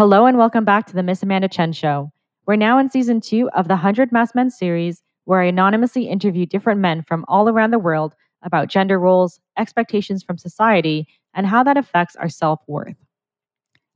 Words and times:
Hello 0.00 0.24
and 0.24 0.38
welcome 0.38 0.64
back 0.64 0.86
to 0.86 0.94
the 0.94 1.02
Miss 1.02 1.22
Amanda 1.22 1.46
Chen 1.46 1.74
Show. 1.74 2.10
We're 2.46 2.56
now 2.56 2.78
in 2.78 2.88
season 2.88 3.20
two 3.20 3.50
of 3.50 3.68
the 3.68 3.74
100 3.74 4.10
Masked 4.10 4.34
Men 4.34 4.48
series, 4.48 5.02
where 5.26 5.42
I 5.42 5.44
anonymously 5.44 6.08
interview 6.08 6.46
different 6.46 6.80
men 6.80 7.02
from 7.02 7.22
all 7.28 7.50
around 7.50 7.70
the 7.70 7.78
world 7.78 8.14
about 8.42 8.70
gender 8.70 8.98
roles, 8.98 9.38
expectations 9.58 10.22
from 10.22 10.38
society, 10.38 11.06
and 11.34 11.46
how 11.46 11.62
that 11.64 11.76
affects 11.76 12.16
our 12.16 12.30
self 12.30 12.60
worth. 12.66 12.96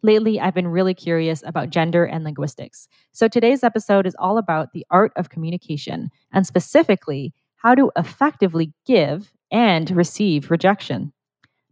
Lately, 0.02 0.38
I've 0.38 0.52
been 0.52 0.68
really 0.68 0.92
curious 0.92 1.42
about 1.46 1.70
gender 1.70 2.04
and 2.04 2.22
linguistics. 2.22 2.86
So 3.12 3.26
today's 3.26 3.64
episode 3.64 4.06
is 4.06 4.14
all 4.18 4.36
about 4.36 4.74
the 4.74 4.84
art 4.90 5.12
of 5.16 5.30
communication, 5.30 6.10
and 6.34 6.46
specifically, 6.46 7.32
how 7.56 7.74
to 7.76 7.90
effectively 7.96 8.74
give 8.84 9.32
and 9.50 9.90
receive 9.90 10.50
rejection. 10.50 11.14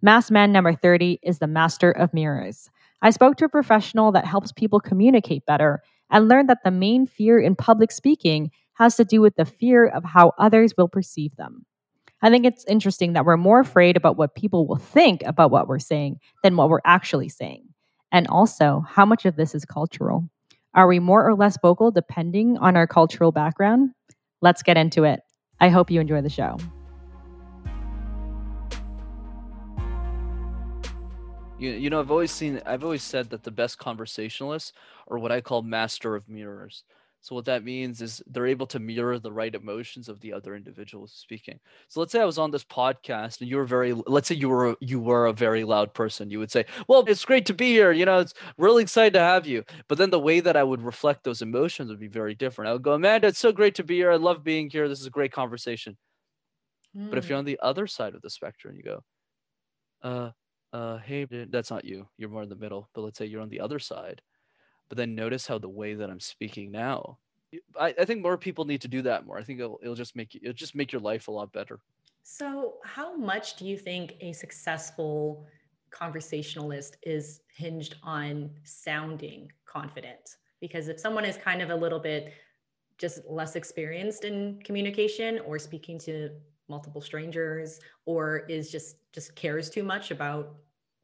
Masked 0.00 0.30
Man 0.30 0.52
number 0.52 0.72
30 0.72 1.20
is 1.22 1.38
the 1.38 1.46
master 1.46 1.90
of 1.90 2.14
mirrors. 2.14 2.70
I 3.02 3.10
spoke 3.10 3.36
to 3.36 3.44
a 3.44 3.48
professional 3.48 4.12
that 4.12 4.24
helps 4.24 4.52
people 4.52 4.78
communicate 4.78 5.44
better 5.44 5.82
and 6.08 6.28
learned 6.28 6.48
that 6.48 6.62
the 6.64 6.70
main 6.70 7.06
fear 7.06 7.40
in 7.40 7.56
public 7.56 7.90
speaking 7.90 8.52
has 8.74 8.96
to 8.96 9.04
do 9.04 9.20
with 9.20 9.34
the 9.34 9.44
fear 9.44 9.86
of 9.86 10.04
how 10.04 10.32
others 10.38 10.74
will 10.78 10.88
perceive 10.88 11.34
them. 11.36 11.66
I 12.22 12.30
think 12.30 12.46
it's 12.46 12.64
interesting 12.66 13.14
that 13.14 13.24
we're 13.24 13.36
more 13.36 13.58
afraid 13.58 13.96
about 13.96 14.16
what 14.16 14.36
people 14.36 14.68
will 14.68 14.76
think 14.76 15.22
about 15.24 15.50
what 15.50 15.66
we're 15.66 15.80
saying 15.80 16.20
than 16.44 16.56
what 16.56 16.68
we're 16.68 16.78
actually 16.84 17.28
saying. 17.28 17.64
And 18.12 18.28
also, 18.28 18.84
how 18.88 19.04
much 19.04 19.24
of 19.24 19.34
this 19.34 19.54
is 19.54 19.64
cultural? 19.64 20.28
Are 20.74 20.86
we 20.86 21.00
more 21.00 21.26
or 21.26 21.34
less 21.34 21.58
vocal 21.60 21.90
depending 21.90 22.56
on 22.58 22.76
our 22.76 22.86
cultural 22.86 23.32
background? 23.32 23.90
Let's 24.40 24.62
get 24.62 24.76
into 24.76 25.02
it. 25.02 25.20
I 25.60 25.70
hope 25.70 25.90
you 25.90 26.00
enjoy 26.00 26.22
the 26.22 26.30
show. 26.30 26.58
You, 31.62 31.70
you 31.70 31.90
know, 31.90 32.00
I've 32.00 32.10
always 32.10 32.32
seen, 32.32 32.60
I've 32.66 32.82
always 32.82 33.04
said 33.04 33.30
that 33.30 33.44
the 33.44 33.50
best 33.52 33.78
conversationalists 33.78 34.72
are 35.08 35.16
what 35.16 35.30
I 35.30 35.40
call 35.40 35.62
master 35.62 36.16
of 36.16 36.28
mirrors. 36.28 36.82
So 37.20 37.36
what 37.36 37.44
that 37.44 37.62
means 37.62 38.02
is 38.02 38.20
they're 38.26 38.48
able 38.48 38.66
to 38.66 38.80
mirror 38.80 39.20
the 39.20 39.30
right 39.30 39.54
emotions 39.54 40.08
of 40.08 40.18
the 40.18 40.32
other 40.32 40.56
individual 40.56 41.06
speaking. 41.06 41.60
So 41.86 42.00
let's 42.00 42.10
say 42.10 42.20
I 42.20 42.24
was 42.24 42.36
on 42.36 42.50
this 42.50 42.64
podcast 42.64 43.40
and 43.40 43.48
you 43.48 43.58
were 43.58 43.64
very 43.64 43.92
let's 44.08 44.26
say 44.26 44.34
you 44.34 44.48
were 44.48 44.76
you 44.80 44.98
were 44.98 45.26
a 45.26 45.32
very 45.32 45.62
loud 45.62 45.94
person. 45.94 46.32
You 46.32 46.40
would 46.40 46.50
say, 46.50 46.64
"Well, 46.88 47.04
it's 47.06 47.24
great 47.24 47.46
to 47.46 47.54
be 47.54 47.70
here. 47.70 47.92
You 47.92 48.06
know, 48.06 48.18
it's 48.18 48.34
really 48.58 48.82
excited 48.82 49.12
to 49.12 49.20
have 49.20 49.46
you." 49.46 49.62
But 49.86 49.98
then 49.98 50.10
the 50.10 50.18
way 50.18 50.40
that 50.40 50.56
I 50.56 50.64
would 50.64 50.82
reflect 50.82 51.22
those 51.22 51.42
emotions 51.42 51.90
would 51.90 52.00
be 52.00 52.08
very 52.08 52.34
different. 52.34 52.70
I 52.70 52.72
would 52.72 52.82
go, 52.82 52.94
"Amanda, 52.94 53.28
it's 53.28 53.38
so 53.38 53.52
great 53.52 53.76
to 53.76 53.84
be 53.84 53.98
here. 53.98 54.10
I 54.10 54.16
love 54.16 54.42
being 54.42 54.68
here. 54.68 54.88
This 54.88 55.00
is 55.00 55.06
a 55.06 55.10
great 55.10 55.30
conversation." 55.30 55.96
Mm. 56.96 57.08
But 57.08 57.18
if 57.18 57.28
you're 57.28 57.36
hmm. 57.36 57.42
on 57.42 57.44
the 57.44 57.60
other 57.62 57.86
side 57.86 58.16
of 58.16 58.22
the 58.22 58.30
spectrum, 58.30 58.74
you 58.76 58.82
go, 58.82 59.04
"Uh, 60.02 60.30
uh, 60.72 60.98
hey, 60.98 61.24
that's 61.24 61.70
not 61.70 61.84
you. 61.84 62.08
You're 62.16 62.30
more 62.30 62.42
in 62.42 62.48
the 62.48 62.56
middle. 62.56 62.88
But 62.94 63.02
let's 63.02 63.18
say 63.18 63.26
you're 63.26 63.42
on 63.42 63.48
the 63.48 63.60
other 63.60 63.78
side. 63.78 64.22
But 64.88 64.98
then 64.98 65.14
notice 65.14 65.46
how 65.46 65.58
the 65.58 65.68
way 65.68 65.94
that 65.94 66.10
I'm 66.10 66.20
speaking 66.20 66.70
now. 66.70 67.18
I, 67.78 67.94
I 67.98 68.04
think 68.04 68.22
more 68.22 68.38
people 68.38 68.64
need 68.64 68.80
to 68.82 68.88
do 68.88 69.02
that 69.02 69.26
more. 69.26 69.38
I 69.38 69.42
think 69.42 69.60
it'll, 69.60 69.78
it'll 69.82 69.94
just 69.94 70.16
make 70.16 70.34
you, 70.34 70.40
it'll 70.42 70.54
just 70.54 70.74
make 70.74 70.92
your 70.92 71.02
life 71.02 71.28
a 71.28 71.30
lot 71.30 71.52
better. 71.52 71.80
So, 72.22 72.74
how 72.84 73.16
much 73.16 73.56
do 73.56 73.66
you 73.66 73.76
think 73.76 74.14
a 74.20 74.32
successful 74.32 75.46
conversationalist 75.90 76.96
is 77.02 77.40
hinged 77.54 77.96
on 78.02 78.50
sounding 78.64 79.50
confident? 79.66 80.36
Because 80.60 80.88
if 80.88 80.98
someone 80.98 81.24
is 81.24 81.36
kind 81.36 81.60
of 81.60 81.70
a 81.70 81.74
little 81.74 81.98
bit 81.98 82.32
just 82.96 83.20
less 83.28 83.56
experienced 83.56 84.24
in 84.24 84.60
communication 84.64 85.40
or 85.40 85.58
speaking 85.58 85.98
to 85.98 86.30
multiple 86.68 87.00
strangers 87.00 87.80
or 88.06 88.38
is 88.48 88.70
just 88.70 88.96
just 89.12 89.34
cares 89.34 89.68
too 89.68 89.82
much 89.82 90.10
about 90.10 90.54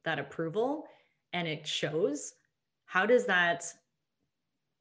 that 0.05 0.19
approval 0.19 0.87
and 1.33 1.47
it 1.47 1.67
shows 1.67 2.35
how 2.87 3.05
does 3.05 3.27
that 3.27 3.65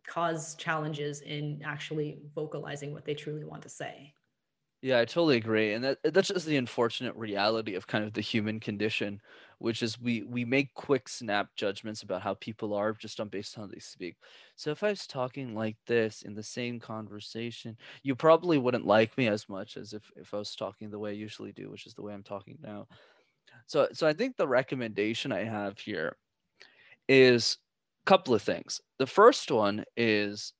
cause 0.08 0.56
challenges 0.56 1.22
in 1.22 1.62
actually 1.66 2.20
vocalizing 2.34 2.94
what 2.94 3.04
they 3.04 3.14
truly 3.14 3.44
want 3.44 3.62
to 3.62 3.70
say 3.70 4.14
yeah, 4.82 5.00
I 5.00 5.06
totally 5.06 5.38
agree, 5.38 5.74
and 5.74 5.84
that 5.84 5.98
that's 6.04 6.28
just 6.28 6.46
the 6.46 6.56
unfortunate 6.58 7.16
reality 7.16 7.74
of 7.74 7.88
kind 7.88 8.04
of 8.04 8.14
the 8.14 8.22
human 8.22 8.60
condition, 8.60 9.20
which 9.58 9.82
is 9.82 10.00
we 10.00 10.22
we 10.24 10.46
make 10.46 10.74
quick 10.76 11.10
snap 11.10 11.50
judgments 11.56 12.04
about 12.04 12.22
how 12.22 12.36
people 12.36 12.74
are 12.76 12.94
just 12.94 13.20
on 13.20 13.28
based 13.30 13.58
on 13.58 13.64
how 13.64 13.72
they 13.74 13.80
speak. 13.80 14.18
So 14.56 14.70
if 14.70 14.84
I 14.84 14.90
was 14.90 15.08
talking 15.08 15.56
like 15.56 15.78
this 15.88 16.22
in 16.22 16.36
the 16.36 16.44
same 16.44 16.80
conversation, 16.80 17.76
you 18.04 18.16
probably 18.16 18.60
wouldn't 18.60 18.86
like 18.86 19.18
me 19.18 19.28
as 19.28 19.50
much 19.50 19.78
as 19.78 19.94
if 19.94 20.12
if 20.16 20.32
I 20.34 20.38
was 20.38 20.56
talking 20.56 20.92
the 20.92 21.00
way 21.00 21.10
I 21.10 21.14
usually 21.14 21.54
do, 21.54 21.72
which 21.72 21.88
is 21.88 21.96
the 21.96 22.04
way 22.04 22.14
I'm 22.14 22.24
talking 22.24 22.60
now. 22.62 22.88
So 23.68 23.90
so 23.94 24.08
I 24.08 24.14
think 24.14 24.38
the 24.38 24.48
recommendation 24.48 25.32
I 25.32 25.44
have 25.46 25.80
here 25.80 26.18
is 27.08 27.58
a 28.06 28.10
couple 28.10 28.34
of 28.34 28.42
things. 28.42 28.82
The 29.00 29.08
first 29.08 29.52
one 29.52 29.86
is 29.96 30.54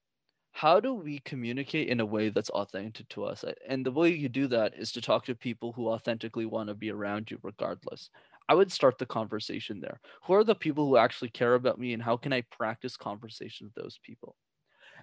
how 0.58 0.80
do 0.80 0.92
we 0.92 1.20
communicate 1.20 1.88
in 1.88 2.00
a 2.00 2.06
way 2.06 2.30
that's 2.30 2.50
authentic 2.50 3.08
to 3.10 3.24
us? 3.24 3.46
And 3.68 3.86
the 3.86 3.92
way 3.92 4.10
you 4.10 4.28
do 4.28 4.48
that 4.48 4.74
is 4.76 4.92
to 4.94 5.02
talk 5.02 5.24
to 5.26 5.36
people 5.36 5.72
who 5.72 5.88
authentically 5.88 6.48
want 6.48 6.70
to 6.70 6.74
be 6.74 6.90
around 6.90 7.30
you 7.30 7.38
regardless. 7.44 8.10
I 8.50 8.56
would 8.56 8.72
start 8.72 8.98
the 8.98 9.06
conversation 9.06 9.80
there. 9.80 10.00
Who 10.24 10.34
are 10.34 10.44
the 10.44 10.56
people 10.56 10.88
who 10.88 10.98
actually 10.98 11.30
care 11.30 11.54
about 11.54 11.78
me 11.78 11.94
and 11.94 12.02
how 12.02 12.18
can 12.18 12.34
i 12.34 12.42
practice 12.42 12.98
conversation 12.98 13.68
with 13.68 13.76
those 13.76 14.00
people? 14.02 14.36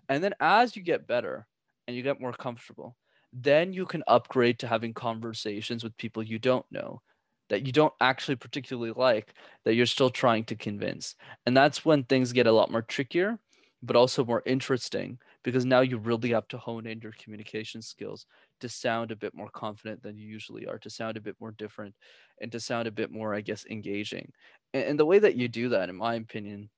And 0.08 0.24
then 0.24 0.34
as 0.40 0.74
you 0.74 0.82
get 0.82 1.06
better 1.06 1.46
and 1.86 1.96
you 1.96 2.02
get 2.02 2.20
more 2.20 2.32
comfortable 2.32 2.96
then 3.32 3.72
you 3.72 3.86
can 3.86 4.02
upgrade 4.08 4.58
to 4.60 4.66
having 4.66 4.92
conversations 4.94 5.84
with 5.84 5.96
people 5.98 6.22
you 6.22 6.38
don't 6.38 6.66
know 6.72 7.00
that 7.48 7.64
you 7.66 7.72
don't 7.72 7.94
actually 8.00 8.36
particularly 8.36 8.92
like 8.96 9.34
that 9.64 9.74
you're 9.74 9.86
still 9.86 10.10
trying 10.10 10.44
to 10.44 10.56
convince. 10.56 11.14
And 11.46 11.56
that's 11.56 11.84
when 11.84 12.04
things 12.04 12.32
get 12.32 12.46
a 12.48 12.52
lot 12.52 12.72
more 12.72 12.82
trickier 12.82 13.38
but 13.84 13.96
also 13.96 14.24
more 14.24 14.42
interesting 14.46 15.18
because 15.44 15.64
now 15.64 15.80
you 15.82 15.98
really 15.98 16.30
have 16.30 16.48
to 16.48 16.58
hone 16.58 16.86
in 16.86 17.00
your 17.00 17.12
communication 17.22 17.82
skills 17.82 18.26
to 18.60 18.68
sound 18.68 19.10
a 19.10 19.16
bit 19.16 19.34
more 19.34 19.50
confident 19.50 20.02
than 20.02 20.16
you 20.16 20.26
usually 20.26 20.66
are, 20.66 20.78
to 20.78 20.90
sound 20.90 21.16
a 21.16 21.20
bit 21.20 21.36
more 21.38 21.52
different, 21.52 21.94
and 22.40 22.50
to 22.50 22.58
sound 22.58 22.88
a 22.88 22.92
bit 22.92 23.12
more, 23.12 23.34
I 23.34 23.42
guess, 23.42 23.64
engaging. 23.70 24.32
And, 24.72 24.84
and 24.84 24.98
the 24.98 25.06
way 25.06 25.18
that 25.18 25.36
you 25.36 25.48
do 25.48 25.68
that, 25.68 25.88
in 25.88 25.96
my 25.96 26.14
opinion, 26.14 26.70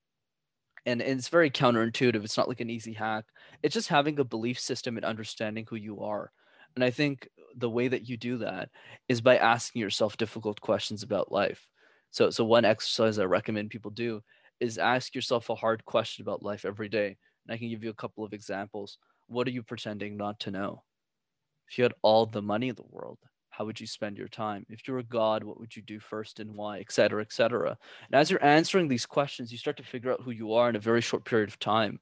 and, 0.84 1.00
and 1.00 1.18
it's 1.18 1.28
very 1.28 1.50
counterintuitive, 1.50 2.24
it's 2.24 2.36
not 2.36 2.48
like 2.48 2.60
an 2.60 2.70
easy 2.70 2.92
hack, 2.92 3.24
it's 3.62 3.74
just 3.74 3.88
having 3.88 4.18
a 4.18 4.24
belief 4.24 4.58
system 4.58 4.96
and 4.96 5.06
understanding 5.06 5.66
who 5.68 5.76
you 5.76 6.00
are. 6.00 6.30
And 6.74 6.84
I 6.84 6.90
think 6.90 7.28
the 7.56 7.70
way 7.70 7.88
that 7.88 8.08
you 8.08 8.16
do 8.16 8.38
that 8.38 8.68
is 9.08 9.20
by 9.20 9.38
asking 9.38 9.80
yourself 9.80 10.16
difficult 10.16 10.60
questions 10.60 11.02
about 11.02 11.32
life. 11.32 11.66
So, 12.10 12.30
so 12.30 12.44
one 12.44 12.64
exercise 12.64 13.18
I 13.18 13.24
recommend 13.24 13.70
people 13.70 13.90
do 13.90 14.22
is 14.60 14.78
ask 14.78 15.14
yourself 15.14 15.50
a 15.50 15.54
hard 15.54 15.84
question 15.84 16.22
about 16.22 16.42
life 16.42 16.64
every 16.64 16.88
day. 16.88 17.16
And 17.46 17.54
I 17.54 17.58
can 17.58 17.68
give 17.68 17.84
you 17.84 17.90
a 17.90 17.94
couple 17.94 18.24
of 18.24 18.32
examples. 18.32 18.98
What 19.28 19.46
are 19.46 19.52
you 19.52 19.62
pretending 19.62 20.16
not 20.16 20.40
to 20.40 20.50
know? 20.50 20.82
If 21.68 21.78
you 21.78 21.84
had 21.84 21.94
all 22.02 22.26
the 22.26 22.42
money 22.42 22.68
in 22.68 22.76
the 22.76 22.82
world, 22.90 23.18
how 23.50 23.64
would 23.64 23.80
you 23.80 23.86
spend 23.86 24.18
your 24.18 24.28
time? 24.28 24.66
If 24.68 24.86
you're 24.86 24.98
a 24.98 25.02
god, 25.02 25.42
what 25.42 25.58
would 25.58 25.74
you 25.74 25.82
do 25.82 25.98
first 25.98 26.40
and 26.40 26.54
why, 26.54 26.78
et 26.78 26.92
cetera, 26.92 27.22
et 27.22 27.32
cetera? 27.32 27.78
And 28.10 28.20
as 28.20 28.30
you're 28.30 28.44
answering 28.44 28.86
these 28.86 29.06
questions, 29.06 29.50
you 29.50 29.58
start 29.58 29.78
to 29.78 29.82
figure 29.82 30.12
out 30.12 30.20
who 30.20 30.30
you 30.30 30.52
are 30.52 30.68
in 30.68 30.76
a 30.76 30.80
very 30.80 31.00
short 31.00 31.24
period 31.24 31.48
of 31.48 31.58
time. 31.58 31.98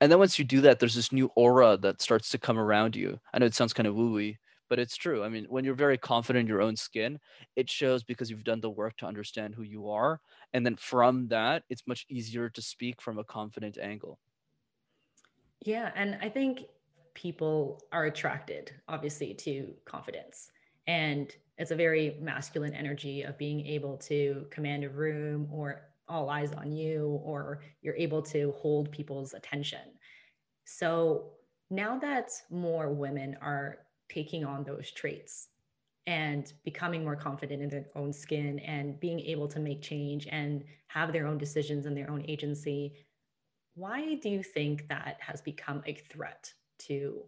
And 0.00 0.12
then 0.12 0.18
once 0.18 0.38
you 0.38 0.44
do 0.44 0.60
that, 0.60 0.78
there's 0.78 0.94
this 0.94 1.10
new 1.10 1.30
aura 1.34 1.78
that 1.78 2.02
starts 2.02 2.28
to 2.30 2.38
come 2.38 2.58
around 2.58 2.94
you. 2.94 3.18
I 3.32 3.38
know 3.38 3.46
it 3.46 3.54
sounds 3.54 3.72
kind 3.72 3.86
of 3.86 3.94
wooey, 3.94 4.36
but 4.68 4.78
it's 4.78 4.98
true. 4.98 5.24
I 5.24 5.30
mean, 5.30 5.46
when 5.48 5.64
you're 5.64 5.74
very 5.74 5.96
confident 5.96 6.42
in 6.42 6.46
your 6.46 6.60
own 6.60 6.76
skin, 6.76 7.18
it 7.56 7.70
shows 7.70 8.04
because 8.04 8.28
you've 8.30 8.44
done 8.44 8.60
the 8.60 8.68
work 8.68 8.96
to 8.98 9.06
understand 9.06 9.54
who 9.54 9.62
you 9.62 9.88
are. 9.88 10.20
And 10.52 10.64
then 10.66 10.76
from 10.76 11.28
that, 11.28 11.62
it's 11.70 11.86
much 11.86 12.04
easier 12.10 12.50
to 12.50 12.60
speak 12.60 13.00
from 13.00 13.18
a 13.18 13.24
confident 13.24 13.78
angle. 13.78 14.18
Yeah. 15.64 15.92
And 15.94 16.18
I 16.20 16.28
think 16.28 16.66
people 17.14 17.82
are 17.92 18.04
attracted, 18.04 18.72
obviously, 18.88 19.34
to 19.34 19.74
confidence. 19.84 20.50
And 20.86 21.34
it's 21.58 21.72
a 21.72 21.76
very 21.76 22.16
masculine 22.20 22.74
energy 22.74 23.22
of 23.22 23.36
being 23.36 23.66
able 23.66 23.96
to 23.98 24.46
command 24.50 24.84
a 24.84 24.88
room 24.88 25.48
or 25.50 25.82
all 26.08 26.30
eyes 26.30 26.52
on 26.52 26.72
you, 26.72 27.20
or 27.22 27.62
you're 27.82 27.96
able 27.96 28.22
to 28.22 28.52
hold 28.52 28.90
people's 28.92 29.34
attention. 29.34 29.98
So 30.64 31.32
now 31.70 31.98
that 31.98 32.30
more 32.50 32.92
women 32.92 33.36
are 33.42 33.80
taking 34.08 34.44
on 34.44 34.64
those 34.64 34.90
traits 34.90 35.48
and 36.06 36.50
becoming 36.64 37.04
more 37.04 37.16
confident 37.16 37.62
in 37.62 37.68
their 37.68 37.90
own 37.94 38.12
skin 38.12 38.58
and 38.60 38.98
being 38.98 39.20
able 39.20 39.48
to 39.48 39.60
make 39.60 39.82
change 39.82 40.26
and 40.30 40.64
have 40.86 41.12
their 41.12 41.26
own 41.26 41.36
decisions 41.36 41.84
and 41.84 41.94
their 41.94 42.10
own 42.10 42.24
agency 42.26 42.94
why 43.78 44.16
do 44.16 44.28
you 44.28 44.42
think 44.42 44.88
that 44.88 45.16
has 45.20 45.40
become 45.40 45.82
a 45.86 45.94
threat 45.94 46.52
to 46.80 47.22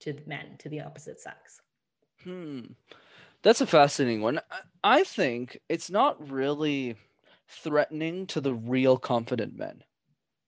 to 0.00 0.16
men 0.26 0.56
to 0.58 0.68
the 0.68 0.80
opposite 0.80 1.20
sex? 1.20 1.60
Hmm. 2.24 2.60
That's 3.42 3.60
a 3.60 3.66
fascinating 3.66 4.20
one. 4.20 4.40
I 4.82 5.04
think 5.04 5.60
it's 5.68 5.90
not 5.90 6.30
really 6.30 6.96
threatening 7.48 8.26
to 8.28 8.40
the 8.40 8.54
real 8.54 8.96
confident 8.96 9.56
men. 9.56 9.82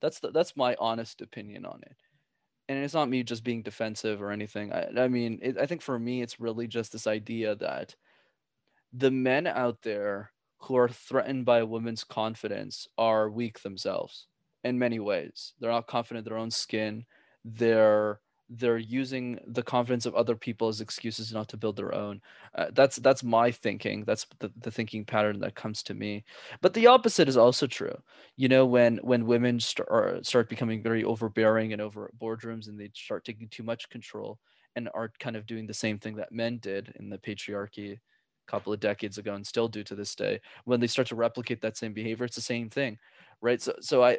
That's 0.00 0.20
the, 0.20 0.30
that's 0.30 0.56
my 0.56 0.76
honest 0.78 1.20
opinion 1.20 1.64
on 1.64 1.80
it. 1.82 1.96
And 2.69 2.82
it's 2.82 2.94
not 2.94 3.08
me 3.08 3.22
just 3.22 3.44
being 3.44 3.62
defensive 3.62 4.22
or 4.22 4.30
anything. 4.30 4.72
I, 4.72 4.88
I 4.96 5.08
mean, 5.08 5.38
it, 5.42 5.58
I 5.58 5.66
think 5.66 5.82
for 5.82 5.98
me, 5.98 6.22
it's 6.22 6.40
really 6.40 6.66
just 6.66 6.92
this 6.92 7.06
idea 7.06 7.54
that 7.56 7.94
the 8.92 9.10
men 9.10 9.46
out 9.46 9.82
there 9.82 10.32
who 10.58 10.76
are 10.76 10.88
threatened 10.88 11.44
by 11.44 11.58
a 11.58 11.66
woman's 11.66 12.04
confidence 12.04 12.88
are 12.98 13.30
weak 13.30 13.62
themselves. 13.62 14.26
In 14.64 14.79
many 14.79 15.00
ways. 15.00 15.55
They're 15.61 15.70
not 15.70 15.87
confident 15.87 16.26
in 16.26 16.31
their 16.31 16.41
own 16.41 16.50
skin. 16.50 17.05
They're 17.44 18.20
they're 18.55 18.79
using 18.79 19.38
the 19.47 19.62
confidence 19.62 20.05
of 20.05 20.14
other 20.14 20.37
people 20.37 20.69
as 20.69 20.82
excuses 20.82 21.32
not 21.32 21.49
to 21.49 21.56
build 21.56 21.75
their 21.76 21.94
own. 21.94 22.20
Uh, 22.55 22.67
that's 22.73 22.97
that's 22.97 23.25
my 23.25 23.50
thinking. 23.50 24.05
That's 24.05 24.26
the, 24.41 24.53
the 24.61 24.70
thinking 24.70 25.05
pattern 25.05 25.41
that 25.41 25.55
comes 25.55 25.82
to 25.85 25.94
me. 25.94 26.25
But 26.61 26.75
the 26.75 26.87
opposite 26.87 27.29
is 27.29 27.37
also 27.37 27.67
true. 27.67 27.97
You 28.37 28.49
know, 28.49 28.67
when 28.67 28.99
when 28.99 29.26
women 29.26 29.59
start 29.59 30.26
start 30.26 30.49
becoming 30.49 30.82
very 30.82 31.03
overbearing 31.03 31.73
and 31.73 31.81
over 31.81 32.11
boardrooms, 32.20 32.69
and 32.69 32.79
they 32.79 32.91
start 32.94 33.25
taking 33.25 33.49
too 33.49 33.62
much 33.62 33.88
control, 33.88 34.38
and 34.76 34.88
are 34.94 35.12
kind 35.19 35.37
of 35.37 35.47
doing 35.47 35.67
the 35.67 35.75
same 35.75 35.99
thing 35.99 36.17
that 36.17 36.32
men 36.32 36.58
did 36.58 36.93
in 36.99 37.08
the 37.08 37.19
patriarchy 37.19 37.94
a 37.94 38.50
couple 38.50 38.73
of 38.73 38.81
decades 38.81 39.19
ago 39.19 39.35
and 39.35 39.47
still 39.47 39.69
do 39.69 39.82
to 39.85 39.94
this 39.94 40.15
day 40.15 40.41
when 40.65 40.81
they 40.81 40.87
start 40.87 41.08
to 41.08 41.15
replicate 41.15 41.61
that 41.61 41.76
same 41.76 41.93
behavior 41.93 42.25
it's 42.25 42.37
the 42.37 42.43
same 42.43 42.69
thing 42.69 42.99
right 43.41 43.62
so 43.62 43.73
so 43.81 44.03
i 44.03 44.19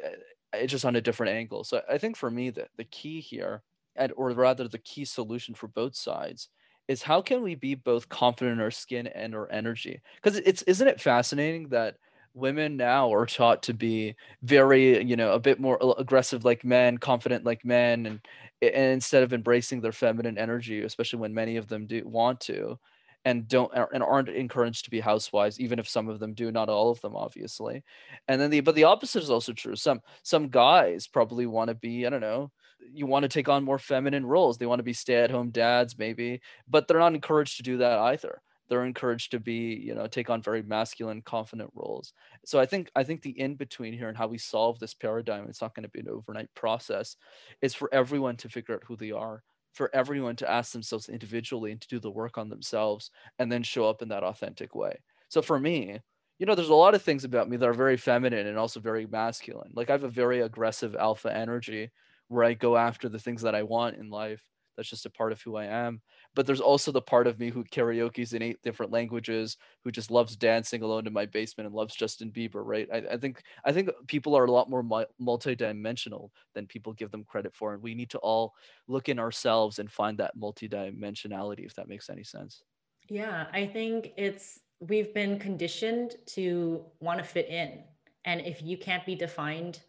it's 0.54 0.72
just 0.72 0.84
on 0.84 0.96
a 0.96 1.00
different 1.00 1.32
angle. 1.32 1.64
So 1.64 1.82
i 1.88 1.98
think 1.98 2.16
for 2.16 2.30
me 2.30 2.50
that 2.50 2.68
the 2.76 2.84
key 2.84 3.20
here 3.20 3.62
and 3.96 4.12
or 4.16 4.30
rather 4.30 4.68
the 4.68 4.78
key 4.78 5.04
solution 5.04 5.54
for 5.54 5.68
both 5.68 5.96
sides 5.96 6.48
is 6.88 7.02
how 7.02 7.22
can 7.22 7.42
we 7.42 7.54
be 7.54 7.74
both 7.74 8.08
confident 8.08 8.58
in 8.58 8.62
our 8.62 8.70
skin 8.70 9.06
and 9.06 9.34
our 9.34 9.50
energy? 9.50 10.00
Because 10.16 10.38
it's 10.38 10.62
isn't 10.62 10.88
it 10.88 11.00
fascinating 11.00 11.68
that 11.68 11.96
women 12.34 12.76
now 12.76 13.12
are 13.14 13.26
taught 13.26 13.62
to 13.62 13.72
be 13.72 14.14
very 14.42 15.02
you 15.04 15.16
know 15.16 15.32
a 15.32 15.38
bit 15.38 15.60
more 15.60 15.78
aggressive 15.98 16.44
like 16.44 16.64
men 16.64 16.98
confident 16.98 17.44
like 17.44 17.64
men 17.64 18.06
and, 18.06 18.20
and 18.60 18.92
instead 18.92 19.22
of 19.22 19.32
embracing 19.32 19.80
their 19.80 19.92
feminine 19.92 20.36
energy 20.36 20.82
especially 20.82 21.20
when 21.20 21.32
many 21.32 21.56
of 21.56 21.68
them 21.68 21.86
do 21.86 22.02
want 22.04 22.40
to 22.40 22.76
and 23.24 23.48
don't 23.48 23.72
and 23.92 24.02
aren't 24.02 24.28
encouraged 24.28 24.84
to 24.84 24.90
be 24.90 25.00
housewives 25.00 25.58
even 25.58 25.78
if 25.78 25.88
some 25.88 26.08
of 26.08 26.20
them 26.20 26.34
do 26.34 26.52
not 26.52 26.68
all 26.68 26.90
of 26.90 27.00
them 27.00 27.16
obviously. 27.16 27.82
And 28.28 28.40
then 28.40 28.50
the 28.50 28.60
but 28.60 28.74
the 28.74 28.84
opposite 28.84 29.22
is 29.22 29.30
also 29.30 29.52
true. 29.52 29.76
Some 29.76 30.00
some 30.22 30.48
guys 30.48 31.06
probably 31.06 31.46
want 31.46 31.68
to 31.68 31.74
be 31.74 32.06
i 32.06 32.10
don't 32.10 32.20
know 32.20 32.50
you 32.92 33.06
want 33.06 33.22
to 33.22 33.30
take 33.30 33.48
on 33.48 33.64
more 33.64 33.78
feminine 33.78 34.26
roles. 34.26 34.58
They 34.58 34.66
want 34.66 34.78
to 34.78 34.84
be 34.84 34.92
stay-at-home 34.92 35.50
dads 35.50 35.98
maybe 35.98 36.40
but 36.68 36.86
they're 36.86 36.98
not 36.98 37.14
encouraged 37.14 37.56
to 37.58 37.62
do 37.62 37.78
that 37.78 37.98
either. 37.98 38.42
They're 38.68 38.84
encouraged 38.84 39.30
to 39.32 39.40
be 39.40 39.74
you 39.74 39.94
know 39.94 40.06
take 40.06 40.30
on 40.30 40.42
very 40.42 40.62
masculine 40.62 41.22
confident 41.22 41.70
roles. 41.74 42.12
So 42.44 42.60
i 42.60 42.66
think 42.66 42.90
i 42.94 43.04
think 43.04 43.22
the 43.22 43.38
in 43.38 43.54
between 43.56 43.94
here 43.94 44.08
and 44.08 44.18
how 44.18 44.26
we 44.26 44.38
solve 44.38 44.78
this 44.78 44.94
paradigm 44.94 45.46
it's 45.48 45.62
not 45.62 45.74
going 45.74 45.84
to 45.84 45.90
be 45.90 46.00
an 46.00 46.08
overnight 46.08 46.50
process 46.54 47.16
is 47.62 47.74
for 47.74 47.88
everyone 47.92 48.36
to 48.38 48.48
figure 48.48 48.74
out 48.74 48.82
who 48.86 48.96
they 48.96 49.12
are 49.12 49.42
for 49.74 49.90
everyone 49.94 50.36
to 50.36 50.50
ask 50.50 50.72
themselves 50.72 51.08
individually 51.08 51.72
and 51.72 51.80
to 51.80 51.88
do 51.88 52.00
the 52.00 52.10
work 52.10 52.38
on 52.38 52.48
themselves 52.48 53.10
and 53.38 53.50
then 53.50 53.62
show 53.62 53.88
up 53.88 54.02
in 54.02 54.08
that 54.08 54.24
authentic 54.24 54.74
way 54.74 54.96
so 55.28 55.42
for 55.42 55.58
me 55.58 55.98
you 56.38 56.46
know 56.46 56.54
there's 56.54 56.68
a 56.68 56.74
lot 56.74 56.94
of 56.94 57.02
things 57.02 57.24
about 57.24 57.48
me 57.48 57.56
that 57.56 57.68
are 57.68 57.74
very 57.74 57.96
feminine 57.96 58.46
and 58.46 58.58
also 58.58 58.80
very 58.80 59.06
masculine 59.06 59.70
like 59.74 59.90
i 59.90 59.92
have 59.92 60.04
a 60.04 60.08
very 60.08 60.40
aggressive 60.40 60.96
alpha 60.96 61.34
energy 61.34 61.90
where 62.28 62.44
I 62.44 62.54
go 62.54 62.76
after 62.76 63.08
the 63.08 63.18
things 63.18 63.42
that 63.42 63.54
I 63.54 63.62
want 63.62 63.96
in 63.96 64.10
life. 64.10 64.42
That's 64.76 64.88
just 64.88 65.06
a 65.06 65.10
part 65.10 65.32
of 65.32 65.40
who 65.42 65.56
I 65.56 65.64
am. 65.66 66.00
But 66.34 66.46
there's 66.46 66.60
also 66.60 66.90
the 66.92 67.00
part 67.00 67.26
of 67.26 67.38
me 67.38 67.50
who 67.50 67.64
karaoke's 67.64 68.32
in 68.32 68.42
eight 68.42 68.62
different 68.62 68.92
languages, 68.92 69.56
who 69.82 69.90
just 69.90 70.10
loves 70.10 70.36
dancing 70.36 70.82
alone 70.82 71.06
in 71.06 71.12
my 71.12 71.26
basement 71.26 71.66
and 71.66 71.74
loves 71.74 71.94
Justin 71.94 72.30
Bieber, 72.30 72.62
right? 72.64 72.88
I, 72.92 73.14
I 73.14 73.16
think 73.16 73.42
I 73.64 73.72
think 73.72 73.90
people 74.06 74.34
are 74.36 74.44
a 74.44 74.50
lot 74.50 74.70
more 74.70 74.82
multidimensional 74.82 76.30
than 76.54 76.66
people 76.66 76.92
give 76.92 77.10
them 77.10 77.24
credit 77.24 77.54
for, 77.54 77.74
and 77.74 77.82
we 77.82 77.94
need 77.94 78.10
to 78.10 78.18
all 78.18 78.54
look 78.88 79.08
in 79.08 79.18
ourselves 79.18 79.78
and 79.78 79.90
find 79.90 80.18
that 80.18 80.36
multidimensionality, 80.36 81.64
if 81.64 81.74
that 81.74 81.88
makes 81.88 82.10
any 82.10 82.24
sense. 82.24 82.62
Yeah, 83.08 83.46
I 83.52 83.66
think 83.66 84.12
it's 84.16 84.60
we've 84.80 85.14
been 85.14 85.38
conditioned 85.38 86.16
to 86.26 86.84
want 87.00 87.18
to 87.18 87.24
fit 87.24 87.48
in, 87.48 87.84
and 88.24 88.40
if 88.40 88.62
you 88.62 88.76
can't 88.76 89.04
be 89.06 89.14
defined 89.14 89.80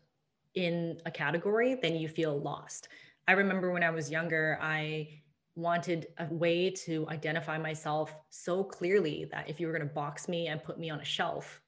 in 0.54 1.00
a 1.06 1.12
category, 1.12 1.76
then 1.76 1.96
you 1.96 2.08
feel 2.08 2.40
lost. 2.40 2.88
I 3.28 3.34
remember 3.34 3.72
when 3.72 3.84
I 3.84 3.90
was 3.90 4.12
younger, 4.12 4.60
I 4.62 5.22
wanted 5.56 6.08
a 6.20 6.26
way 6.26 6.70
to 6.70 7.08
identify 7.10 7.58
myself 7.58 8.14
so 8.30 8.64
clearly 8.64 9.28
that 9.32 9.50
if 9.50 9.60
you 9.60 9.68
were 9.68 9.74
going 9.74 9.88
to 9.88 9.94
box 9.94 10.28
me 10.28 10.48
and 10.48 10.64
put 10.64 10.78
me 10.78 10.90
on 10.90 11.00
a 11.00 11.06
shelf, 11.06 11.62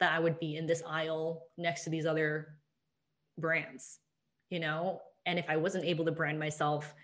that 0.00 0.12
I 0.12 0.18
would 0.18 0.38
be 0.40 0.56
in 0.56 0.66
this 0.66 0.82
aisle 0.86 1.42
next 1.56 1.84
to 1.84 1.90
these 1.90 2.06
other 2.06 2.58
brands, 3.38 3.98
you 4.50 4.58
know? 4.58 5.00
And 5.26 5.38
if 5.38 5.46
I 5.48 5.56
wasn't 5.56 5.84
able 5.84 6.04
to 6.06 6.12
brand 6.12 6.38
myself 6.38 6.94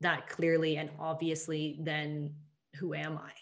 that 0.00 0.28
clearly 0.28 0.76
and 0.76 0.90
obviously, 0.98 1.78
then 1.80 2.34
who 2.76 2.94
am 2.94 3.18
I? 3.18 3.32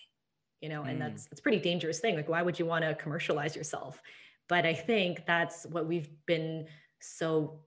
You 0.61 0.69
know, 0.69 0.83
and 0.83 0.99
mm. 0.99 1.01
that's 1.01 1.29
it's 1.31 1.41
pretty 1.41 1.61
dangerous 1.61 2.01
thing. 2.01 2.17
Like, 2.17 2.29
why 2.29 2.43
would 2.43 2.59
you 2.59 2.67
want 2.67 2.85
to 2.85 2.95
commercialize 2.95 3.55
yourself? 3.55 4.03
But 4.49 4.67
I 4.67 4.75
think 4.75 5.25
that's 5.27 5.67
what 5.67 5.87
we've 5.87 6.09
been 6.27 6.67
so 7.01 7.61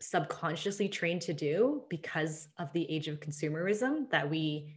subconsciously 0.00 0.88
trained 0.88 1.20
to 1.22 1.32
do 1.32 1.82
because 1.88 2.48
of 2.58 2.72
the 2.72 2.90
age 2.90 3.08
of 3.08 3.20
consumerism 3.20 4.08
that 4.10 4.28
we 4.28 4.74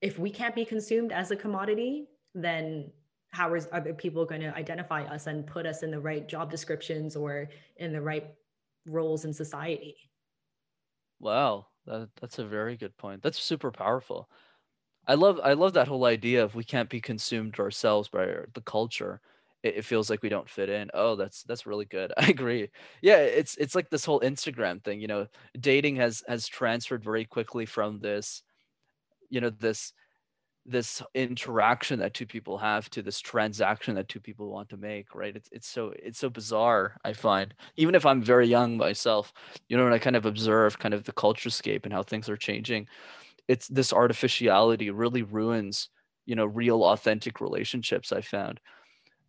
if 0.00 0.18
we 0.18 0.30
can't 0.30 0.54
be 0.54 0.64
consumed 0.64 1.12
as 1.12 1.30
a 1.30 1.36
commodity 1.36 2.06
then 2.34 2.90
how 3.32 3.54
is 3.54 3.68
other 3.72 3.92
people 3.92 4.24
going 4.24 4.40
to 4.40 4.54
identify 4.56 5.02
us 5.04 5.26
and 5.26 5.46
put 5.46 5.66
us 5.66 5.82
in 5.82 5.90
the 5.90 6.00
right 6.00 6.28
job 6.28 6.50
descriptions 6.50 7.14
or 7.14 7.48
in 7.76 7.92
the 7.92 8.00
right 8.00 8.34
roles 8.86 9.24
in 9.24 9.32
society? 9.32 9.96
Wow 11.20 11.66
that, 11.86 12.08
that's 12.20 12.38
a 12.38 12.44
very 12.44 12.76
good 12.76 12.96
point. 12.96 13.22
That's 13.22 13.38
super 13.38 13.70
powerful. 13.70 14.28
I 15.06 15.14
love 15.14 15.40
i 15.42 15.54
love 15.54 15.72
that 15.72 15.88
whole 15.88 16.04
idea 16.04 16.44
of 16.44 16.54
we 16.54 16.62
can't 16.62 16.88
be 16.88 17.00
consumed 17.00 17.58
ourselves 17.58 18.08
by 18.08 18.26
the 18.52 18.60
culture 18.60 19.20
it, 19.62 19.76
it 19.78 19.84
feels 19.84 20.10
like 20.10 20.22
we 20.22 20.28
don't 20.28 20.48
fit 20.48 20.68
in. 20.68 20.90
Oh, 20.94 21.16
that's 21.16 21.42
that's 21.44 21.66
really 21.66 21.84
good. 21.86 22.12
I 22.18 22.26
agree. 22.28 22.68
Yeah, 23.02 23.18
it's 23.18 23.56
it's 23.56 23.74
like 23.74 23.90
this 23.90 24.04
whole 24.04 24.20
Instagram 24.20 24.82
thing. 24.82 25.00
You 25.00 25.08
know, 25.08 25.26
dating 25.58 25.96
has 25.96 26.22
has 26.28 26.46
transferred 26.46 27.04
very 27.04 27.24
quickly 27.24 27.66
from 27.66 28.00
this, 28.00 28.42
you 29.28 29.40
know, 29.40 29.50
this 29.50 29.92
this 30.66 31.02
interaction 31.14 31.98
that 32.00 32.14
two 32.14 32.26
people 32.26 32.58
have 32.58 32.90
to 32.90 33.02
this 33.02 33.20
transaction 33.20 33.94
that 33.94 34.08
two 34.08 34.20
people 34.20 34.50
want 34.50 34.68
to 34.68 34.76
make 34.76 35.14
right 35.14 35.34
it's 35.34 35.48
it's 35.52 35.66
so 35.68 35.92
it's 35.98 36.18
so 36.18 36.28
bizarre 36.28 36.96
i 37.04 37.12
find 37.14 37.54
even 37.76 37.94
if 37.94 38.04
i'm 38.04 38.22
very 38.22 38.46
young 38.46 38.76
myself 38.76 39.32
you 39.68 39.76
know 39.76 39.84
when 39.84 39.92
i 39.94 39.98
kind 39.98 40.16
of 40.16 40.26
observe 40.26 40.78
kind 40.78 40.94
of 40.94 41.04
the 41.04 41.12
culture 41.12 41.50
scape 41.50 41.84
and 41.86 41.94
how 41.94 42.02
things 42.02 42.28
are 42.28 42.36
changing 42.36 42.86
it's 43.48 43.68
this 43.68 43.92
artificiality 43.92 44.90
really 44.90 45.22
ruins 45.22 45.90
you 46.26 46.34
know 46.36 46.46
real 46.46 46.84
authentic 46.84 47.40
relationships 47.40 48.12
i 48.12 48.20
found 48.20 48.60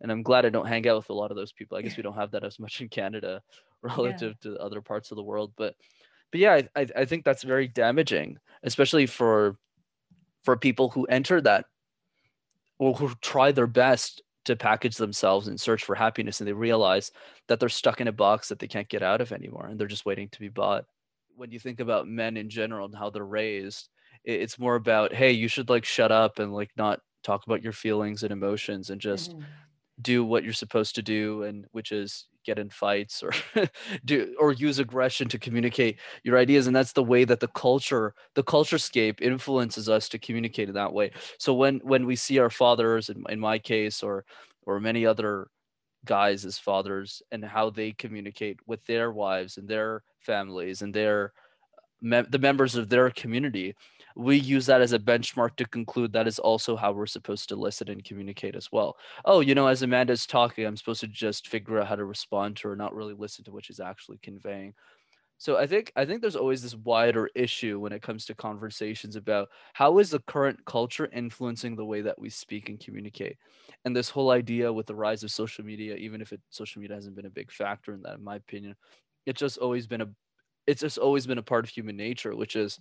and 0.02 0.10
I'm 0.10 0.22
glad 0.22 0.44
I 0.44 0.50
don't 0.50 0.66
hang 0.66 0.86
out 0.88 0.96
with 0.96 1.10
a 1.10 1.14
lot 1.14 1.30
of 1.30 1.36
those 1.36 1.52
people. 1.52 1.78
I 1.78 1.82
guess 1.82 1.96
we 1.96 2.02
don't 2.02 2.16
have 2.16 2.32
that 2.32 2.44
as 2.44 2.58
much 2.58 2.80
in 2.80 2.88
Canada 2.88 3.40
relative 3.82 4.36
yeah. 4.44 4.50
to 4.50 4.58
other 4.58 4.82
parts 4.82 5.10
of 5.10 5.16
the 5.16 5.22
world, 5.22 5.52
but 5.56 5.74
but 6.30 6.40
yeah, 6.40 6.62
I, 6.74 6.86
I 6.96 7.04
think 7.04 7.24
that's 7.24 7.42
very 7.42 7.68
damaging, 7.68 8.38
especially 8.62 9.06
for 9.06 9.56
for 10.42 10.56
people 10.56 10.88
who 10.88 11.04
enter 11.04 11.40
that 11.42 11.66
or 12.78 12.94
who 12.94 13.12
try 13.20 13.52
their 13.52 13.66
best 13.66 14.22
to 14.44 14.56
package 14.56 14.96
themselves 14.96 15.46
and 15.46 15.60
search 15.60 15.84
for 15.84 15.94
happiness 15.94 16.40
and 16.40 16.48
they 16.48 16.52
realize 16.52 17.12
that 17.46 17.60
they're 17.60 17.68
stuck 17.68 18.00
in 18.00 18.08
a 18.08 18.12
box 18.12 18.48
that 18.48 18.58
they 18.58 18.66
can't 18.66 18.88
get 18.88 19.02
out 19.02 19.20
of 19.20 19.30
anymore 19.30 19.66
and 19.66 19.78
they're 19.78 19.86
just 19.86 20.04
waiting 20.04 20.28
to 20.30 20.40
be 20.40 20.48
bought 20.48 20.84
when 21.36 21.52
you 21.52 21.60
think 21.60 21.78
about 21.78 22.08
men 22.08 22.36
in 22.36 22.50
general 22.50 22.86
and 22.86 22.96
how 22.96 23.08
they're 23.08 23.24
raised 23.24 23.88
it's 24.24 24.58
more 24.58 24.74
about 24.74 25.14
hey 25.14 25.30
you 25.30 25.46
should 25.46 25.70
like 25.70 25.84
shut 25.84 26.10
up 26.10 26.40
and 26.40 26.52
like 26.52 26.70
not 26.76 26.98
talk 27.22 27.46
about 27.46 27.62
your 27.62 27.72
feelings 27.72 28.24
and 28.24 28.32
emotions 28.32 28.90
and 28.90 29.00
just 29.00 29.30
mm-hmm 29.30 29.42
do 30.00 30.24
what 30.24 30.42
you're 30.44 30.52
supposed 30.52 30.94
to 30.94 31.02
do 31.02 31.42
and 31.42 31.66
which 31.72 31.92
is 31.92 32.26
get 32.44 32.58
in 32.58 32.68
fights 32.70 33.22
or 33.22 33.32
do 34.04 34.34
or 34.38 34.52
use 34.52 34.78
aggression 34.78 35.28
to 35.28 35.38
communicate 35.38 35.98
your 36.24 36.38
ideas 36.38 36.66
and 36.66 36.74
that's 36.74 36.92
the 36.92 37.02
way 37.02 37.24
that 37.24 37.40
the 37.40 37.48
culture 37.48 38.14
the 38.34 38.42
culture 38.42 38.78
scape 38.78 39.20
influences 39.20 39.88
us 39.88 40.08
to 40.08 40.18
communicate 40.18 40.68
in 40.68 40.74
that 40.74 40.92
way. 40.92 41.10
So 41.38 41.54
when 41.54 41.80
when 41.84 42.06
we 42.06 42.16
see 42.16 42.38
our 42.38 42.50
fathers 42.50 43.08
in, 43.10 43.22
in 43.28 43.38
my 43.38 43.58
case 43.58 44.02
or 44.02 44.24
or 44.66 44.80
many 44.80 45.06
other 45.06 45.48
guys 46.04 46.44
as 46.44 46.58
fathers 46.58 47.22
and 47.30 47.44
how 47.44 47.70
they 47.70 47.92
communicate 47.92 48.58
with 48.66 48.84
their 48.86 49.12
wives 49.12 49.56
and 49.56 49.68
their 49.68 50.02
families 50.20 50.82
and 50.82 50.92
their 50.92 51.32
the 52.02 52.38
members 52.40 52.74
of 52.74 52.88
their 52.88 53.10
community 53.10 53.76
we 54.16 54.36
use 54.36 54.66
that 54.66 54.80
as 54.80 54.92
a 54.92 54.98
benchmark 54.98 55.56
to 55.56 55.64
conclude 55.66 56.12
that 56.12 56.26
is 56.26 56.38
also 56.38 56.76
how 56.76 56.92
we're 56.92 57.06
supposed 57.06 57.48
to 57.48 57.56
listen 57.56 57.88
and 57.90 58.04
communicate 58.04 58.54
as 58.54 58.70
well. 58.72 58.96
Oh, 59.24 59.40
you 59.40 59.54
know, 59.54 59.66
as 59.66 59.82
Amanda's 59.82 60.26
talking, 60.26 60.64
I'm 60.66 60.76
supposed 60.76 61.00
to 61.00 61.08
just 61.08 61.48
figure 61.48 61.80
out 61.80 61.88
how 61.88 61.96
to 61.96 62.04
respond 62.04 62.56
to 62.58 62.68
her, 62.68 62.76
not 62.76 62.94
really 62.94 63.14
listen 63.14 63.44
to 63.44 63.52
what 63.52 63.64
she's 63.64 63.80
actually 63.80 64.18
conveying. 64.22 64.74
So 65.42 65.56
I 65.56 65.66
think 65.66 65.90
I 65.96 66.04
think 66.04 66.20
there's 66.20 66.36
always 66.36 66.62
this 66.62 66.76
wider 66.76 67.28
issue 67.34 67.80
when 67.80 67.92
it 67.92 68.00
comes 68.00 68.24
to 68.26 68.34
conversations 68.36 69.16
about 69.16 69.48
how 69.72 69.98
is 69.98 70.10
the 70.10 70.20
current 70.20 70.64
culture 70.66 71.08
influencing 71.12 71.74
the 71.74 71.84
way 71.84 72.00
that 72.00 72.16
we 72.16 72.30
speak 72.30 72.68
and 72.68 72.78
communicate. 72.78 73.36
And 73.84 73.96
this 73.96 74.08
whole 74.08 74.30
idea 74.30 74.72
with 74.72 74.86
the 74.86 74.94
rise 74.94 75.24
of 75.24 75.32
social 75.32 75.64
media, 75.64 75.96
even 75.96 76.20
if 76.20 76.32
it 76.32 76.40
social 76.50 76.80
media 76.80 76.94
hasn't 76.94 77.16
been 77.16 77.26
a 77.26 77.30
big 77.30 77.50
factor 77.50 77.92
in 77.92 78.02
that, 78.02 78.18
in 78.18 78.24
my 78.24 78.36
opinion, 78.36 78.76
it's 79.26 79.40
just 79.40 79.58
always 79.58 79.88
been 79.88 80.02
a 80.02 80.08
it's 80.68 80.82
just 80.82 80.98
always 80.98 81.26
been 81.26 81.38
a 81.38 81.42
part 81.42 81.64
of 81.64 81.70
human 81.70 81.96
nature, 81.96 82.36
which 82.36 82.54
is 82.54 82.78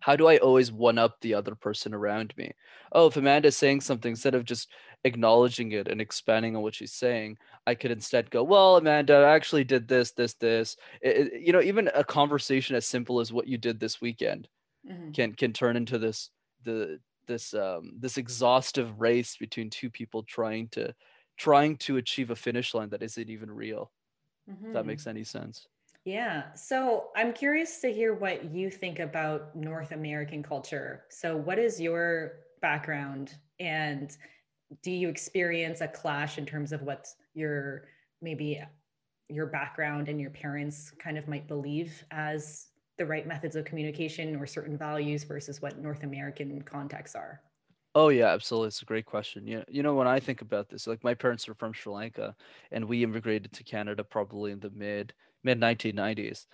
how 0.00 0.16
do 0.16 0.26
I 0.28 0.38
always 0.38 0.70
one 0.72 0.98
up 0.98 1.20
the 1.20 1.34
other 1.34 1.54
person 1.54 1.94
around 1.94 2.34
me? 2.36 2.52
Oh, 2.92 3.08
if 3.08 3.16
Amanda's 3.16 3.56
saying 3.56 3.80
something, 3.80 4.10
instead 4.10 4.34
of 4.34 4.44
just 4.44 4.68
acknowledging 5.04 5.72
it 5.72 5.88
and 5.88 6.00
expanding 6.00 6.56
on 6.56 6.62
what 6.62 6.74
she's 6.74 6.92
saying, 6.92 7.38
I 7.66 7.74
could 7.74 7.90
instead 7.90 8.30
go, 8.30 8.42
"Well, 8.42 8.76
Amanda, 8.76 9.14
I 9.14 9.34
actually 9.34 9.64
did 9.64 9.88
this, 9.88 10.12
this, 10.12 10.34
this." 10.34 10.76
It, 11.02 11.32
it, 11.32 11.42
you 11.42 11.52
know, 11.52 11.62
even 11.62 11.90
a 11.94 12.04
conversation 12.04 12.76
as 12.76 12.86
simple 12.86 13.20
as 13.20 13.32
what 13.32 13.48
you 13.48 13.58
did 13.58 13.80
this 13.80 14.00
weekend 14.00 14.48
mm-hmm. 14.88 15.12
can 15.12 15.34
can 15.34 15.52
turn 15.52 15.76
into 15.76 15.98
this 15.98 16.30
the 16.64 16.98
this 17.26 17.54
um 17.54 17.92
this 17.98 18.16
exhaustive 18.16 19.00
race 19.00 19.36
between 19.36 19.70
two 19.70 19.90
people 19.90 20.22
trying 20.22 20.68
to 20.68 20.94
trying 21.36 21.76
to 21.76 21.96
achieve 21.96 22.30
a 22.30 22.36
finish 22.36 22.74
line 22.74 22.88
that 22.90 23.02
isn't 23.02 23.30
even 23.30 23.50
real. 23.50 23.92
Mm-hmm. 24.50 24.68
If 24.68 24.72
that 24.72 24.86
makes 24.86 25.06
any 25.06 25.24
sense. 25.24 25.66
Yeah. 26.08 26.54
So 26.54 27.10
I'm 27.14 27.34
curious 27.34 27.80
to 27.80 27.92
hear 27.92 28.14
what 28.14 28.50
you 28.50 28.70
think 28.70 28.98
about 28.98 29.54
North 29.54 29.92
American 29.92 30.42
culture. 30.42 31.04
So, 31.10 31.36
what 31.36 31.58
is 31.58 31.78
your 31.78 32.46
background 32.62 33.34
and 33.60 34.16
do 34.82 34.90
you 34.90 35.10
experience 35.10 35.82
a 35.82 35.88
clash 35.88 36.38
in 36.38 36.46
terms 36.46 36.72
of 36.72 36.80
what 36.80 37.08
your 37.34 37.88
maybe 38.22 38.58
your 39.28 39.48
background 39.48 40.08
and 40.08 40.18
your 40.18 40.30
parents 40.30 40.92
kind 40.98 41.18
of 41.18 41.28
might 41.28 41.46
believe 41.46 42.02
as 42.10 42.68
the 42.96 43.04
right 43.04 43.26
methods 43.26 43.54
of 43.54 43.66
communication 43.66 44.34
or 44.36 44.46
certain 44.46 44.78
values 44.78 45.24
versus 45.24 45.60
what 45.60 45.78
North 45.78 46.04
American 46.04 46.62
contexts 46.62 47.16
are? 47.16 47.42
Oh 47.94 48.08
yeah, 48.08 48.28
absolutely. 48.28 48.68
It's 48.68 48.80
a 48.80 48.86
great 48.86 49.06
question. 49.06 49.44
Know, 49.44 49.64
you 49.68 49.82
know, 49.82 49.94
when 49.94 50.06
I 50.06 50.20
think 50.20 50.40
about 50.40 50.70
this, 50.70 50.86
like 50.86 51.04
my 51.04 51.14
parents 51.14 51.48
are 51.48 51.54
from 51.54 51.72
Sri 51.72 51.92
Lanka, 51.92 52.34
and 52.70 52.86
we 52.86 53.02
immigrated 53.02 53.52
to 53.52 53.64
Canada 53.64 54.04
probably 54.04 54.52
in 54.52 54.60
the 54.60 54.70
mid 54.70 55.12
mid 55.44 55.58
1990s. 55.58 56.46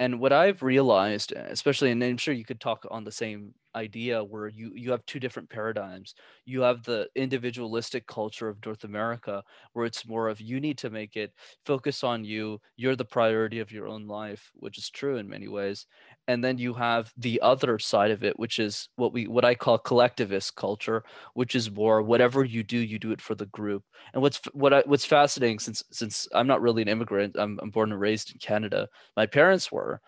And 0.00 0.18
what 0.20 0.32
I've 0.32 0.62
realized, 0.62 1.32
especially, 1.32 1.90
and 1.92 2.02
I'm 2.02 2.16
sure 2.16 2.34
you 2.34 2.44
could 2.44 2.60
talk 2.60 2.84
on 2.90 3.04
the 3.04 3.12
same 3.12 3.54
idea 3.76 4.22
where 4.22 4.48
you 4.48 4.72
you 4.74 4.90
have 4.92 5.04
two 5.04 5.18
different 5.18 5.50
paradigms 5.50 6.14
you 6.44 6.60
have 6.60 6.84
the 6.84 7.08
individualistic 7.16 8.06
culture 8.06 8.48
of 8.48 8.64
north 8.64 8.84
america 8.84 9.42
where 9.72 9.84
it's 9.84 10.06
more 10.06 10.28
of 10.28 10.40
you 10.40 10.60
need 10.60 10.78
to 10.78 10.90
make 10.90 11.16
it 11.16 11.32
focus 11.66 12.04
on 12.04 12.24
you 12.24 12.60
you're 12.76 12.94
the 12.94 13.04
priority 13.04 13.58
of 13.58 13.72
your 13.72 13.88
own 13.88 14.06
life 14.06 14.52
which 14.54 14.78
is 14.78 14.88
true 14.90 15.16
in 15.16 15.28
many 15.28 15.48
ways 15.48 15.86
and 16.26 16.42
then 16.42 16.58
you 16.58 16.72
have 16.74 17.12
the 17.16 17.40
other 17.42 17.78
side 17.78 18.10
of 18.10 18.24
it 18.24 18.38
which 18.38 18.58
is 18.58 18.88
what 18.96 19.12
we 19.12 19.26
what 19.26 19.44
i 19.44 19.54
call 19.54 19.78
collectivist 19.78 20.56
culture 20.56 21.04
which 21.34 21.54
is 21.54 21.70
more 21.70 22.02
whatever 22.02 22.44
you 22.44 22.62
do 22.62 22.78
you 22.78 22.98
do 22.98 23.12
it 23.12 23.20
for 23.20 23.34
the 23.34 23.46
group 23.46 23.82
and 24.12 24.22
what's 24.22 24.40
what 24.52 24.72
I, 24.72 24.82
what's 24.86 25.04
fascinating 25.04 25.58
since 25.58 25.82
since 25.92 26.28
i'm 26.34 26.46
not 26.46 26.62
really 26.62 26.82
an 26.82 26.88
immigrant 26.88 27.36
I'm, 27.38 27.58
I'm 27.62 27.70
born 27.70 27.92
and 27.92 28.00
raised 28.00 28.32
in 28.32 28.38
canada 28.38 28.88
my 29.16 29.26
parents 29.26 29.70
were 29.70 30.00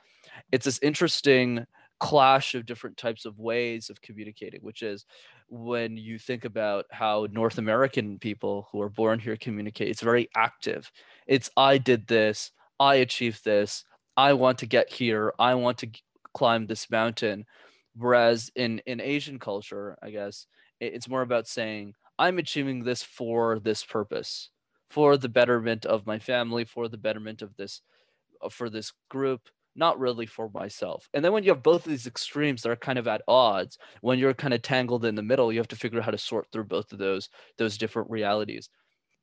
it's 0.52 0.64
this 0.64 0.80
interesting 0.82 1.66
clash 1.99 2.54
of 2.54 2.66
different 2.66 2.96
types 2.96 3.25
of 3.25 3.38
ways 3.38 3.90
of 3.90 4.02
communicating, 4.02 4.61
which 4.61 4.82
is 4.82 5.06
when 5.49 5.96
you 5.96 6.18
think 6.18 6.44
about 6.44 6.85
how 6.90 7.26
North 7.30 7.58
American 7.58 8.18
people 8.18 8.68
who 8.70 8.80
are 8.82 8.88
born 8.88 9.18
here 9.18 9.37
communicate, 9.37 9.88
it's 9.88 10.02
very 10.02 10.28
active. 10.37 10.90
It's 11.26 11.50
I 11.56 11.78
did 11.78 12.06
this, 12.06 12.50
I 12.78 12.96
achieved 12.96 13.44
this, 13.44 13.85
I 14.16 14.32
want 14.35 14.58
to 14.58 14.66
get 14.66 14.92
here, 14.92 15.32
I 15.38 15.54
want 15.54 15.78
to 15.78 15.90
climb 16.37 16.66
this 16.66 16.90
mountain. 16.90 17.45
Whereas 17.97 18.50
in 18.55 18.81
in 18.87 19.00
Asian 19.00 19.38
culture, 19.38 19.97
I 20.02 20.11
guess 20.11 20.47
it's 20.81 21.09
more 21.09 21.23
about 21.23 21.49
saying 21.49 21.95
I'm 22.19 22.38
achieving 22.38 22.85
this 22.85 23.02
for 23.02 23.59
this 23.59 23.83
purpose, 23.85 24.50
for 24.90 25.16
the 25.16 25.28
betterment 25.28 25.87
of 25.87 26.07
my 26.07 26.19
family, 26.19 26.64
for 26.64 26.88
the 26.88 26.99
betterment 26.99 27.43
of 27.43 27.57
this, 27.57 27.81
uh, 28.43 28.50
for 28.50 28.69
this 28.71 28.93
group, 29.09 29.49
not 29.75 29.99
really 29.99 30.26
for 30.26 30.50
myself. 30.52 31.09
And 31.14 31.25
then 31.25 31.33
when 31.33 31.45
you 31.45 31.50
have 31.50 31.62
both 31.62 31.85
of 31.87 31.90
these 31.90 32.07
extremes 32.07 32.62
that 32.62 32.71
are 32.71 32.76
kind 32.76 32.99
of 32.99 33.09
at 33.09 33.23
odds, 33.28 33.78
when 34.02 34.19
you're 34.19 34.35
kind 34.35 34.55
of 34.55 34.62
tangled 34.62 35.05
in 35.05 35.14
the 35.14 35.23
middle, 35.23 35.52
you 35.52 35.59
have 35.59 35.69
to 35.69 35.76
figure 35.76 35.99
out 35.99 36.05
how 36.05 36.11
to 36.11 36.19
sort 36.19 36.47
through 36.52 36.64
both 36.64 36.93
of 36.93 36.99
those 36.99 37.31
those 37.57 37.78
different 37.78 38.11
realities. 38.11 38.69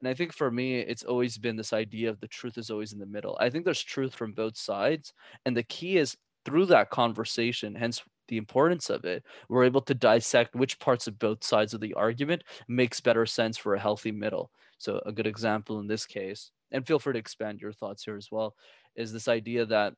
And 0.01 0.10
I 0.10 0.13
think 0.15 0.34
for 0.34 0.51
me, 0.51 0.79
it's 0.79 1.03
always 1.03 1.38
been 1.38 1.55
this 1.55 1.74
idea 1.74 2.10
of 2.10 2.20
the 2.20 2.27
truth 2.27 2.58
is 2.58 2.70
always 2.70 2.91
in 2.91 3.00
the 3.00 3.05
middle. 3.05 3.38
I 3.39 3.50
think 3.50 3.63
there's 3.63 3.82
truth 3.82 4.13
from 4.13 4.34
both 4.34 4.58
sides. 4.58 5.13
And 5.46 5.55
the 5.55 5.63
key 5.63 5.98
is 5.98 6.17
through 6.45 6.67
that 6.67 6.89
conversation, 6.89 7.75
hence 7.75 8.01
the 8.27 8.38
importance 8.38 8.89
of 8.89 9.05
it, 9.05 9.23
we're 9.50 9.63
able 9.63 9.81
to 9.81 9.93
dissect 9.93 10.55
which 10.55 10.79
parts 10.79 11.07
of 11.07 11.19
both 11.19 11.43
sides 11.43 11.73
of 11.73 11.81
the 11.81 11.93
argument 11.93 12.43
makes 12.67 13.01
better 13.01 13.25
sense 13.25 13.57
for 13.57 13.75
a 13.75 13.79
healthy 13.79 14.12
middle. 14.12 14.51
So, 14.77 15.01
a 15.05 15.12
good 15.12 15.27
example 15.27 15.79
in 15.79 15.88
this 15.88 16.05
case, 16.05 16.51
and 16.71 16.85
feel 16.85 17.00
free 17.00 17.13
to 17.13 17.19
expand 17.19 17.62
your 17.62 17.73
thoughts 17.73 18.03
here 18.03 18.17
as 18.17 18.29
well, 18.31 18.55
is 18.95 19.12
this 19.12 19.27
idea 19.27 19.65
that 19.65 19.93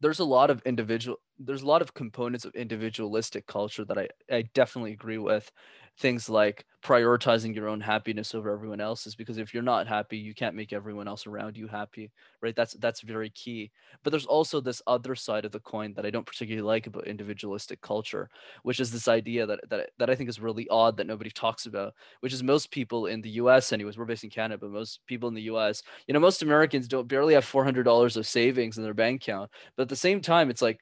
there's 0.00 0.18
a 0.20 0.24
lot 0.24 0.50
of 0.50 0.62
individual 0.64 1.18
there's 1.42 1.62
a 1.62 1.66
lot 1.66 1.82
of 1.82 1.94
components 1.94 2.44
of 2.44 2.54
individualistic 2.54 3.46
culture 3.46 3.84
that 3.86 3.98
I, 3.98 4.08
I 4.30 4.42
definitely 4.54 4.92
agree 4.92 5.18
with. 5.18 5.50
Things 5.98 6.30
like 6.30 6.64
prioritizing 6.82 7.54
your 7.54 7.68
own 7.68 7.80
happiness 7.80 8.34
over 8.34 8.50
everyone 8.50 8.80
else's 8.80 9.14
because 9.14 9.36
if 9.36 9.52
you're 9.52 9.62
not 9.62 9.86
happy 9.86 10.16
you 10.16 10.34
can't 10.34 10.54
make 10.54 10.72
everyone 10.72 11.06
else 11.06 11.26
around 11.26 11.56
you 11.58 11.66
happy 11.68 12.10
right? 12.40 12.56
That's 12.56 12.72
that's 12.74 13.02
very 13.02 13.28
key. 13.30 13.70
But 14.02 14.10
there's 14.10 14.24
also 14.24 14.60
this 14.62 14.80
other 14.86 15.14
side 15.14 15.44
of 15.44 15.52
the 15.52 15.60
coin 15.60 15.92
that 15.94 16.06
i 16.06 16.10
don't 16.10 16.24
particularly 16.24 16.66
like 16.66 16.86
about 16.86 17.06
individualistic 17.06 17.80
culture 17.82 18.30
which 18.62 18.80
is 18.80 18.90
this 18.90 19.08
idea 19.08 19.46
that 19.46 19.60
that, 19.68 19.90
that 19.98 20.10
i 20.10 20.14
think 20.14 20.28
is 20.30 20.40
really 20.40 20.66
odd 20.70 20.96
that 20.96 21.06
nobody 21.06 21.30
talks 21.30 21.66
about 21.66 21.94
which 22.20 22.32
is 22.32 22.42
most 22.42 22.70
people 22.70 23.06
in 23.06 23.20
the 23.20 23.30
us 23.32 23.72
anyways 23.72 23.98
we're 23.98 24.04
based 24.04 24.24
in 24.24 24.30
canada 24.30 24.58
but 24.58 24.70
most 24.70 25.00
people 25.06 25.28
in 25.28 25.34
the 25.34 25.42
us 25.42 25.82
you 26.06 26.14
know 26.14 26.20
most 26.20 26.42
americans 26.42 26.88
don't 26.88 27.08
barely 27.08 27.34
have 27.34 27.44
$400 27.44 28.16
of 28.16 28.26
savings 28.26 28.78
in 28.78 28.84
their 28.84 28.94
bank 28.94 29.22
account 29.22 29.50
but 29.76 29.82
at 29.82 29.88
the 29.88 29.96
same 29.96 30.20
time 30.20 30.50
it's 30.50 30.62
like 30.62 30.80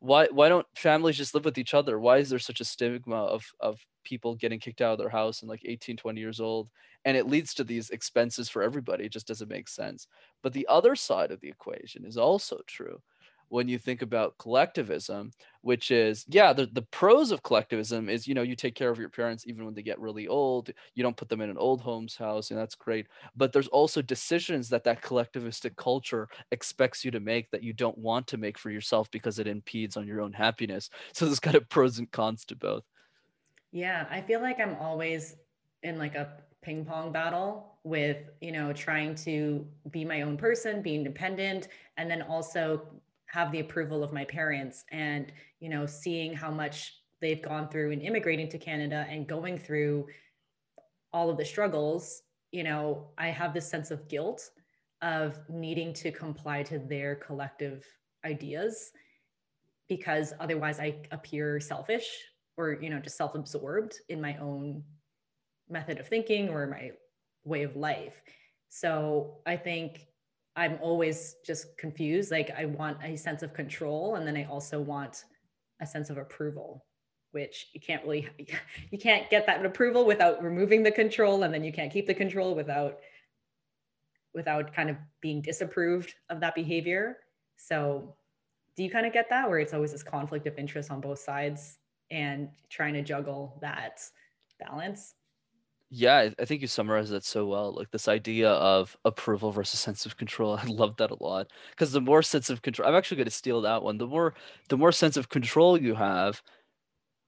why 0.00 0.28
why 0.32 0.48
don't 0.48 0.66
families 0.76 1.16
just 1.16 1.34
live 1.34 1.44
with 1.44 1.58
each 1.58 1.74
other? 1.74 1.98
Why 2.00 2.18
is 2.18 2.30
there 2.30 2.38
such 2.38 2.60
a 2.60 2.64
stigma 2.64 3.16
of 3.24 3.44
of 3.60 3.80
people 4.04 4.34
getting 4.34 4.58
kicked 4.60 4.80
out 4.80 4.92
of 4.94 4.98
their 4.98 5.10
house 5.10 5.42
and 5.42 5.48
like 5.48 5.62
18 5.64 5.96
20 5.96 6.20
years 6.20 6.40
old? 6.40 6.70
And 7.04 7.16
it 7.16 7.26
leads 7.28 7.54
to 7.54 7.64
these 7.64 7.90
expenses 7.90 8.48
for 8.48 8.62
everybody. 8.62 9.04
It 9.06 9.12
just 9.12 9.26
doesn't 9.28 9.48
make 9.50 9.68
sense. 9.68 10.06
But 10.42 10.52
the 10.54 10.66
other 10.68 10.96
side 10.96 11.30
of 11.30 11.40
the 11.40 11.48
equation 11.48 12.04
is 12.06 12.16
also 12.16 12.60
true 12.66 13.02
when 13.50 13.68
you 13.68 13.78
think 13.78 14.00
about 14.00 14.38
collectivism 14.38 15.30
which 15.60 15.90
is 15.90 16.24
yeah 16.28 16.52
the, 16.52 16.66
the 16.72 16.82
pros 16.82 17.30
of 17.30 17.42
collectivism 17.42 18.08
is 18.08 18.26
you 18.26 18.34
know 18.34 18.42
you 18.42 18.56
take 18.56 18.74
care 18.74 18.90
of 18.90 18.98
your 18.98 19.08
parents 19.08 19.44
even 19.46 19.64
when 19.64 19.74
they 19.74 19.82
get 19.82 20.00
really 20.00 20.26
old 20.26 20.70
you 20.94 21.02
don't 21.02 21.16
put 21.16 21.28
them 21.28 21.40
in 21.40 21.50
an 21.50 21.58
old 21.58 21.80
homes 21.80 22.16
house 22.16 22.50
and 22.50 22.58
that's 22.58 22.74
great 22.74 23.06
but 23.36 23.52
there's 23.52 23.68
also 23.68 24.00
decisions 24.00 24.68
that 24.68 24.84
that 24.84 25.02
collectivistic 25.02 25.76
culture 25.76 26.28
expects 26.52 27.04
you 27.04 27.10
to 27.10 27.20
make 27.20 27.50
that 27.50 27.62
you 27.62 27.72
don't 27.72 27.98
want 27.98 28.26
to 28.26 28.38
make 28.38 28.56
for 28.56 28.70
yourself 28.70 29.10
because 29.10 29.38
it 29.38 29.46
impedes 29.46 29.96
on 29.96 30.06
your 30.06 30.20
own 30.20 30.32
happiness 30.32 30.88
so 31.12 31.26
there's 31.26 31.40
kind 31.40 31.56
of 31.56 31.68
pros 31.68 31.98
and 31.98 32.10
cons 32.10 32.44
to 32.44 32.56
both. 32.56 32.84
Yeah 33.72 34.06
i 34.10 34.20
feel 34.20 34.40
like 34.40 34.60
i'm 34.60 34.76
always 34.76 35.36
in 35.82 35.98
like 35.98 36.14
a 36.14 36.28
ping 36.62 36.84
pong 36.84 37.10
battle 37.12 37.78
with 37.84 38.18
you 38.40 38.52
know 38.52 38.72
trying 38.72 39.14
to 39.14 39.66
be 39.90 40.04
my 40.04 40.22
own 40.22 40.36
person 40.36 40.82
be 40.82 40.94
independent 40.94 41.68
and 41.96 42.10
then 42.10 42.22
also 42.22 42.82
have 43.30 43.52
the 43.52 43.60
approval 43.60 44.02
of 44.02 44.12
my 44.12 44.24
parents 44.24 44.84
and 44.90 45.32
you 45.60 45.68
know 45.68 45.86
seeing 45.86 46.32
how 46.32 46.50
much 46.50 46.94
they've 47.20 47.42
gone 47.42 47.68
through 47.68 47.90
in 47.90 48.00
immigrating 48.00 48.48
to 48.48 48.58
canada 48.58 49.06
and 49.08 49.26
going 49.26 49.56
through 49.56 50.06
all 51.12 51.30
of 51.30 51.36
the 51.36 51.44
struggles 51.44 52.22
you 52.50 52.64
know 52.64 53.08
i 53.18 53.28
have 53.28 53.54
this 53.54 53.68
sense 53.68 53.90
of 53.90 54.08
guilt 54.08 54.50
of 55.02 55.38
needing 55.48 55.92
to 55.92 56.10
comply 56.10 56.62
to 56.62 56.78
their 56.78 57.14
collective 57.16 57.86
ideas 58.24 58.90
because 59.88 60.32
otherwise 60.40 60.80
i 60.80 60.94
appear 61.10 61.60
selfish 61.60 62.08
or 62.56 62.78
you 62.80 62.90
know 62.90 62.98
just 62.98 63.16
self-absorbed 63.16 63.94
in 64.08 64.20
my 64.20 64.36
own 64.38 64.82
method 65.68 65.98
of 65.98 66.08
thinking 66.08 66.48
or 66.48 66.66
my 66.66 66.90
way 67.44 67.62
of 67.62 67.76
life. 67.76 68.20
So 68.68 69.38
i 69.46 69.56
think 69.56 70.06
I'm 70.60 70.78
always 70.82 71.36
just 71.42 71.74
confused. 71.78 72.30
Like 72.30 72.50
I 72.50 72.66
want 72.66 72.98
a 73.02 73.16
sense 73.16 73.42
of 73.42 73.54
control 73.54 74.16
and 74.16 74.26
then 74.26 74.36
I 74.36 74.44
also 74.44 74.78
want 74.78 75.24
a 75.80 75.86
sense 75.86 76.10
of 76.10 76.18
approval, 76.18 76.84
which 77.30 77.68
you 77.72 77.80
can't 77.80 78.02
really 78.02 78.28
you 78.90 78.98
can't 78.98 79.30
get 79.30 79.46
that 79.46 79.64
approval 79.64 80.04
without 80.04 80.42
removing 80.42 80.82
the 80.82 80.90
control 80.90 81.44
and 81.44 81.54
then 81.54 81.64
you 81.64 81.72
can't 81.72 81.90
keep 81.90 82.06
the 82.06 82.12
control 82.12 82.54
without 82.54 82.98
without 84.34 84.70
kind 84.74 84.90
of 84.90 84.96
being 85.22 85.40
disapproved 85.40 86.14
of 86.28 86.40
that 86.40 86.54
behavior. 86.54 87.16
So 87.56 88.14
do 88.76 88.82
you 88.82 88.90
kind 88.90 89.06
of 89.06 89.14
get 89.14 89.30
that 89.30 89.48
where 89.48 89.60
it's 89.60 89.72
always 89.72 89.92
this 89.92 90.02
conflict 90.02 90.46
of 90.46 90.58
interest 90.58 90.90
on 90.90 91.00
both 91.00 91.20
sides 91.20 91.78
and 92.10 92.50
trying 92.68 92.92
to 92.92 93.02
juggle 93.02 93.58
that 93.62 94.02
balance? 94.58 95.14
Yeah, 95.92 96.30
I 96.38 96.44
think 96.44 96.60
you 96.62 96.68
summarized 96.68 97.10
that 97.12 97.24
so 97.24 97.46
well. 97.46 97.72
Like 97.72 97.90
this 97.90 98.06
idea 98.06 98.50
of 98.50 98.96
approval 99.04 99.50
versus 99.50 99.80
sense 99.80 100.06
of 100.06 100.16
control. 100.16 100.56
I 100.62 100.64
love 100.66 100.96
that 100.98 101.10
a 101.10 101.22
lot 101.22 101.48
because 101.70 101.92
the 101.92 102.00
more 102.00 102.22
sense 102.22 102.48
of 102.48 102.62
control, 102.62 102.88
I'm 102.88 102.94
actually 102.94 103.16
going 103.18 103.24
to 103.26 103.30
steal 103.32 103.60
that 103.62 103.82
one. 103.82 103.98
The 103.98 104.06
more, 104.06 104.34
the 104.68 104.76
more 104.76 104.92
sense 104.92 105.16
of 105.16 105.28
control 105.28 105.80
you 105.80 105.94
have, 105.96 106.42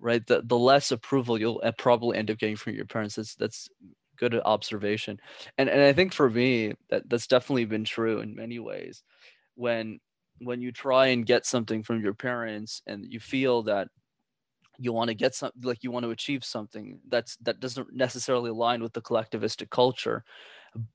right? 0.01 0.27
The 0.27 0.43
the 0.45 0.59
less 0.59 0.93
approval 0.93 1.39
you'll 1.41 1.61
uh, 1.65 1.73
probably 1.79 2.19
end 2.19 2.31
up 2.31 2.39
getting 2.39 2.57
from 2.57 2.75
your 2.75 2.87
parents. 2.87 3.17
That's 3.17 3.35
that's 3.37 3.69
good 4.19 4.35
observation, 4.45 5.21
and 5.59 5.69
and 5.71 5.83
I 5.83 5.93
think 5.95 6.15
for 6.15 6.31
me 6.31 6.75
that 6.91 7.09
that's 7.11 7.27
definitely 7.29 7.67
been 7.67 7.85
true 7.85 8.21
in 8.21 8.35
many 8.37 8.59
ways. 8.61 9.03
When 9.57 10.01
when 10.41 10.61
you 10.63 10.73
try 10.73 11.09
and 11.09 11.27
get 11.27 11.47
something 11.47 11.83
from 11.85 12.03
your 12.03 12.15
parents 12.15 12.83
and 12.87 13.05
you 13.09 13.21
feel 13.21 13.63
that 13.65 13.89
you 14.79 14.93
want 14.93 15.09
to 15.09 15.15
get 15.15 15.35
some 15.35 15.51
like 15.63 15.83
you 15.83 15.91
want 15.91 16.05
to 16.05 16.11
achieve 16.11 16.45
something 16.45 16.99
that's 17.09 17.37
that 17.37 17.61
doesn't 17.61 17.95
necessarily 17.95 18.51
align 18.51 18.83
with 18.83 18.93
the 18.93 19.03
collectivistic 19.03 19.71
culture 19.71 20.25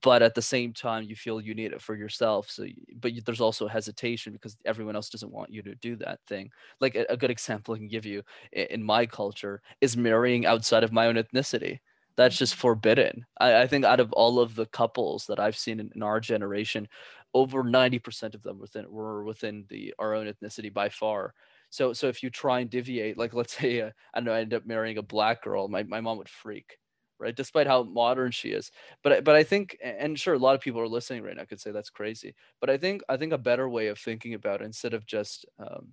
but 0.02 0.22
at 0.22 0.34
the 0.34 0.42
same 0.42 0.72
time 0.72 1.04
you 1.04 1.14
feel 1.14 1.40
you 1.40 1.54
need 1.54 1.72
it 1.72 1.80
for 1.80 1.94
yourself 1.94 2.50
so 2.50 2.66
but 3.00 3.12
you, 3.12 3.22
there's 3.22 3.40
also 3.40 3.68
hesitation 3.68 4.32
because 4.32 4.56
everyone 4.64 4.96
else 4.96 5.08
doesn't 5.08 5.32
want 5.32 5.52
you 5.52 5.62
to 5.62 5.74
do 5.76 5.96
that 5.96 6.18
thing. 6.26 6.50
Like 6.80 6.96
a, 6.96 7.06
a 7.10 7.16
good 7.16 7.30
example 7.30 7.74
i 7.74 7.78
can 7.78 7.88
give 7.88 8.06
you 8.06 8.22
in, 8.52 8.66
in 8.70 8.82
my 8.82 9.06
culture 9.06 9.62
is 9.80 9.96
marrying 9.96 10.46
outside 10.46 10.84
of 10.84 10.92
my 10.92 11.06
own 11.06 11.14
ethnicity. 11.14 11.78
That's 12.16 12.36
just 12.36 12.54
mm-hmm. 12.54 12.62
forbidden. 12.62 13.26
I, 13.38 13.62
I 13.62 13.66
think 13.66 13.84
out 13.84 14.00
of 14.00 14.12
all 14.12 14.40
of 14.40 14.54
the 14.54 14.66
couples 14.66 15.26
that 15.26 15.38
i've 15.38 15.56
seen 15.56 15.80
in, 15.80 15.90
in 15.94 16.02
our 16.02 16.20
generation 16.20 16.88
over 17.34 17.62
90% 17.62 18.34
of 18.34 18.42
them 18.42 18.58
within 18.58 18.90
were 18.90 19.22
within 19.22 19.66
the 19.68 19.94
our 19.98 20.14
own 20.14 20.32
ethnicity 20.32 20.72
by 20.72 20.88
far 20.88 21.34
so 21.70 21.92
so 21.92 22.08
if 22.08 22.22
you 22.22 22.30
try 22.30 22.60
and 22.60 22.70
deviate, 22.70 23.18
like 23.18 23.34
let's 23.34 23.56
say 23.58 23.80
uh, 23.82 23.90
I 24.14 24.20
know, 24.20 24.32
I 24.32 24.40
end 24.40 24.54
up 24.54 24.66
marrying 24.66 24.98
a 24.98 25.02
black 25.02 25.42
girl, 25.42 25.68
my, 25.68 25.82
my 25.84 26.00
mom 26.00 26.18
would 26.18 26.28
freak, 26.28 26.78
right? 27.18 27.34
Despite 27.34 27.66
how 27.66 27.82
modern 27.84 28.30
she 28.32 28.50
is. 28.50 28.70
But 29.02 29.24
but 29.24 29.34
I 29.36 29.42
think 29.42 29.76
and 29.82 30.18
sure 30.18 30.34
a 30.34 30.38
lot 30.38 30.54
of 30.54 30.60
people 30.60 30.80
are 30.80 30.88
listening 30.88 31.22
right 31.22 31.36
now 31.36 31.44
could 31.44 31.60
say 31.60 31.70
that's 31.70 31.90
crazy. 31.90 32.34
But 32.60 32.70
I 32.70 32.76
think 32.78 33.02
I 33.08 33.16
think 33.16 33.32
a 33.32 33.38
better 33.38 33.68
way 33.68 33.88
of 33.88 33.98
thinking 33.98 34.34
about 34.34 34.62
it 34.62 34.64
instead 34.66 34.94
of 34.94 35.06
just 35.06 35.46
um, 35.58 35.92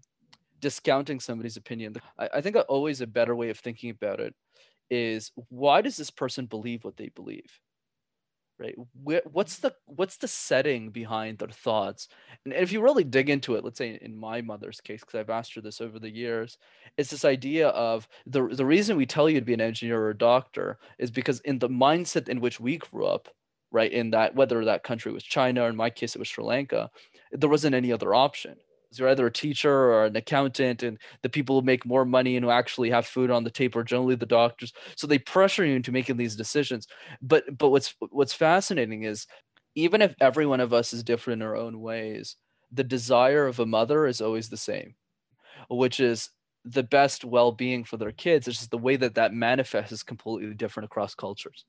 discounting 0.59 1.19
somebody's 1.19 1.57
opinion, 1.57 1.95
I, 2.19 2.29
I 2.35 2.41
think 2.41 2.57
always 2.69 3.01
a 3.01 3.07
better 3.07 3.35
way 3.35 3.49
of 3.49 3.59
thinking 3.59 3.89
about 3.91 4.19
it 4.19 4.33
is 4.89 5.31
why 5.49 5.81
does 5.81 5.97
this 5.97 6.11
person 6.11 6.45
believe 6.45 6.83
what 6.83 6.97
they 6.97 7.09
believe? 7.09 7.59
Right? 8.59 8.75
What's 9.03 9.57
the 9.57 9.75
what's 9.85 10.17
the 10.17 10.27
setting 10.27 10.89
behind 10.91 11.39
their 11.39 11.49
thoughts? 11.49 12.07
And 12.45 12.53
if 12.53 12.71
you 12.71 12.81
really 12.81 13.03
dig 13.03 13.29
into 13.29 13.55
it 13.55 13.63
let's 13.63 13.77
say 13.77 13.97
in 14.01 14.15
my 14.15 14.41
mother's 14.41 14.79
case 14.81 15.01
because 15.01 15.19
i've 15.19 15.29
asked 15.29 15.55
her 15.55 15.61
this 15.61 15.81
over 15.81 15.99
the 15.99 16.09
years 16.09 16.57
it's 16.97 17.09
this 17.09 17.25
idea 17.25 17.69
of 17.69 18.07
the, 18.25 18.47
the 18.47 18.65
reason 18.65 18.97
we 18.97 19.05
tell 19.05 19.29
you 19.29 19.39
to 19.39 19.45
be 19.45 19.53
an 19.53 19.61
engineer 19.61 19.99
or 19.99 20.11
a 20.11 20.17
doctor 20.17 20.77
is 20.99 21.11
because 21.11 21.39
in 21.41 21.59
the 21.59 21.69
mindset 21.69 22.29
in 22.29 22.39
which 22.39 22.59
we 22.59 22.77
grew 22.77 23.05
up 23.05 23.29
right 23.71 23.91
in 23.91 24.11
that 24.11 24.35
whether 24.35 24.63
that 24.65 24.83
country 24.83 25.11
was 25.11 25.23
china 25.23 25.63
or 25.63 25.69
in 25.69 25.75
my 25.75 25.89
case 25.89 26.15
it 26.15 26.19
was 26.19 26.27
sri 26.27 26.43
lanka 26.43 26.89
there 27.31 27.49
wasn't 27.49 27.75
any 27.75 27.91
other 27.91 28.13
option 28.13 28.55
you're 28.99 29.09
either 29.09 29.27
a 29.27 29.31
teacher 29.31 29.71
or 29.71 30.05
an 30.05 30.15
accountant 30.15 30.83
and 30.83 30.97
the 31.21 31.29
people 31.29 31.59
who 31.59 31.65
make 31.65 31.85
more 31.85 32.05
money 32.05 32.35
and 32.35 32.45
who 32.45 32.51
actually 32.51 32.89
have 32.89 33.05
food 33.05 33.31
on 33.31 33.43
the 33.43 33.51
table 33.51 33.79
are 33.79 33.83
generally 33.83 34.15
the 34.15 34.25
doctors. 34.25 34.73
So 34.95 35.07
they 35.07 35.19
pressure 35.19 35.65
you 35.65 35.75
into 35.75 35.91
making 35.91 36.17
these 36.17 36.35
decisions. 36.35 36.87
But 37.21 37.57
but 37.57 37.69
what's 37.69 37.95
what's 38.09 38.33
fascinating 38.33 39.03
is 39.03 39.27
even 39.75 40.01
if 40.01 40.15
every 40.21 40.45
one 40.45 40.59
of 40.61 40.73
us 40.73 40.93
is 40.93 41.03
different 41.03 41.41
in 41.41 41.47
our 41.47 41.55
own 41.55 41.81
ways 41.81 42.37
the 42.71 42.83
desire 42.83 43.45
of 43.45 43.59
a 43.59 43.65
mother 43.65 44.07
is 44.07 44.21
always 44.21 44.49
the 44.49 44.57
same 44.57 44.95
which 45.69 45.99
is 45.99 46.29
the 46.65 46.83
best 46.83 47.23
well-being 47.23 47.83
for 47.83 47.97
their 47.97 48.11
kids. 48.11 48.47
It's 48.47 48.57
just 48.57 48.71
the 48.71 48.77
way 48.77 48.95
that 48.95 49.15
that 49.15 49.33
manifests 49.33 49.91
is 49.91 50.03
completely 50.03 50.53
different 50.55 50.85
across 50.85 51.13
cultures. 51.13 51.65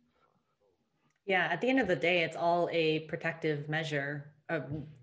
Yeah 1.27 1.49
at 1.51 1.61
the 1.61 1.69
end 1.69 1.81
of 1.81 1.89
the 1.89 1.97
day 1.97 2.23
it's 2.23 2.37
all 2.37 2.69
a 2.73 3.01
protective 3.01 3.69
measure 3.69 4.33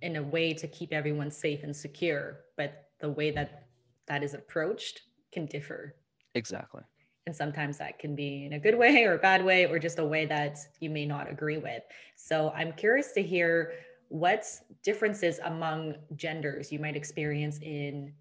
in 0.01 0.15
a 0.15 0.23
way 0.23 0.53
to 0.53 0.67
keep 0.67 0.93
everyone 0.93 1.29
safe 1.29 1.63
and 1.63 1.75
secure 1.75 2.39
but 2.55 2.89
the 2.99 3.09
way 3.09 3.31
that 3.31 3.67
that 4.07 4.23
is 4.23 4.33
approached 4.33 5.01
can 5.31 5.45
differ. 5.45 5.95
Exactly. 6.35 6.81
And 7.25 7.35
sometimes 7.35 7.77
that 7.77 7.99
can 7.99 8.15
be 8.15 8.45
in 8.45 8.53
a 8.53 8.59
good 8.59 8.77
way 8.77 9.03
or 9.05 9.13
a 9.13 9.17
bad 9.17 9.43
way 9.43 9.65
or 9.65 9.79
just 9.79 9.99
a 9.99 10.05
way 10.05 10.25
that 10.25 10.57
you 10.79 10.89
may 10.89 11.05
not 11.05 11.29
agree 11.29 11.57
with. 11.57 11.83
So 12.15 12.51
i'm 12.55 12.73
curious 12.73 13.11
to 13.13 13.21
hear 13.21 13.73
what 14.09 14.45
differences 14.83 15.39
among 15.45 15.95
genders 16.15 16.71
you 16.71 16.79
might 16.79 16.95
experience 16.95 17.59
in 17.61 18.13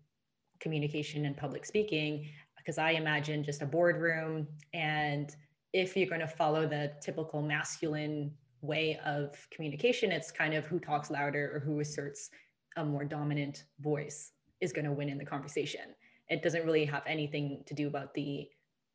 communication 0.60 1.26
and 1.26 1.36
public 1.36 1.66
speaking 1.66 2.28
because 2.56 2.78
i 2.78 2.92
imagine 2.92 3.44
just 3.44 3.60
a 3.60 3.66
boardroom 3.66 4.46
and 4.72 5.36
if 5.72 5.96
you're 5.96 6.08
going 6.08 6.20
to 6.20 6.26
follow 6.26 6.66
the 6.66 6.92
typical 7.02 7.42
masculine 7.42 8.30
way 8.62 8.98
of 9.04 9.36
communication. 9.50 10.10
It's 10.10 10.30
kind 10.30 10.54
of 10.54 10.64
who 10.64 10.78
talks 10.78 11.10
louder 11.10 11.52
or 11.54 11.60
who 11.60 11.80
asserts 11.80 12.30
a 12.76 12.84
more 12.84 13.04
dominant 13.04 13.64
voice 13.80 14.32
is 14.60 14.72
going 14.72 14.84
to 14.86 14.92
win 14.92 15.08
in 15.08 15.18
the 15.18 15.24
conversation. 15.24 15.94
It 16.30 16.42
doesn't 16.42 16.64
really 16.64 16.86
have 16.86 17.02
anything 17.06 17.64
to 17.66 17.74
do 17.74 17.88
about 17.88 18.14
the 18.14 18.48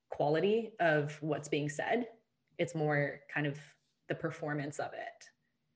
quality 0.10 0.72
of 0.80 1.18
what's 1.22 1.50
being 1.50 1.70
said. 1.70 2.08
It's 2.58 2.74
more 2.74 3.20
kind 3.32 3.46
of 3.46 3.60
the 4.08 4.16
performance 4.16 4.80
of 4.80 4.94
it. 4.94 5.26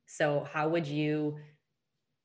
So, 0.07 0.47
how 0.51 0.67
would 0.69 0.87
you 0.87 1.37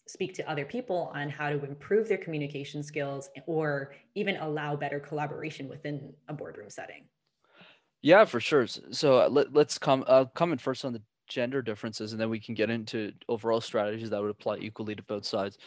speak 0.08 0.34
to 0.34 0.48
other 0.48 0.64
people 0.64 1.10
on 1.14 1.28
how 1.28 1.50
to 1.50 1.64
improve 1.64 2.08
their 2.08 2.18
communication 2.18 2.82
skills 2.82 3.28
or 3.46 3.92
even 4.14 4.36
allow 4.36 4.76
better 4.76 5.00
collaboration 5.00 5.68
within 5.68 6.14
a 6.28 6.32
boardroom 6.32 6.70
setting? 6.70 7.04
Yeah, 8.02 8.24
for 8.24 8.40
sure. 8.40 8.66
So 8.68 9.20
uh, 9.20 9.28
let, 9.28 9.56
us 9.56 9.78
come 9.78 10.04
uh, 10.06 10.26
comment 10.26 10.60
first 10.60 10.84
on 10.84 10.92
the 10.92 11.02
gender 11.28 11.62
differences, 11.62 12.12
and 12.12 12.20
then 12.20 12.30
we 12.30 12.40
can 12.40 12.54
get 12.54 12.70
into 12.70 13.12
overall 13.28 13.60
strategies 13.60 14.10
that 14.10 14.20
would 14.20 14.30
apply 14.30 14.58
equally 14.58 14.94
to 14.94 15.02
both 15.02 15.24
sides. 15.24 15.58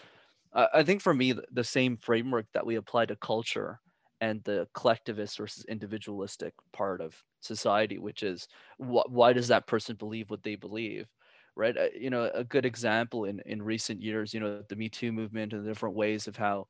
I 0.54 0.84
think 0.84 1.02
for 1.02 1.14
me, 1.14 1.34
the 1.52 1.64
same 1.64 1.96
framework 1.98 2.48
that 2.54 2.66
we 2.66 2.76
apply 2.76 3.06
to 3.08 3.16
culture 3.16 3.82
and 4.20 4.44
the 4.44 4.68
collectivist 4.74 5.38
versus 5.38 5.64
individualistic 5.66 6.54
part 6.74 7.02
of 7.02 7.24
society, 7.40 8.00
which 8.00 8.24
is 8.24 8.48
wh- 8.80 9.08
why 9.10 9.32
does 9.34 9.48
that 9.50 9.68
person 9.68 9.96
believe 9.96 10.30
what 10.32 10.44
they 10.44 10.56
believe? 10.56 11.08
Right. 11.56 11.78
Uh, 11.78 11.90
you 11.94 12.10
know, 12.10 12.32
a 12.34 12.44
good 12.44 12.66
example 12.66 13.26
in, 13.26 13.42
in 13.46 13.62
recent 13.62 14.02
years, 14.02 14.34
you 14.34 14.40
know, 14.40 14.64
the 14.68 14.76
Me 14.76 14.90
Too 14.90 15.12
movement 15.12 15.54
and 15.54 15.64
the 15.64 15.70
different 15.70 15.96
ways 15.96 16.28
of 16.28 16.36
how 16.36 16.68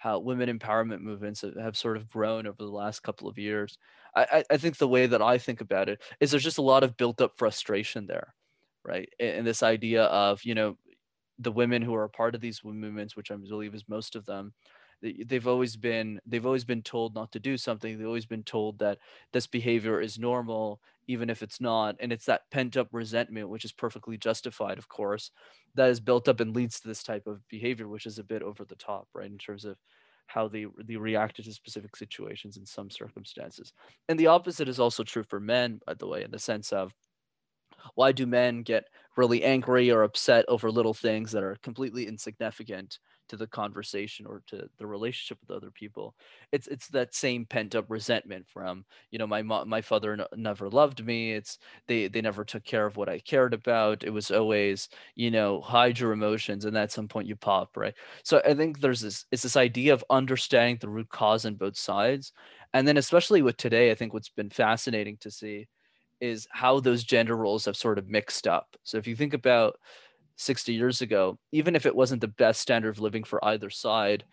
how 0.00 0.18
women 0.18 0.58
empowerment 0.58 1.02
movements 1.02 1.44
have 1.60 1.76
sort 1.76 1.96
of 1.98 2.08
grown 2.08 2.46
over 2.46 2.56
the 2.58 2.64
last 2.70 3.02
couple 3.02 3.28
of 3.28 3.38
years. 3.38 3.78
I, 4.16 4.44
I 4.50 4.56
think 4.56 4.78
the 4.78 4.88
way 4.88 5.06
that 5.06 5.22
I 5.22 5.38
think 5.38 5.60
about 5.60 5.88
it 5.88 6.02
is 6.20 6.32
there's 6.32 6.42
just 6.42 6.58
a 6.58 6.62
lot 6.62 6.82
of 6.82 6.96
built 6.96 7.20
up 7.20 7.34
frustration 7.36 8.06
there, 8.06 8.34
right? 8.84 9.08
And 9.20 9.46
this 9.46 9.62
idea 9.62 10.04
of, 10.04 10.42
you 10.44 10.54
know, 10.56 10.78
the 11.38 11.52
women 11.52 11.82
who 11.82 11.94
are 11.94 12.04
a 12.04 12.10
part 12.10 12.34
of 12.34 12.40
these 12.40 12.62
movements, 12.64 13.16
which 13.16 13.30
I 13.30 13.36
believe 13.36 13.74
is 13.74 13.88
most 13.88 14.16
of 14.16 14.26
them, 14.26 14.54
they've 15.02 15.46
always 15.46 15.76
been 15.76 16.20
they've 16.26 16.44
always 16.46 16.64
been 16.64 16.82
told 16.82 17.14
not 17.14 17.32
to 17.32 17.40
do 17.40 17.56
something 17.56 17.96
they've 17.96 18.06
always 18.06 18.26
been 18.26 18.42
told 18.44 18.78
that 18.80 18.98
this 19.32 19.46
behavior 19.46 20.00
is 20.00 20.18
normal 20.18 20.80
even 21.10 21.28
if 21.28 21.42
it's 21.42 21.60
not 21.60 21.96
and 22.00 22.12
it's 22.12 22.26
that 22.26 22.42
pent 22.50 22.76
up 22.76 22.88
resentment 22.92 23.48
which 23.48 23.64
is 23.64 23.72
perfectly 23.72 24.16
justified 24.16 24.78
of 24.78 24.88
course 24.88 25.30
that 25.74 25.90
is 25.90 26.00
built 26.00 26.28
up 26.28 26.40
and 26.40 26.54
leads 26.54 26.80
to 26.80 26.88
this 26.88 27.02
type 27.02 27.26
of 27.26 27.46
behavior 27.48 27.88
which 27.88 28.06
is 28.06 28.18
a 28.18 28.24
bit 28.24 28.42
over 28.42 28.64
the 28.64 28.76
top 28.76 29.06
right 29.14 29.30
in 29.30 29.38
terms 29.38 29.64
of 29.64 29.76
how 30.30 30.46
they 30.46 30.64
they 30.84 30.96
reacted 30.96 31.44
to 31.44 31.52
specific 31.52 31.96
situations 31.96 32.56
in 32.56 32.64
some 32.64 32.88
circumstances. 32.88 33.72
And 34.08 34.18
the 34.18 34.28
opposite 34.28 34.68
is 34.68 34.78
also 34.78 35.02
true 35.02 35.24
for 35.24 35.40
men, 35.40 35.80
by 35.86 35.94
the 35.94 36.06
way, 36.06 36.22
in 36.22 36.30
the 36.30 36.38
sense 36.38 36.72
of 36.72 36.92
why 37.94 38.12
do 38.12 38.26
men 38.26 38.62
get 38.62 38.84
really 39.16 39.42
angry 39.42 39.90
or 39.90 40.02
upset 40.02 40.44
over 40.46 40.70
little 40.70 40.94
things 40.94 41.32
that 41.32 41.42
are 41.42 41.56
completely 41.62 42.06
insignificant 42.06 42.98
to 43.30 43.36
the 43.36 43.46
conversation 43.46 44.26
or 44.26 44.42
to 44.46 44.68
the 44.78 44.86
relationship 44.86 45.38
with 45.40 45.56
other 45.56 45.70
people 45.70 46.14
it's 46.52 46.66
it's 46.66 46.88
that 46.88 47.14
same 47.14 47.46
pent 47.46 47.74
up 47.74 47.86
resentment 47.88 48.44
from 48.48 48.84
you 49.10 49.18
know 49.18 49.26
my 49.26 49.40
mom 49.42 49.68
my 49.68 49.80
father 49.80 50.12
n- 50.12 50.24
never 50.36 50.68
loved 50.68 51.04
me 51.04 51.32
it's 51.32 51.58
they 51.86 52.08
they 52.08 52.20
never 52.20 52.44
took 52.44 52.64
care 52.64 52.86
of 52.86 52.96
what 52.96 53.08
i 53.08 53.18
cared 53.20 53.54
about 53.54 54.04
it 54.04 54.10
was 54.10 54.30
always 54.30 54.88
you 55.14 55.30
know 55.30 55.60
hide 55.60 55.98
your 55.98 56.12
emotions 56.12 56.64
and 56.64 56.76
at 56.76 56.92
some 56.92 57.08
point 57.08 57.28
you 57.28 57.36
pop 57.36 57.76
right 57.76 57.94
so 58.24 58.42
i 58.44 58.52
think 58.52 58.80
there's 58.80 59.00
this 59.00 59.24
it's 59.30 59.42
this 59.42 59.56
idea 59.56 59.94
of 59.94 60.04
understanding 60.10 60.76
the 60.80 60.88
root 60.88 61.08
cause 61.08 61.46
on 61.46 61.54
both 61.54 61.76
sides 61.76 62.32
and 62.74 62.86
then 62.86 62.96
especially 62.96 63.42
with 63.42 63.56
today 63.56 63.90
i 63.90 63.94
think 63.94 64.12
what's 64.12 64.28
been 64.28 64.50
fascinating 64.50 65.16
to 65.20 65.30
see 65.30 65.66
is 66.20 66.46
how 66.50 66.80
those 66.80 67.04
gender 67.04 67.36
roles 67.36 67.64
have 67.64 67.76
sort 67.76 67.98
of 67.98 68.08
mixed 68.08 68.46
up. 68.46 68.76
So 68.84 68.98
if 68.98 69.06
you 69.06 69.16
think 69.16 69.34
about 69.34 69.76
60 70.40 70.72
years 70.72 71.00
ago, 71.02 71.38
even 71.52 71.76
if 71.76 71.86
it 71.86 71.94
wasn't 71.94 72.20
the 72.20 72.28
best 72.28 72.60
standard 72.60 72.90
of 72.90 73.00
living 73.00 73.24
for 73.24 73.44
either 73.44 73.70
side, 73.70 74.24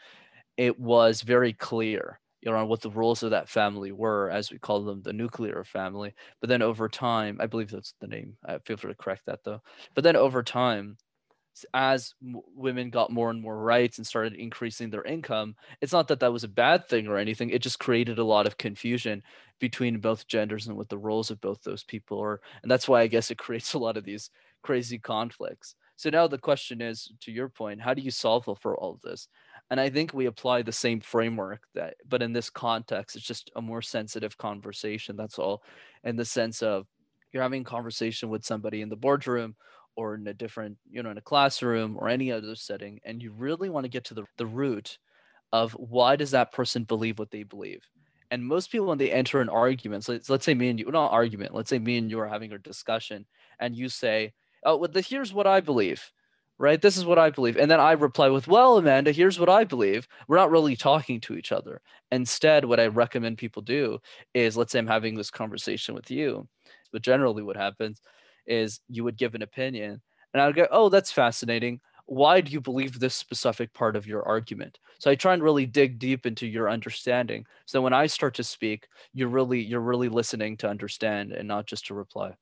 it 0.58 0.80
was 0.80 1.22
very 1.22 1.54
clear 1.54 2.20
you 2.42 2.52
know, 2.52 2.58
on 2.58 2.68
what 2.68 2.82
the 2.82 2.92
rules 2.92 3.24
of 3.24 3.32
that 3.32 3.50
family 3.50 3.92
were, 3.92 4.30
as 4.30 4.52
we 4.52 4.60
call 4.60 4.84
them, 4.84 5.02
the 5.02 5.12
nuclear 5.12 5.64
family. 5.64 6.14
But 6.40 6.50
then 6.50 6.62
over 6.62 6.88
time, 6.88 7.40
I 7.42 7.48
believe 7.48 7.72
that's 7.72 7.94
the 8.00 8.08
name. 8.08 8.38
I 8.46 8.60
feel 8.60 8.78
free 8.78 8.92
to 8.92 8.98
correct 8.98 9.24
that 9.26 9.44
though. 9.44 9.62
But 9.96 10.04
then 10.04 10.16
over 10.16 10.44
time, 10.44 10.98
as 11.74 12.14
women 12.22 12.90
got 12.90 13.12
more 13.12 13.30
and 13.30 13.42
more 13.42 13.58
rights 13.58 13.98
and 13.98 14.06
started 14.06 14.34
increasing 14.34 14.90
their 14.90 15.04
income 15.04 15.56
it's 15.82 15.94
not 15.94 16.08
that 16.08 16.20
that 16.20 16.32
was 16.32 16.44
a 16.44 16.48
bad 16.48 16.88
thing 16.88 17.08
or 17.08 17.18
anything 17.18 17.50
it 17.50 17.62
just 17.62 17.80
created 17.80 18.20
a 18.20 18.24
lot 18.24 18.46
of 18.46 18.58
confusion 18.58 19.24
between 19.60 20.00
both 20.00 20.28
genders 20.28 20.68
and 20.68 20.78
what 20.78 20.90
the 20.90 20.98
roles 20.98 21.32
of 21.32 21.42
both 21.42 21.62
those 21.64 21.84
people 21.84 22.20
are 22.20 22.40
and 22.62 22.70
that's 22.70 22.88
why 22.88 23.02
i 23.02 23.08
guess 23.08 23.32
it 23.32 23.38
creates 23.40 23.74
a 23.74 23.80
lot 23.80 23.98
of 23.98 24.04
these 24.04 24.30
crazy 24.62 25.00
conflicts 25.00 25.76
so 25.98 26.10
now 26.10 26.28
the 26.28 26.38
question 26.38 26.82
is 26.82 27.12
to 27.20 27.32
your 27.32 27.50
point 27.50 27.82
how 27.82 27.94
do 27.94 28.02
you 28.02 28.12
solve 28.12 28.48
for 28.62 28.78
all 28.78 28.94
of 28.94 29.02
this 29.02 29.28
and 29.70 29.80
i 29.80 29.90
think 29.90 30.14
we 30.14 30.28
apply 30.28 30.62
the 30.62 30.72
same 30.72 31.02
framework 31.02 31.64
that 31.76 31.96
but 32.08 32.22
in 32.22 32.32
this 32.32 32.50
context 32.50 33.18
it's 33.18 33.26
just 33.26 33.52
a 33.58 33.62
more 33.62 33.82
sensitive 33.82 34.38
conversation 34.38 35.18
that's 35.18 35.38
all 35.38 35.62
in 36.06 36.16
the 36.16 36.24
sense 36.26 36.64
of 36.64 36.88
you're 37.32 37.44
having 37.44 37.62
a 37.62 37.66
conversation 37.66 38.30
with 38.30 38.46
somebody 38.46 38.82
in 38.82 38.90
the 38.90 38.96
boardroom 38.96 39.56
or 39.98 40.16
in 40.16 40.28
a 40.28 40.34
different, 40.34 40.78
you 40.90 41.04
know, 41.04 41.10
in 41.10 41.18
a 41.18 41.22
classroom 41.22 41.98
or 41.98 42.08
any 42.08 42.32
other 42.32 42.56
setting, 42.56 43.00
and 43.04 43.22
you 43.22 43.32
really 43.32 43.70
want 43.70 43.84
to 43.84 43.90
get 43.90 44.06
to 44.06 44.14
the, 44.14 44.24
the 44.38 44.46
root 44.46 44.98
of 45.52 45.74
why 45.74 46.16
does 46.16 46.32
that 46.32 46.52
person 46.52 46.84
believe 46.84 47.20
what 47.20 47.32
they 47.32 47.44
believe? 47.44 47.82
And 48.30 48.46
most 48.46 48.72
people, 48.72 48.88
when 48.88 49.00
they 49.00 49.12
enter 49.12 49.42
an 49.42 49.50
argument, 49.50 50.04
so 50.04 50.14
let's, 50.14 50.30
let's 50.30 50.46
say 50.46 50.54
me 50.54 50.70
and 50.70 50.80
you, 50.80 50.90
not 50.92 51.12
argument, 51.12 51.56
let's 51.56 51.70
say 51.70 51.80
me 51.80 51.98
and 51.98 52.12
you 52.12 52.20
are 52.20 52.28
having 52.28 52.54
a 52.54 52.60
discussion, 52.60 53.26
and 53.60 53.76
you 53.76 53.90
say, 53.90 54.34
"Oh, 54.64 54.78
well, 54.78 54.90
the, 54.90 55.02
here's 55.02 55.34
what 55.34 55.48
I 55.48 55.60
believe," 55.62 56.12
right? 56.58 56.82
This 56.82 56.98
is 56.98 57.06
what 57.06 57.20
I 57.20 57.30
believe, 57.30 57.58
and 57.58 57.70
then 57.70 57.80
I 57.80 57.92
reply 57.94 58.30
with, 58.30 58.48
"Well, 58.48 58.78
Amanda, 58.78 59.12
here's 59.12 59.40
what 59.40 59.50
I 59.50 59.64
believe." 59.64 60.08
We're 60.28 60.38
not 60.38 60.52
really 60.52 60.76
talking 60.76 61.20
to 61.22 61.36
each 61.36 61.52
other. 61.52 61.82
Instead, 62.12 62.66
what 62.66 62.80
I 62.80 62.88
recommend 62.88 63.38
people 63.38 63.62
do 63.62 64.00
is, 64.34 64.58
let's 64.58 64.72
say 64.72 64.80
I'm 64.80 64.88
having 64.88 65.16
this 65.16 65.32
conversation 65.32 65.96
with 65.96 66.10
you, 66.12 66.48
but 66.92 67.02
generally, 67.02 67.44
what 67.44 67.58
happens 67.58 68.02
is 68.46 68.80
you 68.90 69.04
would 69.04 69.18
give 69.18 69.36
an 69.36 69.42
opinion, 69.42 70.02
and 70.34 70.42
I 70.42 70.48
would 70.48 70.56
go, 70.56 70.68
"Oh, 70.72 70.90
that's 70.90 71.12
fascinating." 71.12 71.82
why 72.10 72.40
do 72.40 72.52
you 72.54 72.62
believe 72.62 73.00
this 73.00 73.16
specific 73.16 73.74
part 73.74 73.96
of 73.98 74.08
your 74.08 74.24
argument 74.26 74.80
so 74.98 75.12
i 75.12 75.16
try 75.16 75.34
and 75.34 75.44
really 75.44 75.66
dig 75.66 76.00
deep 76.00 76.26
into 76.26 76.48
your 76.48 76.70
understanding 76.70 77.46
so 77.66 77.82
when 77.82 77.92
i 77.94 78.06
start 78.08 78.34
to 78.34 78.44
speak 78.44 78.88
you're 79.14 79.28
really 79.28 79.60
you're 79.62 79.82
really 79.82 80.08
listening 80.10 80.56
to 80.56 80.70
understand 80.70 81.34
and 81.34 81.48
not 81.48 81.66
just 81.66 81.86
to 81.86 81.94
reply 81.94 82.34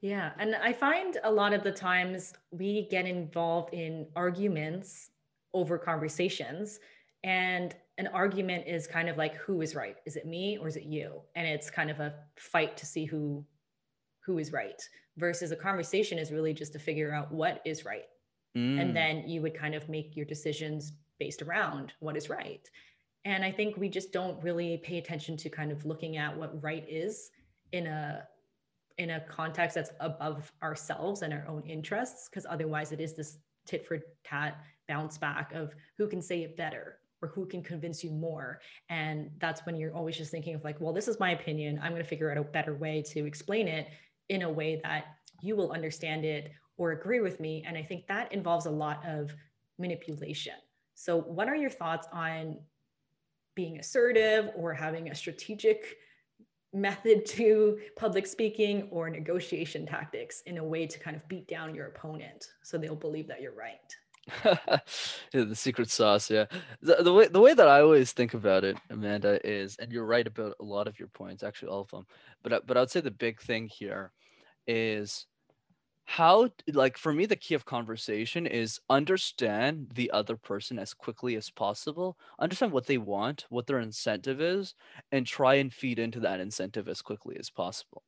yeah 0.00 0.32
and 0.38 0.54
i 0.56 0.72
find 0.72 1.18
a 1.24 1.30
lot 1.30 1.52
of 1.52 1.62
the 1.62 1.72
times 1.72 2.32
we 2.50 2.86
get 2.90 3.06
involved 3.06 3.72
in 3.74 4.06
arguments 4.16 5.10
over 5.54 5.78
conversations 5.78 6.80
and 7.22 7.74
an 7.98 8.06
argument 8.08 8.66
is 8.66 8.86
kind 8.86 9.08
of 9.08 9.18
like 9.18 9.34
who 9.34 9.60
is 9.60 9.74
right 9.74 9.96
is 10.06 10.16
it 10.16 10.26
me 10.26 10.56
or 10.58 10.68
is 10.68 10.76
it 10.76 10.84
you 10.84 11.20
and 11.34 11.46
it's 11.46 11.70
kind 11.70 11.90
of 11.90 12.00
a 12.00 12.14
fight 12.36 12.76
to 12.76 12.86
see 12.86 13.04
who 13.04 13.44
who 14.24 14.38
is 14.38 14.52
right 14.52 14.82
versus 15.16 15.50
a 15.50 15.56
conversation 15.56 16.18
is 16.18 16.30
really 16.30 16.54
just 16.54 16.72
to 16.72 16.78
figure 16.78 17.12
out 17.12 17.30
what 17.32 17.60
is 17.64 17.84
right 17.84 18.04
Mm. 18.56 18.80
And 18.80 18.96
then 18.96 19.28
you 19.28 19.42
would 19.42 19.54
kind 19.54 19.74
of 19.74 19.88
make 19.88 20.16
your 20.16 20.26
decisions 20.26 20.92
based 21.18 21.42
around 21.42 21.92
what 22.00 22.16
is 22.16 22.28
right. 22.28 22.68
And 23.24 23.44
I 23.44 23.52
think 23.52 23.76
we 23.76 23.88
just 23.88 24.12
don't 24.12 24.42
really 24.42 24.78
pay 24.78 24.98
attention 24.98 25.36
to 25.38 25.50
kind 25.50 25.70
of 25.70 25.84
looking 25.84 26.16
at 26.16 26.36
what 26.36 26.62
right 26.62 26.84
is 26.88 27.30
in 27.72 27.86
a 27.86 28.26
in 28.98 29.10
a 29.10 29.20
context 29.20 29.74
that's 29.74 29.90
above 30.00 30.52
ourselves 30.62 31.22
and 31.22 31.32
our 31.32 31.46
own 31.48 31.62
interests 31.62 32.28
because 32.28 32.46
otherwise 32.48 32.92
it 32.92 33.00
is 33.00 33.14
this 33.14 33.38
tit 33.66 33.86
for 33.86 33.98
tat 34.24 34.62
bounce 34.88 35.18
back 35.18 35.52
of 35.54 35.74
who 35.98 36.08
can 36.08 36.20
say 36.20 36.42
it 36.42 36.56
better 36.56 36.98
or 37.22 37.28
who 37.28 37.46
can 37.46 37.62
convince 37.62 38.02
you 38.02 38.10
more 38.10 38.60
and 38.88 39.30
that's 39.38 39.64
when 39.66 39.76
you're 39.76 39.94
always 39.94 40.16
just 40.16 40.30
thinking 40.30 40.54
of 40.54 40.64
like 40.64 40.80
well 40.80 40.92
this 40.92 41.08
is 41.08 41.20
my 41.20 41.30
opinion 41.32 41.78
i'm 41.82 41.92
going 41.92 42.02
to 42.02 42.08
figure 42.08 42.30
out 42.30 42.38
a 42.38 42.42
better 42.42 42.74
way 42.74 43.02
to 43.02 43.26
explain 43.26 43.68
it 43.68 43.88
in 44.30 44.42
a 44.42 44.50
way 44.50 44.80
that 44.82 45.16
you 45.42 45.56
will 45.56 45.72
understand 45.72 46.24
it 46.24 46.52
or 46.76 46.92
agree 46.92 47.20
with 47.20 47.40
me. 47.40 47.62
And 47.66 47.76
I 47.76 47.82
think 47.82 48.06
that 48.06 48.32
involves 48.32 48.66
a 48.66 48.70
lot 48.70 49.06
of 49.06 49.34
manipulation. 49.78 50.54
So, 50.94 51.20
what 51.20 51.48
are 51.48 51.56
your 51.56 51.70
thoughts 51.70 52.06
on 52.12 52.58
being 53.54 53.78
assertive 53.78 54.50
or 54.56 54.72
having 54.72 55.10
a 55.10 55.14
strategic 55.14 55.96
method 56.72 57.26
to 57.26 57.78
public 57.96 58.26
speaking 58.26 58.88
or 58.90 59.10
negotiation 59.10 59.86
tactics 59.86 60.42
in 60.46 60.58
a 60.58 60.64
way 60.64 60.86
to 60.86 60.98
kind 60.98 61.16
of 61.16 61.26
beat 61.28 61.48
down 61.48 61.74
your 61.74 61.86
opponent 61.86 62.46
so 62.62 62.78
they'll 62.78 62.94
believe 62.94 63.28
that 63.28 63.40
you're 63.40 63.54
right? 63.54 63.96
yeah, 64.44 65.44
the 65.44 65.56
secret 65.56 65.90
sauce, 65.90 66.30
yeah. 66.30 66.44
The, 66.82 66.96
the 67.02 67.12
way 67.12 67.26
the 67.26 67.40
way 67.40 67.54
that 67.54 67.68
I 67.68 67.80
always 67.80 68.12
think 68.12 68.34
about 68.34 68.64
it, 68.64 68.76
Amanda, 68.90 69.40
is, 69.48 69.76
and 69.76 69.90
you're 69.90 70.04
right 70.04 70.26
about 70.26 70.56
a 70.60 70.64
lot 70.64 70.86
of 70.86 70.98
your 70.98 71.08
points, 71.08 71.42
actually 71.42 71.68
all 71.68 71.80
of 71.80 71.90
them. 71.90 72.06
But 72.42 72.66
but 72.66 72.76
I 72.76 72.80
would 72.80 72.90
say 72.90 73.00
the 73.00 73.10
big 73.10 73.40
thing 73.40 73.66
here 73.66 74.12
is 74.66 75.26
how 76.16 76.50
like 76.72 76.96
for 76.98 77.12
me 77.12 77.24
the 77.26 77.36
key 77.36 77.54
of 77.54 77.64
conversation 77.64 78.46
is 78.46 78.80
understand 78.90 79.88
the 79.94 80.10
other 80.10 80.36
person 80.36 80.78
as 80.78 80.92
quickly 80.92 81.36
as 81.36 81.50
possible 81.50 82.18
understand 82.38 82.72
what 82.72 82.86
they 82.86 82.98
want 82.98 83.46
what 83.48 83.66
their 83.66 83.78
incentive 83.78 84.40
is 84.40 84.74
and 85.12 85.26
try 85.26 85.54
and 85.54 85.72
feed 85.72 85.98
into 85.98 86.18
that 86.20 86.40
incentive 86.40 86.88
as 86.88 87.00
quickly 87.02 87.36
as 87.38 87.50
possible 87.50 88.02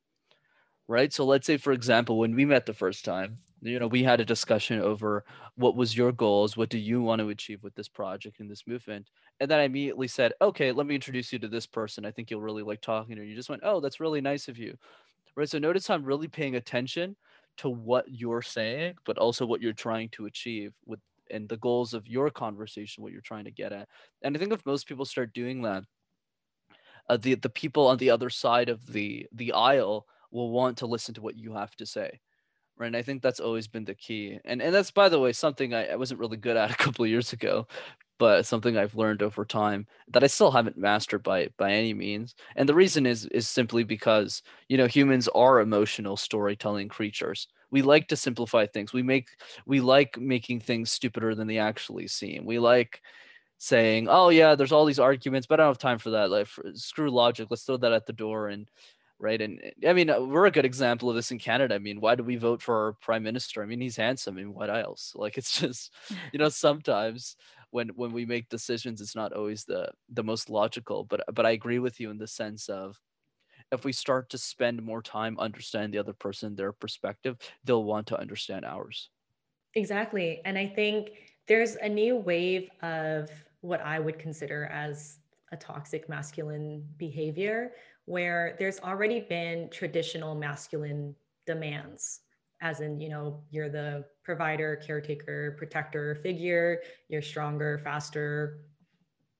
right? 0.87 1.13
So 1.13 1.25
let's 1.25 1.47
say 1.47 1.57
for 1.57 1.73
example 1.73 2.17
when 2.19 2.35
we 2.35 2.45
met 2.45 2.65
the 2.65 2.73
first 2.73 3.05
time 3.05 3.39
you 3.61 3.79
know 3.79 3.87
we 3.87 4.03
had 4.03 4.19
a 4.19 4.25
discussion 4.25 4.79
over 4.79 5.23
what 5.55 5.75
was 5.75 5.95
your 5.95 6.11
goals 6.11 6.57
what 6.57 6.69
do 6.69 6.77
you 6.77 7.01
want 7.01 7.19
to 7.21 7.29
achieve 7.29 7.63
with 7.63 7.75
this 7.75 7.87
project 7.87 8.39
and 8.41 8.51
this 8.51 8.67
movement 8.67 9.09
and 9.39 9.49
then 9.49 9.59
i 9.59 9.63
immediately 9.63 10.07
said 10.07 10.33
okay 10.41 10.71
let 10.73 10.85
me 10.87 10.95
introduce 10.95 11.31
you 11.31 11.39
to 11.39 11.47
this 11.47 11.65
person. 11.65 12.05
I 12.05 12.11
think 12.11 12.29
you'll 12.29 12.41
really 12.41 12.63
like 12.63 12.81
talking 12.81 13.15
to 13.15 13.23
you 13.23 13.35
just 13.35 13.49
went 13.49 13.63
oh 13.65 13.79
that's 13.79 14.01
really 14.01 14.21
nice 14.21 14.49
of 14.49 14.57
you. 14.57 14.77
Right? 15.35 15.49
So 15.49 15.59
notice 15.59 15.89
i'm 15.89 16.03
really 16.03 16.27
paying 16.27 16.55
attention 16.55 17.15
to 17.57 17.69
what 17.69 18.05
you're 18.07 18.41
saying, 18.41 18.95
but 19.05 19.17
also 19.17 19.45
what 19.45 19.61
you're 19.61 19.73
trying 19.73 20.09
to 20.09 20.25
achieve 20.25 20.73
with 20.85 20.99
and 21.31 21.47
the 21.49 21.57
goals 21.57 21.93
of 21.93 22.07
your 22.07 22.29
conversation, 22.29 23.01
what 23.01 23.11
you're 23.11 23.21
trying 23.21 23.45
to 23.45 23.51
get 23.51 23.71
at. 23.71 23.87
And 24.21 24.35
I 24.35 24.39
think 24.39 24.51
if 24.51 24.65
most 24.65 24.87
people 24.87 25.05
start 25.05 25.33
doing 25.33 25.61
that, 25.63 25.83
uh, 27.09 27.17
the 27.17 27.35
the 27.35 27.49
people 27.49 27.87
on 27.87 27.97
the 27.97 28.09
other 28.09 28.29
side 28.29 28.69
of 28.69 28.85
the 28.87 29.27
the 29.31 29.51
aisle 29.51 30.05
will 30.31 30.51
want 30.51 30.77
to 30.77 30.85
listen 30.85 31.13
to 31.13 31.21
what 31.21 31.37
you 31.37 31.53
have 31.53 31.75
to 31.75 31.85
say 31.85 32.19
right 32.77 32.87
and 32.87 32.95
i 32.95 33.01
think 33.01 33.21
that's 33.21 33.39
always 33.39 33.67
been 33.67 33.85
the 33.85 33.95
key 33.95 34.39
and 34.45 34.61
and 34.61 34.73
that's 34.73 34.91
by 34.91 35.09
the 35.09 35.19
way 35.19 35.33
something 35.33 35.73
i, 35.73 35.87
I 35.87 35.95
wasn't 35.95 36.19
really 36.19 36.37
good 36.37 36.57
at 36.57 36.71
a 36.71 36.75
couple 36.75 37.03
of 37.03 37.11
years 37.11 37.33
ago 37.33 37.67
but 38.23 38.45
something 38.45 38.77
I've 38.77 38.95
learned 38.95 39.21
over 39.23 39.45
time 39.45 39.85
that 40.13 40.23
I 40.23 40.27
still 40.27 40.51
haven't 40.51 40.77
mastered 40.77 41.23
by 41.23 41.49
by 41.57 41.71
any 41.73 41.93
means. 41.93 42.35
And 42.55 42.67
the 42.69 42.75
reason 42.75 43.05
is 43.05 43.25
is 43.27 43.47
simply 43.49 43.83
because 43.83 44.41
you 44.69 44.77
know 44.77 44.87
humans 44.87 45.27
are 45.35 45.59
emotional 45.59 46.17
storytelling 46.17 46.89
creatures. 46.89 47.47
We 47.71 47.81
like 47.81 48.07
to 48.09 48.15
simplify 48.17 48.65
things. 48.67 48.93
We 48.93 49.03
make 49.03 49.27
we 49.65 49.79
like 49.81 50.17
making 50.19 50.61
things 50.61 50.91
stupider 50.91 51.35
than 51.35 51.47
they 51.47 51.57
actually 51.59 52.07
seem. 52.07 52.45
We 52.45 52.59
like 52.59 53.01
saying, 53.57 54.07
"Oh 54.09 54.29
yeah, 54.29 54.55
there's 54.55 54.71
all 54.71 54.85
these 54.85 54.99
arguments, 54.99 55.47
but 55.47 55.59
I 55.59 55.63
don't 55.63 55.71
have 55.71 55.77
time 55.79 55.99
for 55.99 56.11
that. 56.11 56.31
Like 56.31 56.47
for, 56.47 56.65
screw 56.75 57.09
logic. 57.11 57.47
Let's 57.49 57.63
throw 57.63 57.77
that 57.77 57.93
at 57.93 58.05
the 58.05 58.13
door." 58.13 58.47
And 58.49 58.69
right, 59.23 59.41
and 59.41 59.59
I 59.87 59.93
mean, 59.93 60.09
uh, 60.09 60.19
we're 60.19 60.45
a 60.45 60.51
good 60.51 60.65
example 60.65 61.09
of 61.09 61.15
this 61.15 61.31
in 61.31 61.39
Canada. 61.39 61.75
I 61.75 61.79
mean, 61.79 62.01
why 62.01 62.15
do 62.15 62.23
we 62.23 62.35
vote 62.35 62.61
for 62.61 62.85
our 62.85 62.93
prime 62.93 63.23
minister? 63.23 63.63
I 63.63 63.65
mean, 63.65 63.79
he's 63.79 63.95
handsome. 63.95 64.35
I 64.35 64.41
mean, 64.41 64.53
what 64.53 64.69
else? 64.69 65.13
Like, 65.23 65.37
it's 65.37 65.57
just, 65.57 65.93
you 66.33 66.39
know, 66.39 66.49
sometimes 66.49 67.37
when 67.73 67.89
when 67.95 68.11
we 68.11 68.25
make 68.25 68.47
decisions 68.49 69.01
it's 69.01 69.15
not 69.15 69.33
always 69.33 69.65
the 69.65 69.89
the 70.09 70.23
most 70.23 70.49
logical 70.49 71.03
but 71.03 71.21
but 71.33 71.45
i 71.45 71.51
agree 71.51 71.79
with 71.79 71.99
you 71.99 72.11
in 72.11 72.17
the 72.17 72.27
sense 72.27 72.69
of 72.69 72.99
if 73.71 73.83
we 73.83 73.91
start 73.91 74.29
to 74.29 74.37
spend 74.37 74.81
more 74.81 75.01
time 75.01 75.39
understanding 75.39 75.91
the 75.91 75.97
other 75.97 76.13
person 76.13 76.55
their 76.55 76.71
perspective 76.71 77.35
they'll 77.63 77.83
want 77.83 78.05
to 78.05 78.19
understand 78.19 78.63
ours 78.63 79.09
exactly 79.73 80.39
and 80.45 80.57
i 80.57 80.67
think 80.67 81.09
there's 81.47 81.75
a 81.77 81.89
new 81.89 82.15
wave 82.15 82.69
of 82.83 83.29
what 83.61 83.81
i 83.81 83.99
would 83.99 84.19
consider 84.19 84.65
as 84.65 85.17
a 85.51 85.57
toxic 85.57 86.07
masculine 86.07 86.87
behavior 86.97 87.71
where 88.05 88.55
there's 88.59 88.79
already 88.79 89.21
been 89.21 89.69
traditional 89.69 90.35
masculine 90.35 91.15
demands 91.45 92.21
as 92.61 92.79
in 92.79 92.99
you 92.99 93.09
know 93.09 93.41
you're 93.51 93.69
the 93.69 94.05
provider 94.23 94.75
caretaker 94.77 95.55
protector 95.57 96.15
figure 96.15 96.79
you're 97.09 97.21
stronger 97.21 97.79
faster 97.83 98.59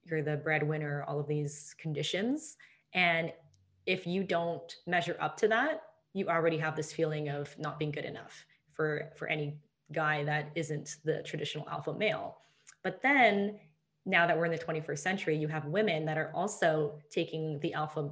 you're 0.05 0.21
the 0.21 0.37
breadwinner 0.37 1.03
all 1.07 1.19
of 1.19 1.27
these 1.27 1.75
conditions. 1.79 2.57
And 2.93 3.31
if 3.85 4.05
you 4.05 4.23
don't 4.23 4.75
measure 4.87 5.17
up 5.19 5.37
to 5.37 5.47
that 5.49 5.83
you 6.13 6.27
already 6.27 6.57
have 6.57 6.75
this 6.75 6.93
feeling 6.93 7.29
of 7.29 7.57
not 7.57 7.79
being 7.79 7.91
good 7.91 8.05
enough 8.05 8.45
for 8.71 9.09
for 9.15 9.27
any 9.27 9.57
guy 9.91 10.23
that 10.23 10.51
isn't 10.55 10.97
the 11.03 11.21
traditional 11.23 11.67
alpha 11.69 11.93
male. 11.93 12.37
But 12.83 13.01
then 13.01 13.59
now 14.05 14.27
that 14.27 14.37
we're 14.37 14.45
in 14.45 14.51
the 14.51 14.57
21st 14.57 14.99
century 14.99 15.35
you 15.35 15.47
have 15.47 15.65
women 15.65 16.05
that 16.05 16.17
are 16.17 16.31
also 16.33 16.99
taking 17.09 17.59
the 17.61 17.73
alpha 17.73 18.09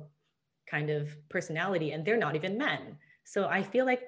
kind 0.72 0.90
of 0.90 1.10
personality 1.30 1.92
and 1.92 2.06
they're 2.06 2.18
not 2.18 2.36
even 2.36 2.58
men 2.58 2.98
so 3.26 3.48
i 3.48 3.62
feel 3.62 3.86
like 3.86 4.02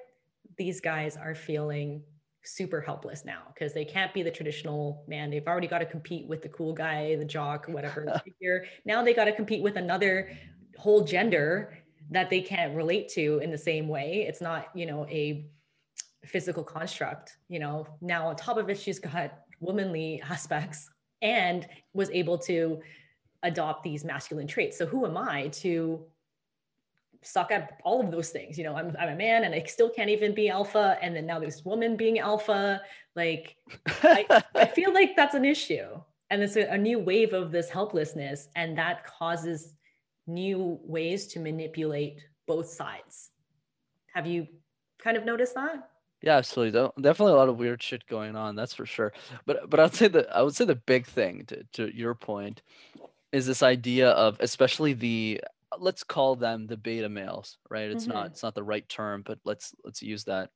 these 0.56 0.80
guys 0.80 1.16
are 1.16 1.34
feeling 1.34 2.02
super 2.44 2.80
helpless 2.80 3.24
now 3.24 3.42
because 3.52 3.72
they 3.72 3.84
can't 3.84 4.12
be 4.12 4.22
the 4.22 4.30
traditional 4.30 5.04
man. 5.08 5.30
They've 5.30 5.46
already 5.46 5.66
got 5.66 5.78
to 5.78 5.86
compete 5.86 6.28
with 6.28 6.42
the 6.42 6.48
cool 6.50 6.72
guy, 6.72 7.16
the 7.16 7.24
jock, 7.24 7.66
whatever 7.66 8.20
figure. 8.24 8.64
Now 8.84 9.02
they 9.02 9.14
got 9.14 9.24
to 9.24 9.32
compete 9.32 9.62
with 9.62 9.76
another 9.76 10.30
whole 10.76 11.04
gender 11.04 11.78
that 12.10 12.30
they 12.30 12.40
can't 12.40 12.74
relate 12.76 13.08
to 13.10 13.38
in 13.42 13.50
the 13.50 13.58
same 13.58 13.88
way. 13.88 14.26
It's 14.28 14.40
not, 14.40 14.68
you 14.74 14.86
know, 14.86 15.06
a 15.08 15.46
physical 16.24 16.62
construct, 16.62 17.38
you 17.48 17.58
know. 17.58 17.86
Now 18.00 18.28
on 18.28 18.36
top 18.36 18.58
of 18.58 18.68
it, 18.68 18.78
she's 18.78 18.98
got 18.98 19.38
womanly 19.60 20.22
aspects 20.28 20.90
and 21.22 21.66
was 21.94 22.10
able 22.10 22.36
to 22.38 22.80
adopt 23.42 23.82
these 23.82 24.04
masculine 24.04 24.46
traits. 24.46 24.76
So 24.76 24.86
who 24.86 25.06
am 25.06 25.16
I 25.16 25.48
to 25.48 26.04
suck 27.24 27.50
at 27.50 27.80
all 27.84 28.00
of 28.00 28.10
those 28.10 28.30
things. 28.30 28.56
You 28.58 28.64
know, 28.64 28.76
I'm, 28.76 28.94
I'm 28.98 29.10
a 29.10 29.16
man 29.16 29.44
and 29.44 29.54
I 29.54 29.62
still 29.64 29.90
can't 29.90 30.10
even 30.10 30.34
be 30.34 30.48
alpha. 30.48 30.98
And 31.02 31.14
then 31.14 31.26
now 31.26 31.38
there's 31.38 31.64
woman 31.64 31.96
being 31.96 32.18
alpha. 32.18 32.80
Like, 33.16 33.56
I, 34.02 34.42
I 34.54 34.66
feel 34.74 34.92
like 34.92 35.16
that's 35.16 35.34
an 35.34 35.44
issue. 35.44 36.00
And 36.30 36.42
it's 36.42 36.56
a, 36.56 36.72
a 36.72 36.78
new 36.78 36.98
wave 36.98 37.32
of 37.32 37.52
this 37.52 37.70
helplessness. 37.70 38.48
And 38.56 38.76
that 38.78 39.04
causes 39.06 39.74
new 40.26 40.78
ways 40.82 41.26
to 41.28 41.40
manipulate 41.40 42.20
both 42.46 42.68
sides. 42.68 43.30
Have 44.14 44.26
you 44.26 44.46
kind 44.98 45.16
of 45.16 45.24
noticed 45.24 45.54
that? 45.54 45.90
Yeah, 46.22 46.36
absolutely. 46.36 46.88
Definitely 47.02 47.34
a 47.34 47.36
lot 47.36 47.50
of 47.50 47.58
weird 47.58 47.82
shit 47.82 48.06
going 48.06 48.34
on. 48.34 48.56
That's 48.56 48.72
for 48.72 48.86
sure. 48.86 49.12
But 49.44 49.68
but 49.68 49.78
I'd 49.78 49.94
say 49.94 50.08
that 50.08 50.34
I 50.34 50.40
would 50.40 50.56
say 50.56 50.64
the 50.64 50.74
big 50.74 51.06
thing 51.06 51.44
to, 51.48 51.64
to 51.74 51.94
your 51.94 52.14
point 52.14 52.62
is 53.30 53.46
this 53.46 53.62
idea 53.62 54.10
of 54.10 54.38
especially 54.40 54.94
the 54.94 55.42
let's 55.80 56.02
call 56.02 56.36
them 56.36 56.66
the 56.66 56.76
beta 56.76 57.08
males, 57.08 57.58
right? 57.70 57.90
It's 57.90 58.04
mm-hmm. 58.04 58.14
not 58.14 58.26
it's 58.26 58.42
not 58.42 58.54
the 58.54 58.62
right 58.62 58.88
term, 58.88 59.22
but 59.24 59.38
let's 59.44 59.74
let's 59.84 60.02
use 60.02 60.24
that. 60.24 60.50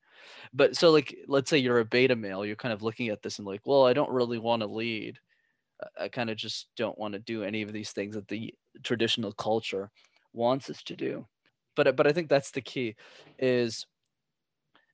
But 0.52 0.76
so 0.76 0.90
like 0.90 1.16
let's 1.26 1.50
say 1.50 1.58
you're 1.58 1.80
a 1.80 1.84
beta 1.84 2.16
male, 2.16 2.44
you're 2.44 2.56
kind 2.56 2.72
of 2.72 2.82
looking 2.82 3.08
at 3.08 3.22
this 3.22 3.38
and 3.38 3.46
like, 3.46 3.62
well, 3.64 3.86
I 3.86 3.92
don't 3.92 4.10
really 4.10 4.38
want 4.38 4.62
to 4.62 4.68
lead. 4.68 5.18
I 6.00 6.08
kind 6.08 6.30
of 6.30 6.36
just 6.36 6.68
don't 6.76 6.98
want 6.98 7.14
to 7.14 7.20
do 7.20 7.44
any 7.44 7.62
of 7.62 7.72
these 7.72 7.92
things 7.92 8.14
that 8.14 8.28
the 8.28 8.52
traditional 8.82 9.32
culture 9.32 9.90
wants 10.32 10.68
us 10.70 10.82
to 10.84 10.96
do. 10.96 11.26
But 11.76 11.96
but 11.96 12.06
I 12.06 12.12
think 12.12 12.28
that's 12.28 12.50
the 12.50 12.60
key 12.60 12.96
is 13.38 13.86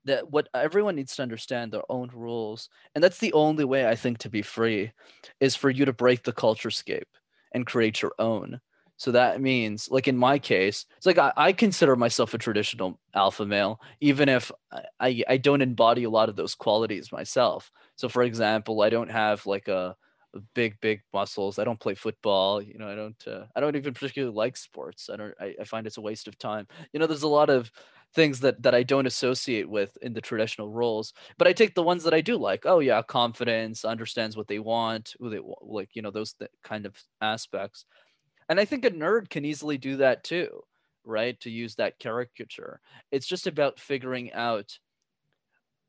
that 0.04 0.30
what 0.30 0.48
everyone 0.54 0.96
needs 0.96 1.16
to 1.16 1.22
understand 1.22 1.72
their 1.72 1.90
own 1.90 2.10
rules 2.14 2.68
and 2.94 3.02
that's 3.02 3.18
the 3.18 3.32
only 3.32 3.64
way 3.64 3.88
i 3.88 3.94
think 3.94 4.18
to 4.18 4.28
be 4.28 4.42
free 4.42 4.92
is 5.40 5.56
for 5.56 5.70
you 5.70 5.84
to 5.84 5.92
break 5.92 6.22
the 6.22 6.32
culture 6.32 6.70
scape 6.70 7.08
and 7.52 7.66
create 7.66 8.02
your 8.02 8.12
own 8.18 8.60
so 8.96 9.10
that 9.12 9.40
means, 9.40 9.88
like 9.90 10.06
in 10.06 10.16
my 10.16 10.38
case, 10.38 10.86
it's 10.96 11.06
like 11.06 11.18
I, 11.18 11.32
I, 11.36 11.52
consider 11.52 11.96
myself 11.96 12.32
a 12.32 12.38
traditional 12.38 13.00
alpha 13.14 13.44
male, 13.44 13.80
even 14.00 14.28
if 14.28 14.52
I, 15.00 15.22
I 15.28 15.36
don't 15.36 15.62
embody 15.62 16.04
a 16.04 16.10
lot 16.10 16.28
of 16.28 16.36
those 16.36 16.54
qualities 16.54 17.10
myself. 17.10 17.72
So, 17.96 18.08
for 18.08 18.22
example, 18.22 18.82
I 18.82 18.90
don't 18.90 19.10
have 19.10 19.46
like 19.46 19.66
a, 19.68 19.96
a 20.34 20.40
big, 20.54 20.80
big 20.80 21.02
muscles. 21.12 21.58
I 21.58 21.64
don't 21.64 21.80
play 21.80 21.94
football. 21.94 22.62
You 22.62 22.78
know, 22.78 22.88
I 22.88 22.94
don't. 22.94 23.26
Uh, 23.26 23.46
I 23.56 23.60
don't 23.60 23.76
even 23.76 23.94
particularly 23.94 24.34
like 24.34 24.56
sports. 24.56 25.10
I 25.12 25.16
don't. 25.16 25.34
I, 25.40 25.54
I 25.60 25.64
find 25.64 25.86
it's 25.86 25.98
a 25.98 26.00
waste 26.00 26.28
of 26.28 26.38
time. 26.38 26.66
You 26.92 27.00
know, 27.00 27.06
there's 27.06 27.22
a 27.22 27.28
lot 27.28 27.50
of 27.50 27.70
things 28.14 28.40
that 28.40 28.62
that 28.62 28.74
I 28.74 28.82
don't 28.84 29.06
associate 29.06 29.68
with 29.68 29.96
in 30.02 30.12
the 30.12 30.20
traditional 30.20 30.70
roles. 30.70 31.12
But 31.36 31.48
I 31.48 31.52
take 31.52 31.74
the 31.74 31.82
ones 31.82 32.04
that 32.04 32.14
I 32.14 32.20
do 32.20 32.36
like. 32.36 32.62
Oh 32.64 32.78
yeah, 32.80 33.02
confidence, 33.02 33.84
understands 33.84 34.36
what 34.36 34.48
they 34.48 34.58
want, 34.58 35.14
who 35.18 35.30
they 35.30 35.40
like. 35.60 35.90
You 35.94 36.02
know, 36.02 36.10
those 36.10 36.32
th- 36.34 36.50
kind 36.62 36.86
of 36.86 36.96
aspects. 37.20 37.84
And 38.48 38.60
I 38.60 38.64
think 38.64 38.84
a 38.84 38.90
nerd 38.90 39.30
can 39.30 39.44
easily 39.44 39.78
do 39.78 39.96
that 39.96 40.24
too, 40.24 40.62
right? 41.04 41.38
To 41.40 41.50
use 41.50 41.76
that 41.76 41.98
caricature. 41.98 42.80
It's 43.10 43.26
just 43.26 43.46
about 43.46 43.80
figuring 43.80 44.32
out 44.32 44.78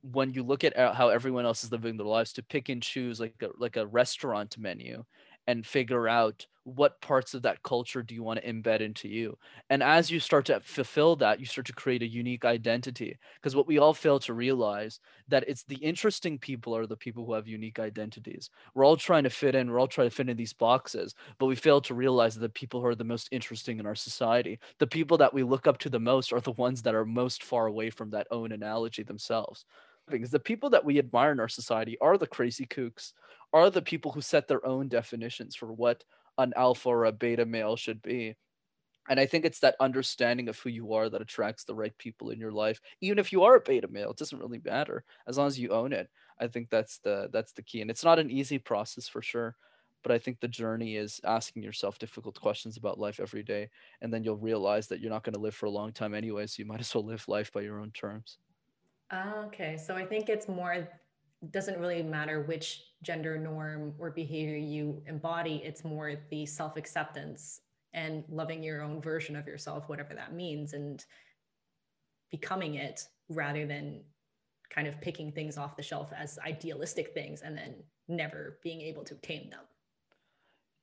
when 0.01 0.33
you 0.33 0.43
look 0.43 0.63
at 0.63 0.77
uh, 0.77 0.93
how 0.93 1.09
everyone 1.09 1.45
else 1.45 1.63
is 1.63 1.71
living 1.71 1.97
their 1.97 2.05
lives 2.05 2.33
to 2.33 2.43
pick 2.43 2.69
and 2.69 2.81
choose 2.83 3.19
like 3.19 3.35
a, 3.41 3.49
like 3.57 3.75
a 3.75 3.87
restaurant 3.87 4.57
menu 4.57 5.03
and 5.47 5.65
figure 5.65 6.07
out 6.07 6.45
what 6.63 6.99
parts 6.99 7.35
of 7.35 7.43
that 7.43 7.61
culture 7.61 8.01
do 8.01 8.15
you 8.15 8.23
want 8.23 8.41
to 8.41 8.51
embed 8.51 8.81
into 8.81 9.07
you. 9.07 9.37
And 9.69 9.83
as 9.83 10.09
you 10.09 10.19
start 10.19 10.45
to 10.47 10.59
fulfill 10.61 11.15
that 11.17 11.39
you 11.39 11.45
start 11.45 11.67
to 11.67 11.73
create 11.73 12.01
a 12.01 12.07
unique 12.07 12.43
identity 12.43 13.17
because 13.35 13.55
what 13.55 13.67
we 13.67 13.77
all 13.77 13.93
fail 13.93 14.19
to 14.21 14.33
realize 14.33 14.99
that 15.27 15.43
it's 15.47 15.63
the 15.63 15.75
interesting 15.75 16.39
people 16.39 16.75
are 16.75 16.87
the 16.87 16.97
people 16.97 17.23
who 17.25 17.33
have 17.33 17.47
unique 17.47 17.77
identities. 17.77 18.49
We're 18.73 18.85
all 18.85 18.97
trying 18.97 19.23
to 19.25 19.29
fit 19.29 19.53
in 19.53 19.69
we're 19.69 19.79
all 19.79 19.87
trying 19.87 20.09
to 20.09 20.15
fit 20.15 20.29
in 20.29 20.37
these 20.37 20.53
boxes 20.53 21.13
but 21.37 21.45
we 21.45 21.55
fail 21.55 21.81
to 21.81 21.93
realize 21.93 22.33
that 22.35 22.41
the 22.41 22.49
people 22.49 22.81
who 22.81 22.87
are 22.87 22.95
the 22.95 23.03
most 23.03 23.29
interesting 23.31 23.79
in 23.79 23.85
our 23.85 23.95
society 23.95 24.59
the 24.79 24.87
people 24.87 25.17
that 25.19 25.33
we 25.33 25.43
look 25.43 25.67
up 25.67 25.77
to 25.79 25.89
the 25.89 25.99
most 25.99 26.33
are 26.33 26.41
the 26.41 26.51
ones 26.51 26.81
that 26.81 26.95
are 26.95 27.05
most 27.05 27.43
far 27.43 27.67
away 27.67 27.89
from 27.89 28.09
that 28.11 28.27
own 28.31 28.51
analogy 28.51 29.03
themselves. 29.03 29.65
Because 30.07 30.29
the 30.29 30.39
people 30.39 30.69
that 30.69 30.85
we 30.85 30.99
admire 30.99 31.31
in 31.31 31.39
our 31.39 31.47
society 31.49 31.97
are 31.99 32.17
the 32.17 32.27
crazy 32.27 32.65
kooks 32.67 33.13
are 33.55 33.69
the 33.69 33.81
people 33.81 34.11
who 34.11 34.19
set 34.19 34.49
their 34.49 34.65
own 34.65 34.89
definitions 34.89 35.55
for 35.55 35.71
what 35.71 36.03
an 36.37 36.51
alpha 36.57 36.89
or 36.89 37.05
a 37.05 37.11
beta 37.13 37.45
male 37.45 37.77
should 37.77 38.01
be. 38.01 38.35
And 39.07 39.17
I 39.17 39.25
think 39.25 39.45
it's 39.45 39.61
that 39.61 39.77
understanding 39.79 40.49
of 40.49 40.59
who 40.59 40.69
you 40.69 40.93
are 40.93 41.09
that 41.09 41.21
attracts 41.21 41.63
the 41.63 41.73
right 41.73 41.97
people 41.97 42.31
in 42.31 42.39
your 42.39 42.51
life. 42.51 42.81
Even 42.99 43.17
if 43.17 43.31
you 43.31 43.43
are 43.43 43.55
a 43.55 43.61
beta 43.61 43.87
male, 43.87 44.11
it 44.11 44.17
doesn't 44.17 44.39
really 44.39 44.59
matter 44.65 45.05
as 45.25 45.37
long 45.37 45.47
as 45.47 45.57
you 45.57 45.69
own 45.69 45.93
it. 45.93 46.09
I 46.37 46.47
think 46.47 46.69
that's 46.69 46.97
the 46.97 47.29
that's 47.31 47.53
the 47.53 47.63
key. 47.63 47.79
And 47.79 47.89
it's 47.89 48.03
not 48.03 48.19
an 48.19 48.29
easy 48.29 48.57
process 48.57 49.07
for 49.07 49.21
sure, 49.21 49.55
but 50.03 50.11
I 50.11 50.17
think 50.17 50.41
the 50.41 50.49
journey 50.49 50.97
is 50.97 51.21
asking 51.23 51.63
yourself 51.63 51.97
difficult 51.97 52.41
questions 52.41 52.75
about 52.75 52.99
life 52.99 53.21
every 53.21 53.43
day, 53.43 53.69
and 54.01 54.11
then 54.11 54.25
you'll 54.25 54.35
realize 54.35 54.87
that 54.87 54.99
you're 54.99 55.11
not 55.11 55.23
going 55.23 55.35
to 55.35 55.39
live 55.39 55.55
for 55.55 55.67
a 55.67 55.71
long 55.71 55.93
time 55.93 56.13
anyway. 56.13 56.45
So 56.47 56.61
you 56.61 56.65
might 56.65 56.81
as 56.81 56.93
well 56.93 57.05
live 57.13 57.25
life 57.29 57.53
by 57.53 57.61
your 57.61 57.79
own 57.79 57.91
terms. 57.91 58.37
Ah, 59.11 59.45
okay, 59.45 59.77
so 59.77 59.95
I 59.95 60.05
think 60.05 60.27
it's 60.27 60.49
more 60.49 60.89
doesn't 61.51 61.79
really 61.79 62.03
matter 62.03 62.41
which 62.41 62.83
gender 63.05 63.37
norm 63.37 63.93
or 63.99 64.09
behavior 64.09 64.57
you 64.57 65.01
embody 65.07 65.61
it's 65.63 65.83
more 65.83 66.15
the 66.31 66.45
self-acceptance 66.45 67.61
and 67.93 68.23
loving 68.29 68.63
your 68.63 68.81
own 68.81 68.99
version 69.01 69.35
of 69.35 69.47
yourself 69.47 69.87
whatever 69.87 70.15
that 70.15 70.33
means 70.33 70.73
and 70.73 71.05
becoming 72.31 72.75
it 72.75 73.07
rather 73.29 73.65
than 73.65 74.01
kind 74.69 74.87
of 74.87 74.99
picking 74.99 75.31
things 75.31 75.57
off 75.57 75.77
the 75.77 75.83
shelf 75.83 76.11
as 76.17 76.39
idealistic 76.45 77.13
things 77.13 77.41
and 77.43 77.55
then 77.55 77.75
never 78.07 78.59
being 78.63 78.81
able 78.81 79.03
to 79.03 79.13
obtain 79.13 79.49
them. 79.49 79.61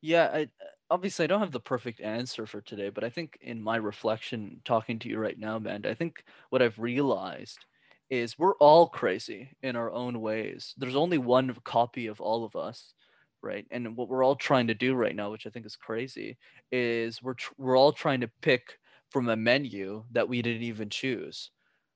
Yeah 0.00 0.30
I, 0.32 0.48
obviously 0.92 1.24
i 1.24 1.26
don't 1.26 1.40
have 1.40 1.52
the 1.52 1.60
perfect 1.60 2.00
answer 2.00 2.46
for 2.46 2.60
today 2.60 2.90
but 2.90 3.02
i 3.02 3.08
think 3.08 3.38
in 3.40 3.62
my 3.62 3.76
reflection 3.76 4.60
talking 4.64 4.98
to 4.98 5.08
you 5.08 5.18
right 5.18 5.38
now 5.38 5.58
man 5.58 5.86
i 5.86 5.94
think 5.94 6.22
what 6.50 6.60
i've 6.60 6.78
realized 6.78 7.64
is 8.12 8.38
we're 8.38 8.56
all 8.56 8.86
crazy 8.88 9.48
in 9.62 9.74
our 9.74 9.90
own 9.90 10.20
ways. 10.20 10.74
There's 10.76 10.96
only 10.96 11.16
one 11.16 11.56
copy 11.64 12.08
of 12.08 12.20
all 12.20 12.44
of 12.44 12.54
us, 12.54 12.92
right? 13.40 13.66
And 13.70 13.96
what 13.96 14.10
we're 14.10 14.22
all 14.22 14.36
trying 14.36 14.66
to 14.66 14.74
do 14.74 14.94
right 14.94 15.16
now, 15.16 15.30
which 15.32 15.46
I 15.46 15.50
think 15.50 15.64
is 15.64 15.76
crazy, 15.76 16.36
is 16.70 17.22
we're 17.22 17.32
tr- 17.32 17.54
we're 17.56 17.78
all 17.78 17.90
trying 17.90 18.20
to 18.20 18.30
pick 18.42 18.78
from 19.08 19.30
a 19.30 19.36
menu 19.36 20.04
that 20.12 20.28
we 20.28 20.42
didn't 20.42 20.64
even 20.64 20.90
choose, 20.90 21.52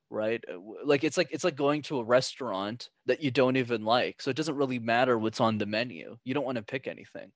right? 0.08 0.42
Uh, 0.50 0.56
like 0.86 1.04
it's 1.04 1.18
like 1.18 1.28
it's 1.32 1.44
like 1.44 1.54
going 1.54 1.82
to 1.82 1.98
a 1.98 2.04
restaurant 2.04 2.88
that 3.04 3.22
you 3.22 3.30
don't 3.30 3.58
even 3.58 3.84
like. 3.84 4.22
So 4.22 4.30
it 4.30 4.38
doesn't 4.38 4.56
really 4.56 4.78
matter 4.78 5.18
what's 5.18 5.42
on 5.42 5.58
the 5.58 5.66
menu. 5.66 6.16
You 6.24 6.32
don't 6.32 6.46
want 6.46 6.56
to 6.56 6.62
pick 6.62 6.86
anything. 6.86 7.30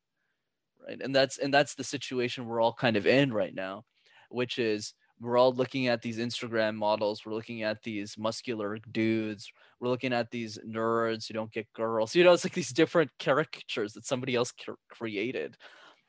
Right? 0.88 0.98
And 1.02 1.14
that's 1.14 1.36
and 1.36 1.52
that's 1.52 1.74
the 1.74 1.84
situation 1.84 2.46
we're 2.46 2.62
all 2.62 2.72
kind 2.72 2.96
of 2.96 3.06
in 3.06 3.30
right 3.30 3.54
now, 3.54 3.84
which 4.30 4.58
is 4.58 4.94
we're 5.20 5.36
all 5.36 5.52
looking 5.52 5.88
at 5.88 6.00
these 6.00 6.18
Instagram 6.18 6.74
models. 6.76 7.24
We're 7.24 7.34
looking 7.34 7.62
at 7.62 7.82
these 7.82 8.16
muscular 8.16 8.78
dudes. 8.90 9.52
We're 9.78 9.88
looking 9.88 10.14
at 10.14 10.30
these 10.30 10.58
nerds 10.66 11.28
who 11.28 11.34
don't 11.34 11.52
get 11.52 11.70
girls. 11.74 12.14
You 12.20 12.24
know, 12.24 12.32
it's 12.32 12.44
like 12.44 12.54
these 12.54 12.72
different 12.72 13.10
caricatures 13.18 13.92
that 13.94 14.06
somebody 14.06 14.34
else 14.34 14.52
created. 14.90 15.56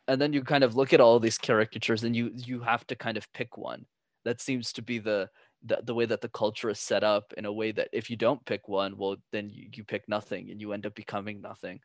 And 0.08 0.19
then 0.19 0.34
you 0.34 0.43
kind 0.43 0.63
of 0.63 0.76
look 0.76 0.93
at 0.93 1.02
all 1.02 1.19
these 1.19 1.38
caricatures 1.38 2.04
and 2.04 2.15
you 2.15 2.32
you 2.34 2.62
have 2.62 2.88
to 2.88 2.95
kind 2.95 3.17
of 3.17 3.32
pick 3.34 3.58
one. 3.58 3.86
That 4.24 4.41
seems 4.41 4.74
to 4.74 4.82
be 4.82 5.00
the 5.00 5.30
the, 5.63 5.80
the 5.84 5.93
way 5.93 6.06
that 6.06 6.21
the 6.21 6.30
culture 6.30 6.69
is 6.69 6.80
set 6.80 7.04
up 7.04 7.34
in 7.38 7.45
a 7.45 7.54
way 7.54 7.71
that 7.71 7.89
if 7.93 8.10
you 8.10 8.15
don't 8.15 8.43
pick 8.45 8.67
one, 8.67 8.97
well, 8.97 9.17
then 9.32 9.50
you, 9.52 9.69
you 9.74 9.84
pick 9.84 10.08
nothing 10.08 10.50
and 10.50 10.60
you 10.60 10.74
end 10.74 10.86
up 10.86 10.95
becoming 10.95 11.39
nothing, 11.39 11.80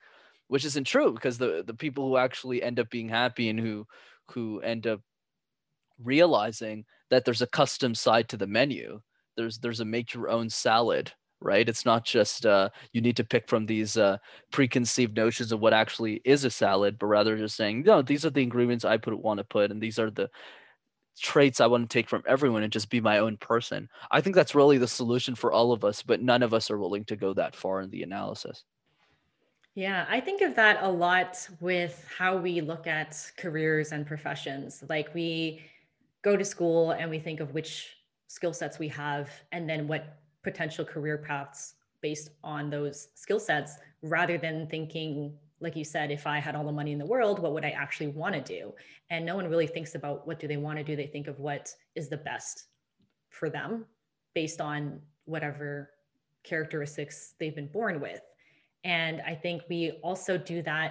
which 0.48 0.64
isn't 0.64 0.86
true 0.86 1.12
because 1.12 1.36
the, 1.36 1.62
the 1.66 1.74
people 1.74 2.08
who 2.08 2.16
actually 2.16 2.62
end 2.62 2.80
up 2.80 2.88
being 2.88 3.08
happy 3.08 3.48
and 3.48 3.60
who 3.60 3.86
who 4.32 4.60
end 4.60 4.86
up 4.86 5.00
realizing 6.02 6.84
that 7.10 7.24
there's 7.24 7.42
a 7.42 7.46
custom 7.46 7.94
side 7.94 8.28
to 8.28 8.36
the 8.36 8.46
menu. 8.46 9.00
There's 9.36 9.58
there's 9.58 9.80
a 9.80 9.84
make 9.84 10.14
your 10.14 10.28
own 10.28 10.48
salad, 10.50 11.12
right? 11.40 11.68
It's 11.68 11.84
not 11.84 12.04
just 12.04 12.46
uh, 12.46 12.70
you 12.92 13.00
need 13.00 13.16
to 13.16 13.24
pick 13.24 13.48
from 13.48 13.66
these 13.66 13.96
uh, 13.96 14.18
preconceived 14.50 15.16
notions 15.16 15.52
of 15.52 15.60
what 15.60 15.74
actually 15.74 16.20
is 16.24 16.44
a 16.44 16.50
salad, 16.50 16.98
but 16.98 17.06
rather 17.06 17.36
just 17.36 17.56
saying, 17.56 17.82
no, 17.82 18.02
these 18.02 18.24
are 18.24 18.30
the 18.30 18.42
ingredients 18.42 18.84
I 18.84 18.96
put 18.96 19.18
want 19.18 19.38
to 19.38 19.44
put, 19.44 19.70
and 19.70 19.80
these 19.80 19.98
are 19.98 20.10
the 20.10 20.30
traits 21.18 21.60
I 21.60 21.66
want 21.66 21.88
to 21.88 21.92
take 21.92 22.08
from 22.08 22.22
everyone 22.26 22.62
and 22.62 22.72
just 22.72 22.90
be 22.90 23.00
my 23.00 23.18
own 23.18 23.36
person. 23.38 23.88
I 24.10 24.20
think 24.20 24.36
that's 24.36 24.54
really 24.54 24.78
the 24.78 24.88
solution 24.88 25.34
for 25.34 25.52
all 25.52 25.72
of 25.72 25.84
us, 25.84 26.02
but 26.02 26.22
none 26.22 26.42
of 26.42 26.52
us 26.52 26.70
are 26.70 26.78
willing 26.78 27.04
to 27.06 27.16
go 27.16 27.32
that 27.34 27.56
far 27.56 27.80
in 27.80 27.90
the 27.90 28.02
analysis. 28.02 28.64
Yeah, 29.74 30.06
I 30.08 30.20
think 30.20 30.40
of 30.40 30.54
that 30.56 30.82
a 30.82 30.88
lot 30.88 31.46
with 31.60 32.06
how 32.16 32.36
we 32.36 32.62
look 32.62 32.86
at 32.86 33.14
careers 33.36 33.92
and 33.92 34.06
professions. 34.06 34.82
Like 34.88 35.12
we 35.14 35.60
go 36.26 36.36
to 36.36 36.44
school 36.44 36.90
and 36.90 37.08
we 37.08 37.20
think 37.20 37.38
of 37.38 37.54
which 37.54 37.98
skill 38.26 38.52
sets 38.52 38.80
we 38.80 38.88
have 38.88 39.30
and 39.52 39.70
then 39.70 39.86
what 39.86 40.18
potential 40.42 40.84
career 40.84 41.16
paths 41.16 41.74
based 42.02 42.30
on 42.42 42.68
those 42.68 43.08
skill 43.14 43.38
sets 43.38 43.76
rather 44.02 44.36
than 44.36 44.66
thinking 44.66 45.32
like 45.60 45.76
you 45.76 45.84
said 45.84 46.10
if 46.10 46.26
i 46.26 46.40
had 46.40 46.56
all 46.56 46.64
the 46.64 46.78
money 46.80 46.90
in 46.90 46.98
the 46.98 47.06
world 47.14 47.38
what 47.38 47.52
would 47.52 47.64
i 47.64 47.70
actually 47.70 48.08
want 48.08 48.34
to 48.34 48.40
do? 48.40 48.74
And 49.10 49.24
no 49.24 49.36
one 49.36 49.48
really 49.48 49.68
thinks 49.68 49.94
about 49.94 50.26
what 50.26 50.40
do 50.40 50.48
they 50.48 50.56
want 50.56 50.78
to 50.78 50.84
do. 50.84 50.96
They 50.96 51.06
think 51.06 51.28
of 51.28 51.38
what 51.38 51.72
is 51.94 52.08
the 52.08 52.16
best 52.16 52.64
for 53.30 53.48
them 53.48 53.86
based 54.34 54.60
on 54.60 55.00
whatever 55.26 55.90
characteristics 56.42 57.34
they've 57.38 57.54
been 57.54 57.72
born 57.80 58.00
with. 58.00 58.22
And 58.82 59.22
i 59.32 59.34
think 59.44 59.62
we 59.68 59.80
also 60.02 60.36
do 60.36 60.60
that 60.62 60.90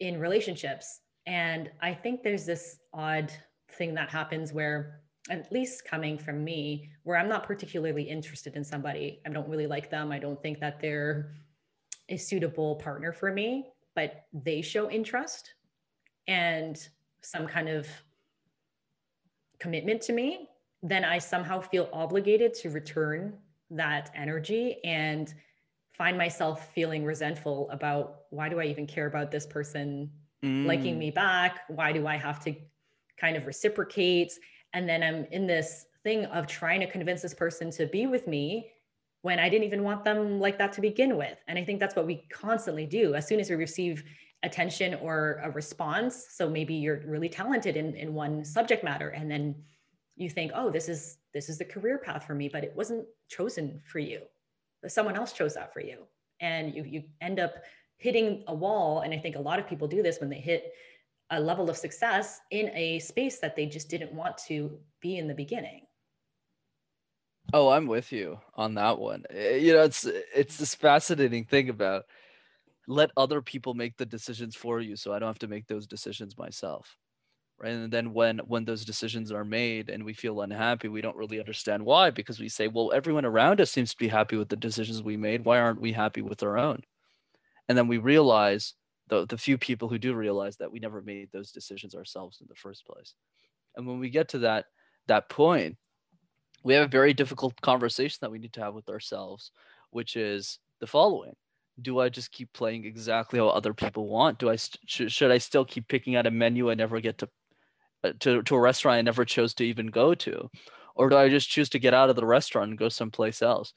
in 0.00 0.18
relationships. 0.18 0.86
And 1.26 1.70
i 1.82 1.92
think 1.92 2.22
there's 2.22 2.46
this 2.46 2.78
odd 2.94 3.30
thing 3.74 3.94
that 3.94 4.08
happens 4.08 4.52
where 4.52 5.00
at 5.30 5.50
least 5.50 5.84
coming 5.84 6.18
from 6.18 6.44
me 6.44 6.90
where 7.04 7.16
i'm 7.16 7.28
not 7.28 7.44
particularly 7.44 8.02
interested 8.02 8.56
in 8.56 8.64
somebody 8.64 9.20
i 9.26 9.30
don't 9.30 9.48
really 9.48 9.66
like 9.66 9.90
them 9.90 10.12
i 10.12 10.18
don't 10.18 10.40
think 10.42 10.60
that 10.60 10.80
they're 10.80 11.32
a 12.08 12.16
suitable 12.16 12.76
partner 12.76 13.12
for 13.12 13.32
me 13.32 13.66
but 13.94 14.26
they 14.32 14.60
show 14.60 14.90
interest 14.90 15.54
and 16.26 16.88
some 17.22 17.46
kind 17.46 17.68
of 17.68 17.86
commitment 19.58 20.00
to 20.00 20.12
me 20.12 20.48
then 20.82 21.04
i 21.04 21.18
somehow 21.18 21.60
feel 21.60 21.88
obligated 21.92 22.52
to 22.52 22.68
return 22.70 23.36
that 23.70 24.10
energy 24.14 24.76
and 24.84 25.34
find 25.96 26.18
myself 26.18 26.72
feeling 26.74 27.04
resentful 27.04 27.70
about 27.70 28.22
why 28.30 28.48
do 28.48 28.60
i 28.60 28.64
even 28.64 28.86
care 28.86 29.06
about 29.06 29.30
this 29.30 29.46
person 29.46 30.10
mm. 30.44 30.66
liking 30.66 30.98
me 30.98 31.10
back? 31.10 31.60
Why 31.68 31.92
do 31.92 32.06
I 32.06 32.16
have 32.16 32.40
to 32.44 32.54
kind 33.18 33.36
of 33.36 33.46
reciprocates. 33.46 34.38
And 34.72 34.88
then 34.88 35.02
I'm 35.02 35.26
in 35.30 35.46
this 35.46 35.86
thing 36.02 36.26
of 36.26 36.46
trying 36.46 36.80
to 36.80 36.90
convince 36.90 37.22
this 37.22 37.34
person 37.34 37.70
to 37.72 37.86
be 37.86 38.06
with 38.06 38.26
me 38.26 38.70
when 39.22 39.38
I 39.38 39.48
didn't 39.48 39.64
even 39.64 39.82
want 39.82 40.04
them 40.04 40.38
like 40.38 40.58
that 40.58 40.72
to 40.74 40.80
begin 40.80 41.16
with. 41.16 41.38
And 41.48 41.58
I 41.58 41.64
think 41.64 41.80
that's 41.80 41.96
what 41.96 42.06
we 42.06 42.26
constantly 42.30 42.86
do. 42.86 43.14
As 43.14 43.26
soon 43.26 43.40
as 43.40 43.48
we 43.48 43.56
receive 43.56 44.04
attention 44.42 44.94
or 44.96 45.40
a 45.42 45.50
response, 45.50 46.26
so 46.30 46.48
maybe 46.48 46.74
you're 46.74 47.02
really 47.06 47.30
talented 47.30 47.76
in, 47.76 47.94
in 47.94 48.12
one 48.12 48.44
subject 48.44 48.84
matter, 48.84 49.08
and 49.08 49.30
then 49.30 49.54
you 50.16 50.28
think, 50.28 50.52
oh, 50.54 50.70
this 50.70 50.88
is 50.88 51.18
this 51.32 51.48
is 51.48 51.58
the 51.58 51.64
career 51.64 51.98
path 51.98 52.24
for 52.26 52.34
me, 52.34 52.48
but 52.48 52.62
it 52.62 52.72
wasn't 52.76 53.06
chosen 53.28 53.80
for 53.86 53.98
you. 53.98 54.20
Someone 54.86 55.16
else 55.16 55.32
chose 55.32 55.54
that 55.54 55.72
for 55.72 55.80
you. 55.80 56.04
And 56.40 56.74
you 56.74 56.84
you 56.84 57.02
end 57.20 57.40
up 57.40 57.54
hitting 57.96 58.44
a 58.48 58.54
wall. 58.54 59.00
And 59.00 59.14
I 59.14 59.18
think 59.18 59.36
a 59.36 59.40
lot 59.40 59.58
of 59.58 59.66
people 59.66 59.88
do 59.88 60.02
this 60.02 60.20
when 60.20 60.28
they 60.28 60.38
hit 60.38 60.72
a 61.34 61.40
level 61.40 61.70
of 61.70 61.76
success 61.76 62.40
in 62.50 62.70
a 62.74 62.98
space 62.98 63.38
that 63.38 63.56
they 63.56 63.66
just 63.66 63.88
didn't 63.88 64.12
want 64.12 64.38
to 64.38 64.78
be 65.00 65.18
in 65.18 65.28
the 65.28 65.34
beginning. 65.34 65.82
Oh, 67.52 67.68
I'm 67.68 67.86
with 67.86 68.10
you 68.12 68.38
on 68.54 68.74
that 68.74 68.98
one. 68.98 69.24
Eh, 69.30 69.56
you 69.56 69.74
know, 69.74 69.82
it's 69.82 70.04
it's 70.34 70.56
this 70.56 70.74
fascinating 70.74 71.44
thing 71.44 71.68
about 71.68 72.04
let 72.86 73.10
other 73.16 73.40
people 73.42 73.74
make 73.74 73.96
the 73.96 74.06
decisions 74.06 74.56
for 74.56 74.80
you 74.80 74.96
so 74.96 75.12
I 75.12 75.18
don't 75.18 75.28
have 75.28 75.38
to 75.40 75.48
make 75.48 75.66
those 75.66 75.86
decisions 75.86 76.36
myself. 76.36 76.96
Right. 77.58 77.72
And 77.72 77.92
then 77.92 78.12
when 78.12 78.38
when 78.38 78.64
those 78.64 78.84
decisions 78.84 79.30
are 79.30 79.44
made 79.44 79.88
and 79.88 80.04
we 80.04 80.14
feel 80.14 80.40
unhappy, 80.40 80.88
we 80.88 81.00
don't 81.00 81.16
really 81.16 81.38
understand 81.38 81.84
why 81.84 82.10
because 82.10 82.40
we 82.40 82.48
say, 82.48 82.66
well, 82.66 82.92
everyone 82.92 83.24
around 83.24 83.60
us 83.60 83.70
seems 83.70 83.92
to 83.92 83.98
be 83.98 84.08
happy 84.08 84.36
with 84.36 84.48
the 84.48 84.56
decisions 84.56 85.02
we 85.02 85.16
made. 85.16 85.44
Why 85.44 85.60
aren't 85.60 85.80
we 85.80 85.92
happy 85.92 86.22
with 86.22 86.42
our 86.42 86.58
own? 86.58 86.82
And 87.68 87.78
then 87.78 87.86
we 87.86 87.98
realize 87.98 88.74
the 89.08 89.26
the 89.26 89.38
few 89.38 89.58
people 89.58 89.88
who 89.88 89.98
do 89.98 90.14
realize 90.14 90.56
that 90.56 90.70
we 90.70 90.78
never 90.78 91.02
made 91.02 91.30
those 91.32 91.52
decisions 91.52 91.94
ourselves 91.94 92.40
in 92.40 92.46
the 92.48 92.54
first 92.54 92.86
place. 92.86 93.14
And 93.76 93.86
when 93.86 93.98
we 93.98 94.10
get 94.10 94.28
to 94.30 94.38
that 94.40 94.66
that 95.06 95.28
point, 95.28 95.76
we 96.62 96.74
have 96.74 96.84
a 96.84 96.88
very 96.88 97.12
difficult 97.12 97.60
conversation 97.60 98.18
that 98.22 98.30
we 98.30 98.38
need 98.38 98.52
to 98.54 98.62
have 98.62 98.74
with 98.74 98.88
ourselves, 98.88 99.50
which 99.90 100.16
is 100.16 100.58
the 100.80 100.86
following. 100.86 101.34
Do 101.82 101.98
I 101.98 102.08
just 102.08 102.32
keep 102.32 102.52
playing 102.52 102.84
exactly 102.84 103.38
how 103.38 103.48
other 103.48 103.74
people 103.74 104.08
want? 104.08 104.38
Do 104.38 104.48
I 104.48 104.56
sh- 104.56 105.08
should 105.08 105.30
I 105.30 105.38
still 105.38 105.64
keep 105.64 105.88
picking 105.88 106.16
out 106.16 106.26
a 106.26 106.30
menu 106.30 106.70
I 106.70 106.74
never 106.74 107.00
get 107.00 107.18
to, 107.18 107.28
uh, 108.04 108.12
to 108.20 108.42
to 108.42 108.54
a 108.56 108.60
restaurant 108.60 108.98
I 108.98 109.02
never 109.02 109.24
chose 109.24 109.54
to 109.54 109.64
even 109.64 109.88
go 109.88 110.14
to, 110.14 110.50
or 110.94 111.08
do 111.10 111.16
I 111.16 111.28
just 111.28 111.50
choose 111.50 111.68
to 111.70 111.78
get 111.78 111.94
out 111.94 112.10
of 112.10 112.16
the 112.16 112.26
restaurant 112.26 112.70
and 112.70 112.78
go 112.78 112.88
someplace 112.88 113.42
else? 113.42 113.74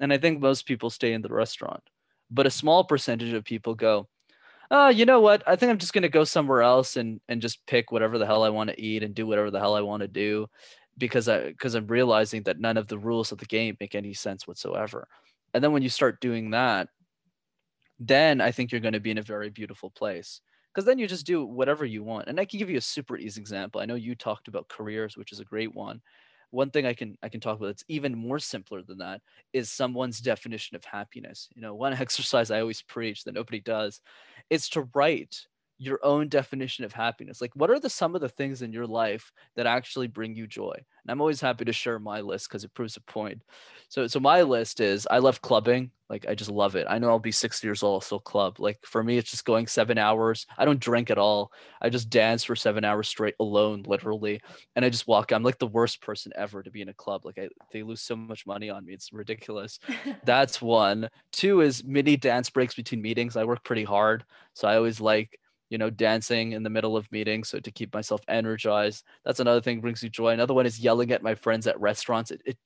And 0.00 0.12
I 0.12 0.18
think 0.18 0.40
most 0.40 0.66
people 0.66 0.90
stay 0.90 1.12
in 1.12 1.22
the 1.22 1.28
restaurant, 1.28 1.82
but 2.30 2.46
a 2.46 2.50
small 2.50 2.84
percentage 2.84 3.32
of 3.32 3.44
people 3.44 3.74
go, 3.74 4.08
oh, 4.70 4.88
you 4.88 5.06
know 5.06 5.20
what? 5.20 5.42
I 5.46 5.56
think 5.56 5.70
I'm 5.70 5.78
just 5.78 5.92
going 5.92 6.02
to 6.02 6.08
go 6.08 6.24
somewhere 6.24 6.62
else 6.62 6.96
and 6.96 7.20
and 7.28 7.42
just 7.42 7.66
pick 7.66 7.92
whatever 7.92 8.18
the 8.18 8.26
hell 8.26 8.44
I 8.44 8.48
want 8.50 8.70
to 8.70 8.80
eat 8.80 9.02
and 9.02 9.14
do 9.14 9.26
whatever 9.26 9.50
the 9.50 9.60
hell 9.60 9.74
I 9.74 9.80
want 9.80 10.02
to 10.02 10.08
do 10.08 10.48
because 10.98 11.28
I 11.28 11.48
because 11.48 11.74
I'm 11.74 11.86
realizing 11.86 12.42
that 12.44 12.60
none 12.60 12.76
of 12.76 12.88
the 12.88 12.98
rules 12.98 13.32
of 13.32 13.38
the 13.38 13.46
game 13.46 13.76
make 13.80 13.94
any 13.94 14.14
sense 14.14 14.46
whatsoever. 14.46 15.08
And 15.54 15.62
then 15.62 15.72
when 15.72 15.82
you 15.82 15.88
start 15.88 16.20
doing 16.20 16.50
that, 16.50 16.88
then 17.98 18.40
I 18.40 18.50
think 18.52 18.72
you're 18.72 18.80
going 18.80 18.94
to 18.94 19.00
be 19.00 19.10
in 19.10 19.18
a 19.18 19.22
very 19.22 19.50
beautiful 19.50 19.90
place 19.90 20.40
because 20.74 20.84
then 20.84 20.98
you 20.98 21.06
just 21.06 21.26
do 21.26 21.44
whatever 21.44 21.84
you 21.86 22.04
want. 22.04 22.28
And 22.28 22.38
I 22.38 22.44
can 22.44 22.58
give 22.58 22.68
you 22.68 22.76
a 22.76 22.82
super 22.82 23.16
easy 23.16 23.40
example. 23.40 23.80
I 23.80 23.86
know 23.86 23.94
you 23.94 24.14
talked 24.14 24.48
about 24.48 24.68
careers, 24.68 25.16
which 25.16 25.32
is 25.32 25.40
a 25.40 25.44
great 25.44 25.74
one. 25.74 26.02
One 26.50 26.70
thing 26.70 26.86
I 26.86 26.94
can 26.94 27.16
I 27.22 27.28
can 27.28 27.40
talk 27.40 27.56
about 27.56 27.66
that's 27.66 27.84
even 27.88 28.16
more 28.16 28.38
simpler 28.38 28.82
than 28.82 28.98
that 28.98 29.20
is 29.52 29.70
someone's 29.70 30.20
definition 30.20 30.76
of 30.76 30.84
happiness. 30.84 31.48
You 31.54 31.62
know, 31.62 31.74
one 31.74 31.92
exercise 32.00 32.50
I 32.50 32.60
always 32.60 32.82
preach 32.82 33.24
that 33.24 33.34
nobody 33.34 33.60
does 33.60 34.00
is 34.50 34.68
to 34.70 34.88
write 34.94 35.46
your 35.78 35.98
own 36.02 36.28
definition 36.28 36.84
of 36.84 36.92
happiness. 36.92 37.40
Like, 37.40 37.54
what 37.54 37.70
are 37.70 37.78
the 37.78 37.90
some 37.90 38.14
of 38.14 38.20
the 38.20 38.28
things 38.28 38.62
in 38.62 38.72
your 38.72 38.86
life 38.86 39.30
that 39.56 39.66
actually 39.66 40.06
bring 40.06 40.34
you 40.34 40.46
joy? 40.46 40.72
And 40.74 41.10
I'm 41.10 41.20
always 41.20 41.40
happy 41.40 41.64
to 41.66 41.72
share 41.72 41.98
my 41.98 42.20
list 42.20 42.48
because 42.48 42.64
it 42.64 42.74
proves 42.74 42.96
a 42.96 43.00
point. 43.02 43.42
So, 43.88 44.06
so 44.06 44.18
my 44.18 44.42
list 44.42 44.80
is 44.80 45.06
I 45.10 45.18
love 45.18 45.42
clubbing. 45.42 45.90
Like, 46.08 46.26
I 46.28 46.34
just 46.34 46.50
love 46.50 46.76
it. 46.76 46.86
I 46.88 46.98
know 46.98 47.08
I'll 47.08 47.18
be 47.18 47.32
60 47.32 47.66
years 47.66 47.82
old, 47.82 47.96
I'll 47.96 48.00
still 48.00 48.20
club. 48.20 48.58
Like 48.60 48.78
for 48.84 49.02
me, 49.02 49.18
it's 49.18 49.30
just 49.30 49.44
going 49.44 49.66
seven 49.66 49.98
hours. 49.98 50.46
I 50.56 50.64
don't 50.64 50.80
drink 50.80 51.10
at 51.10 51.18
all. 51.18 51.52
I 51.82 51.90
just 51.90 52.10
dance 52.10 52.44
for 52.44 52.56
seven 52.56 52.84
hours 52.84 53.08
straight 53.08 53.34
alone, 53.38 53.84
literally. 53.86 54.40
And 54.76 54.84
I 54.84 54.88
just 54.88 55.08
walk. 55.08 55.32
I'm 55.32 55.42
like 55.42 55.58
the 55.58 55.66
worst 55.66 56.00
person 56.00 56.32
ever 56.36 56.62
to 56.62 56.70
be 56.70 56.80
in 56.80 56.88
a 56.88 56.94
club. 56.94 57.24
Like 57.24 57.38
I, 57.38 57.48
they 57.72 57.82
lose 57.82 58.00
so 58.00 58.16
much 58.16 58.46
money 58.46 58.70
on 58.70 58.86
me. 58.86 58.94
It's 58.94 59.12
ridiculous. 59.12 59.78
That's 60.24 60.62
one. 60.62 61.08
Two 61.32 61.60
is 61.60 61.84
mini 61.84 62.16
dance 62.16 62.50
breaks 62.50 62.74
between 62.74 63.02
meetings. 63.02 63.36
I 63.36 63.44
work 63.44 63.64
pretty 63.64 63.84
hard, 63.84 64.24
so 64.54 64.68
I 64.68 64.76
always 64.76 65.00
like 65.00 65.38
you 65.68 65.78
know, 65.78 65.90
dancing 65.90 66.52
in 66.52 66.62
the 66.62 66.70
middle 66.70 66.96
of 66.96 67.10
meetings. 67.10 67.48
So 67.48 67.58
to 67.58 67.70
keep 67.70 67.92
myself 67.92 68.20
energized, 68.28 69.04
that's 69.24 69.40
another 69.40 69.60
thing 69.60 69.80
brings 69.80 70.02
me 70.02 70.08
joy. 70.08 70.28
Another 70.28 70.54
one 70.54 70.66
is 70.66 70.78
yelling 70.78 71.10
at 71.12 71.22
my 71.22 71.34
friends 71.34 71.66
at 71.66 71.80
restaurants. 71.80 72.30
It, 72.30 72.42
it 72.44 72.58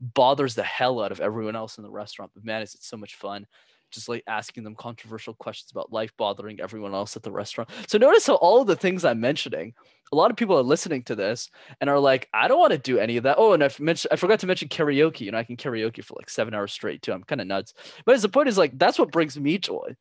bothers 0.00 0.54
the 0.54 0.62
hell 0.62 1.02
out 1.02 1.12
of 1.12 1.20
everyone 1.20 1.56
else 1.56 1.76
in 1.76 1.84
the 1.84 1.90
restaurant, 1.90 2.30
but 2.34 2.44
man, 2.44 2.62
is 2.62 2.74
it 2.74 2.82
so 2.82 2.96
much 2.96 3.16
fun. 3.16 3.46
Just 3.90 4.08
like 4.08 4.22
asking 4.28 4.62
them 4.62 4.76
controversial 4.76 5.34
questions 5.34 5.72
about 5.72 5.92
life 5.92 6.12
bothering 6.16 6.60
everyone 6.60 6.94
else 6.94 7.16
at 7.16 7.24
the 7.24 7.32
restaurant. 7.32 7.70
So 7.88 7.98
notice 7.98 8.24
how 8.24 8.36
all 8.36 8.60
of 8.60 8.68
the 8.68 8.76
things 8.76 9.04
I'm 9.04 9.20
mentioning, 9.20 9.74
a 10.12 10.16
lot 10.16 10.30
of 10.30 10.36
people 10.36 10.56
are 10.56 10.62
listening 10.62 11.02
to 11.04 11.16
this 11.16 11.50
and 11.80 11.90
are 11.90 11.98
like, 11.98 12.28
I 12.32 12.46
don't 12.46 12.60
want 12.60 12.72
to 12.72 12.78
do 12.78 13.00
any 13.00 13.16
of 13.16 13.24
that. 13.24 13.34
Oh, 13.36 13.52
and 13.52 13.64
I 13.64 13.70
mentioned 13.80 14.12
I 14.12 14.16
forgot 14.16 14.38
to 14.40 14.46
mention 14.46 14.68
karaoke. 14.68 15.22
You 15.22 15.32
know, 15.32 15.38
I 15.38 15.44
can 15.44 15.56
karaoke 15.56 16.04
for 16.04 16.14
like 16.14 16.30
seven 16.30 16.54
hours 16.54 16.72
straight 16.72 17.02
too. 17.02 17.12
I'm 17.12 17.24
kind 17.24 17.40
of 17.40 17.48
nuts. 17.48 17.74
But 18.04 18.20
the 18.22 18.28
point 18.28 18.48
is 18.48 18.56
like 18.56 18.78
that's 18.78 18.98
what 18.98 19.10
brings 19.10 19.36
me 19.36 19.58
joy 19.58 19.96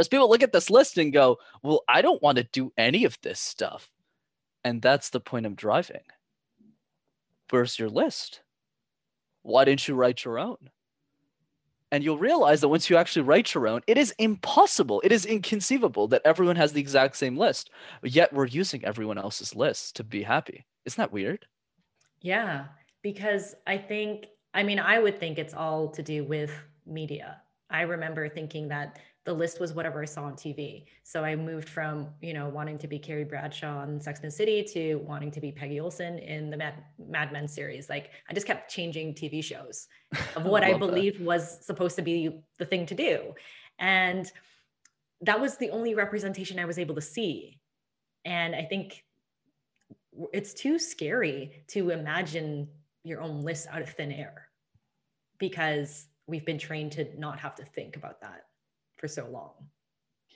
Whereas 0.00 0.08
people 0.08 0.30
look 0.30 0.42
at 0.42 0.54
this 0.54 0.70
list 0.70 0.96
and 0.96 1.12
go, 1.12 1.36
well, 1.62 1.82
I 1.86 2.00
don't 2.00 2.22
want 2.22 2.38
to 2.38 2.44
do 2.44 2.72
any 2.78 3.04
of 3.04 3.18
this 3.20 3.38
stuff. 3.38 3.90
And 4.64 4.80
that's 4.80 5.10
the 5.10 5.20
point 5.20 5.44
I'm 5.44 5.54
driving. 5.54 6.00
Where's 7.50 7.78
your 7.78 7.90
list? 7.90 8.40
Why 9.42 9.66
didn't 9.66 9.86
you 9.86 9.94
write 9.94 10.24
your 10.24 10.38
own? 10.38 10.56
And 11.92 12.02
you'll 12.02 12.16
realize 12.16 12.62
that 12.62 12.68
once 12.68 12.88
you 12.88 12.96
actually 12.96 13.26
write 13.26 13.52
your 13.52 13.68
own, 13.68 13.82
it 13.86 13.98
is 13.98 14.14
impossible. 14.18 15.02
It 15.04 15.12
is 15.12 15.26
inconceivable 15.26 16.08
that 16.08 16.22
everyone 16.24 16.56
has 16.56 16.72
the 16.72 16.80
exact 16.80 17.18
same 17.18 17.36
list. 17.36 17.68
Yet 18.02 18.32
we're 18.32 18.46
using 18.46 18.82
everyone 18.82 19.18
else's 19.18 19.54
list 19.54 19.96
to 19.96 20.02
be 20.02 20.22
happy. 20.22 20.64
Isn't 20.86 20.96
that 20.96 21.12
weird? 21.12 21.44
Yeah, 22.22 22.68
because 23.02 23.54
I 23.66 23.76
think, 23.76 24.28
I 24.54 24.62
mean, 24.62 24.78
I 24.78 24.98
would 24.98 25.20
think 25.20 25.36
it's 25.36 25.52
all 25.52 25.88
to 25.88 26.02
do 26.02 26.24
with 26.24 26.52
media. 26.86 27.42
I 27.68 27.82
remember 27.82 28.28
thinking 28.28 28.68
that 28.68 28.98
the 29.26 29.32
list 29.32 29.60
was 29.60 29.74
whatever 29.74 30.00
I 30.00 30.06
saw 30.06 30.24
on 30.24 30.32
TV. 30.32 30.84
So 31.02 31.22
I 31.22 31.36
moved 31.36 31.68
from, 31.68 32.08
you 32.22 32.32
know, 32.32 32.48
wanting 32.48 32.78
to 32.78 32.88
be 32.88 32.98
Carrie 32.98 33.24
Bradshaw 33.24 33.82
in 33.84 34.00
Sex 34.00 34.20
and 34.20 34.28
the 34.28 34.34
City 34.34 34.64
to 34.72 34.96
wanting 34.96 35.30
to 35.32 35.40
be 35.40 35.52
Peggy 35.52 35.78
Olson 35.78 36.18
in 36.18 36.48
the 36.48 36.56
Mad, 36.56 36.74
Mad 36.98 37.30
Men 37.32 37.46
series. 37.46 37.90
Like 37.90 38.10
I 38.28 38.32
just 38.32 38.46
kept 38.46 38.70
changing 38.70 39.14
TV 39.14 39.44
shows 39.44 39.88
of 40.36 40.44
what 40.44 40.64
I, 40.64 40.72
I 40.72 40.78
believed 40.78 41.20
that. 41.20 41.24
was 41.24 41.64
supposed 41.64 41.96
to 41.96 42.02
be 42.02 42.40
the 42.58 42.64
thing 42.64 42.86
to 42.86 42.94
do. 42.94 43.34
And 43.78 44.30
that 45.20 45.38
was 45.38 45.58
the 45.58 45.70
only 45.70 45.94
representation 45.94 46.58
I 46.58 46.64
was 46.64 46.78
able 46.78 46.94
to 46.94 47.02
see. 47.02 47.60
And 48.24 48.54
I 48.54 48.62
think 48.62 49.04
it's 50.32 50.54
too 50.54 50.78
scary 50.78 51.62
to 51.68 51.90
imagine 51.90 52.68
your 53.04 53.20
own 53.20 53.42
list 53.42 53.66
out 53.70 53.82
of 53.82 53.90
thin 53.90 54.12
air 54.12 54.48
because 55.38 56.06
we've 56.26 56.44
been 56.46 56.58
trained 56.58 56.92
to 56.92 57.06
not 57.18 57.38
have 57.38 57.54
to 57.56 57.64
think 57.64 57.96
about 57.96 58.22
that 58.22 58.44
for 59.00 59.08
so 59.08 59.28
long. 59.28 59.70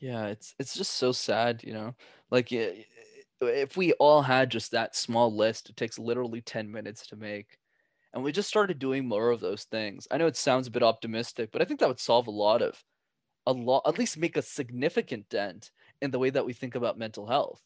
Yeah, 0.01 0.27
it's 0.27 0.55
it's 0.59 0.75
just 0.75 0.93
so 0.95 1.13
sad, 1.13 1.63
you 1.65 1.73
know. 1.73 1.95
Like 2.31 2.49
if 2.53 3.77
we 3.77 3.93
all 3.95 4.23
had 4.23 4.51
just 4.51 4.71
that 4.73 4.97
small 4.97 5.35
list, 5.35 5.71
it 5.71 5.77
takes 5.77 5.99
literally 5.99 6.41
10 6.41 6.71
minutes 6.71 7.07
to 7.09 7.17
make. 7.17 7.59
And 8.15 8.25
we 8.25 8.33
just 8.33 8.49
started 8.49 8.79
doing 8.79 9.07
more 9.09 9.31
of 9.31 9.41
those 9.41 9.65
things. 9.65 10.09
I 10.11 10.19
know 10.19 10.27
it 10.29 10.37
sounds 10.37 10.69
a 10.69 10.71
bit 10.71 10.83
optimistic, 10.85 11.51
but 11.53 11.63
I 11.63 11.65
think 11.65 11.81
that 11.81 11.89
would 11.89 12.01
solve 12.01 12.27
a 12.29 12.33
lot 12.33 12.63
of 12.63 12.85
a 13.47 13.53
lot 13.53 13.83
at 13.87 13.99
least 13.99 14.19
make 14.19 14.37
a 14.37 14.43
significant 14.43 15.29
dent 15.31 15.73
in 16.03 16.11
the 16.13 16.19
way 16.21 16.31
that 16.31 16.47
we 16.47 16.53
think 16.55 16.75
about 16.77 16.99
mental 16.99 17.27
health. 17.29 17.63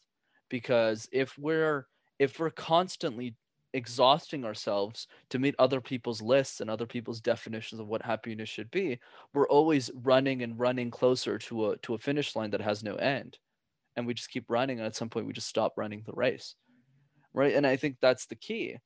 Because 0.51 1.09
if 1.13 1.39
we're 1.39 1.89
if 2.19 2.39
we're 2.41 2.51
constantly 2.51 3.37
exhausting 3.75 4.45
ourselves 4.45 5.07
to 5.31 5.39
meet 5.39 5.55
other 5.59 5.81
people's 5.81 6.23
lists 6.23 6.61
and 6.61 6.71
other 6.71 6.87
people's 6.87 7.21
definitions 7.21 7.81
of 7.81 7.89
what 7.89 8.03
happiness 8.03 8.49
should 8.49 8.71
be 8.71 8.99
we're 9.35 9.49
always 9.49 9.91
running 10.03 10.43
and 10.43 10.59
running 10.59 10.91
closer 10.91 11.39
to 11.39 11.71
a 11.71 11.77
to 11.79 11.95
a 11.95 11.99
finish 11.99 12.35
line 12.35 12.51
that 12.51 12.61
has 12.61 12.83
no 12.83 12.95
end. 12.97 13.39
And 13.97 14.07
we 14.07 14.15
just 14.15 14.31
keep 14.31 14.47
running 14.49 14.79
and 14.79 14.87
at 14.87 14.97
some 14.97 15.09
point 15.09 15.27
we 15.27 15.33
just 15.33 15.49
stop 15.49 15.75
running 15.77 16.03
the 16.07 16.13
race. 16.13 16.55
Right? 17.35 17.55
And 17.55 17.67
i 17.67 17.77
think 17.77 17.97
that's 18.01 18.27
the 18.27 18.37
key 18.37 18.79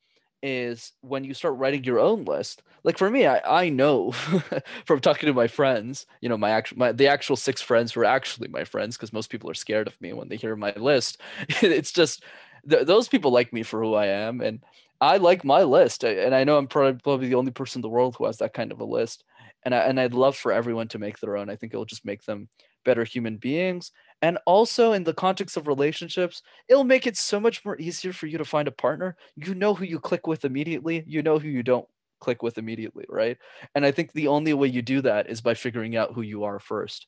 is 0.45 0.91
when 0.99 1.23
you 1.23 1.33
start 1.33 1.55
writing 1.55 1.85
your 1.85 1.99
own 1.99 2.25
list 2.25 2.63
like 2.83 2.97
for 2.97 3.09
me 3.09 3.25
i, 3.25 3.39
I 3.61 3.69
know 3.69 4.11
from 4.85 4.99
talking 4.99 5.27
to 5.27 5.33
my 5.33 5.47
friends 5.47 6.05
you 6.19 6.27
know 6.27 6.37
my 6.37 6.49
actual 6.49 6.77
my 6.79 6.91
the 6.91 7.07
actual 7.07 7.37
six 7.37 7.61
friends 7.61 7.93
who 7.93 8.01
are 8.01 8.05
actually 8.05 8.49
my 8.49 8.65
friends 8.65 8.97
because 8.97 9.13
most 9.13 9.29
people 9.29 9.49
are 9.49 9.55
scared 9.55 9.87
of 9.87 9.99
me 10.01 10.11
when 10.11 10.27
they 10.27 10.35
hear 10.35 10.57
my 10.57 10.73
list 10.75 11.21
it's 11.47 11.93
just 11.93 12.25
th- 12.69 12.85
those 12.85 13.07
people 13.07 13.31
like 13.31 13.53
me 13.53 13.63
for 13.63 13.81
who 13.81 13.93
I 13.93 14.07
am, 14.07 14.41
and 14.41 14.63
I 15.01 15.17
like 15.17 15.43
my 15.43 15.63
list. 15.63 16.03
And 16.03 16.33
I 16.33 16.43
know 16.43 16.57
I'm 16.57 16.67
probably 16.67 17.27
the 17.27 17.35
only 17.35 17.51
person 17.51 17.79
in 17.79 17.81
the 17.81 17.89
world 17.89 18.15
who 18.15 18.25
has 18.25 18.37
that 18.37 18.53
kind 18.53 18.71
of 18.71 18.79
a 18.79 18.85
list. 18.85 19.25
And 19.63 19.75
I, 19.75 19.79
and 19.79 19.99
I'd 19.99 20.13
love 20.13 20.37
for 20.37 20.51
everyone 20.51 20.87
to 20.89 20.99
make 20.99 21.19
their 21.19 21.35
own. 21.35 21.49
I 21.49 21.55
think 21.55 21.73
it'll 21.73 21.85
just 21.85 22.05
make 22.05 22.23
them 22.23 22.47
better 22.85 23.03
human 23.03 23.37
beings. 23.37 23.91
And 24.21 24.37
also 24.45 24.93
in 24.93 25.03
the 25.03 25.13
context 25.13 25.57
of 25.57 25.67
relationships, 25.67 26.41
it'll 26.69 26.85
make 26.85 27.05
it 27.05 27.17
so 27.17 27.39
much 27.39 27.65
more 27.65 27.77
easier 27.79 28.13
for 28.13 28.27
you 28.27 28.37
to 28.37 28.45
find 28.45 28.67
a 28.67 28.71
partner. 28.71 29.17
You 29.35 29.55
know 29.55 29.73
who 29.73 29.83
you 29.83 29.99
click 29.99 30.27
with 30.27 30.45
immediately, 30.45 31.03
you 31.05 31.21
know 31.21 31.39
who 31.39 31.49
you 31.49 31.63
don't 31.63 31.87
click 32.21 32.41
with 32.41 32.57
immediately, 32.57 33.05
right? 33.09 33.37
And 33.75 33.85
I 33.85 33.91
think 33.91 34.13
the 34.13 34.29
only 34.29 34.53
way 34.53 34.69
you 34.69 34.81
do 34.81 35.01
that 35.01 35.29
is 35.29 35.41
by 35.41 35.53
figuring 35.53 35.97
out 35.97 36.13
who 36.13 36.21
you 36.21 36.45
are 36.45 36.59
first. 36.59 37.07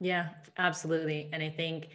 Yeah, 0.00 0.30
absolutely. 0.56 1.28
And 1.32 1.42
I 1.42 1.50
think 1.50 1.88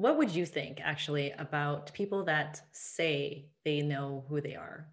what 0.00 0.16
would 0.16 0.30
you 0.30 0.46
think 0.46 0.80
actually 0.82 1.30
about 1.32 1.92
people 1.92 2.24
that 2.24 2.58
say 2.72 3.44
they 3.66 3.82
know 3.82 4.24
who 4.30 4.40
they 4.40 4.54
are 4.54 4.86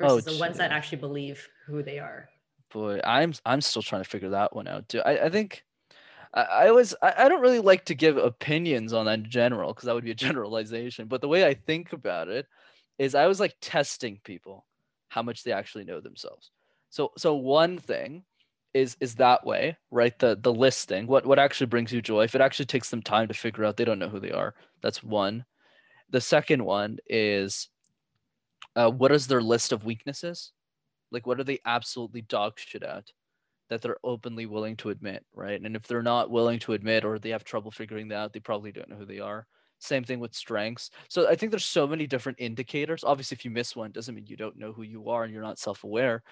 oh, 0.00 0.16
versus 0.16 0.28
oh, 0.28 0.32
the 0.32 0.38
ones 0.38 0.58
that 0.58 0.70
actually 0.70 0.98
believe 0.98 1.48
who 1.66 1.82
they 1.82 1.98
are? 1.98 2.28
Boy, 2.70 3.00
I'm 3.02 3.32
I'm 3.46 3.62
still 3.62 3.80
trying 3.80 4.02
to 4.02 4.08
figure 4.08 4.28
that 4.28 4.54
one 4.54 4.68
out 4.68 4.86
too. 4.86 5.00
I, 5.00 5.24
I 5.24 5.28
think 5.30 5.64
I, 6.34 6.42
I 6.42 6.70
was 6.72 6.94
I, 7.00 7.14
I 7.16 7.28
don't 7.30 7.40
really 7.40 7.60
like 7.60 7.86
to 7.86 7.94
give 7.94 8.18
opinions 8.18 8.92
on 8.92 9.06
that 9.06 9.20
in 9.20 9.30
general 9.30 9.72
because 9.72 9.86
that 9.86 9.94
would 9.94 10.04
be 10.04 10.10
a 10.10 10.14
generalization. 10.26 11.08
But 11.08 11.22
the 11.22 11.28
way 11.28 11.46
I 11.46 11.54
think 11.54 11.94
about 11.94 12.28
it 12.28 12.46
is 12.98 13.14
I 13.14 13.28
was 13.28 13.40
like 13.40 13.56
testing 13.62 14.20
people 14.24 14.66
how 15.08 15.22
much 15.22 15.42
they 15.42 15.52
actually 15.52 15.84
know 15.84 16.00
themselves. 16.00 16.50
So 16.90 17.12
so 17.16 17.34
one 17.34 17.78
thing 17.78 18.24
is 18.74 18.96
is 19.00 19.14
that 19.16 19.44
way, 19.46 19.76
right? 19.90 20.18
The 20.18 20.36
the 20.40 20.52
listing, 20.52 21.06
what 21.06 21.26
what 21.26 21.38
actually 21.38 21.66
brings 21.68 21.92
you 21.92 22.02
joy. 22.02 22.24
If 22.24 22.34
it 22.34 22.40
actually 22.40 22.66
takes 22.66 22.90
them 22.90 23.02
time 23.02 23.28
to 23.28 23.34
figure 23.34 23.64
out, 23.64 23.76
they 23.76 23.84
don't 23.84 23.98
know 23.98 24.08
who 24.08 24.20
they 24.20 24.32
are. 24.32 24.54
That's 24.82 25.02
one. 25.02 25.44
The 26.10 26.20
second 26.20 26.64
one 26.64 26.98
is 27.06 27.68
uh, 28.76 28.90
what 28.90 29.12
is 29.12 29.26
their 29.26 29.42
list 29.42 29.72
of 29.72 29.84
weaknesses? 29.84 30.52
Like 31.10 31.26
what 31.26 31.40
are 31.40 31.44
they 31.44 31.60
absolutely 31.64 32.22
dog 32.22 32.54
shit 32.58 32.82
at 32.82 33.04
that 33.68 33.82
they're 33.82 33.98
openly 34.02 34.46
willing 34.46 34.76
to 34.78 34.90
admit, 34.90 35.24
right? 35.34 35.60
And 35.60 35.76
if 35.76 35.86
they're 35.86 36.02
not 36.02 36.30
willing 36.30 36.58
to 36.60 36.72
admit 36.72 37.04
or 37.04 37.18
they 37.18 37.30
have 37.30 37.44
trouble 37.44 37.70
figuring 37.70 38.08
that 38.08 38.16
out, 38.16 38.32
they 38.32 38.40
probably 38.40 38.72
don't 38.72 38.88
know 38.88 38.96
who 38.96 39.04
they 39.04 39.20
are. 39.20 39.46
Same 39.80 40.02
thing 40.04 40.18
with 40.18 40.34
strengths. 40.34 40.90
So 41.08 41.28
I 41.28 41.36
think 41.36 41.50
there's 41.50 41.64
so 41.64 41.86
many 41.86 42.06
different 42.06 42.38
indicators. 42.40 43.04
Obviously, 43.04 43.36
if 43.36 43.44
you 43.44 43.50
miss 43.50 43.76
one, 43.76 43.92
doesn't 43.92 44.14
mean 44.14 44.26
you 44.26 44.36
don't 44.36 44.58
know 44.58 44.72
who 44.72 44.82
you 44.82 45.08
are 45.08 45.22
and 45.24 45.32
you're 45.32 45.42
not 45.42 45.58
self-aware, 45.58 46.22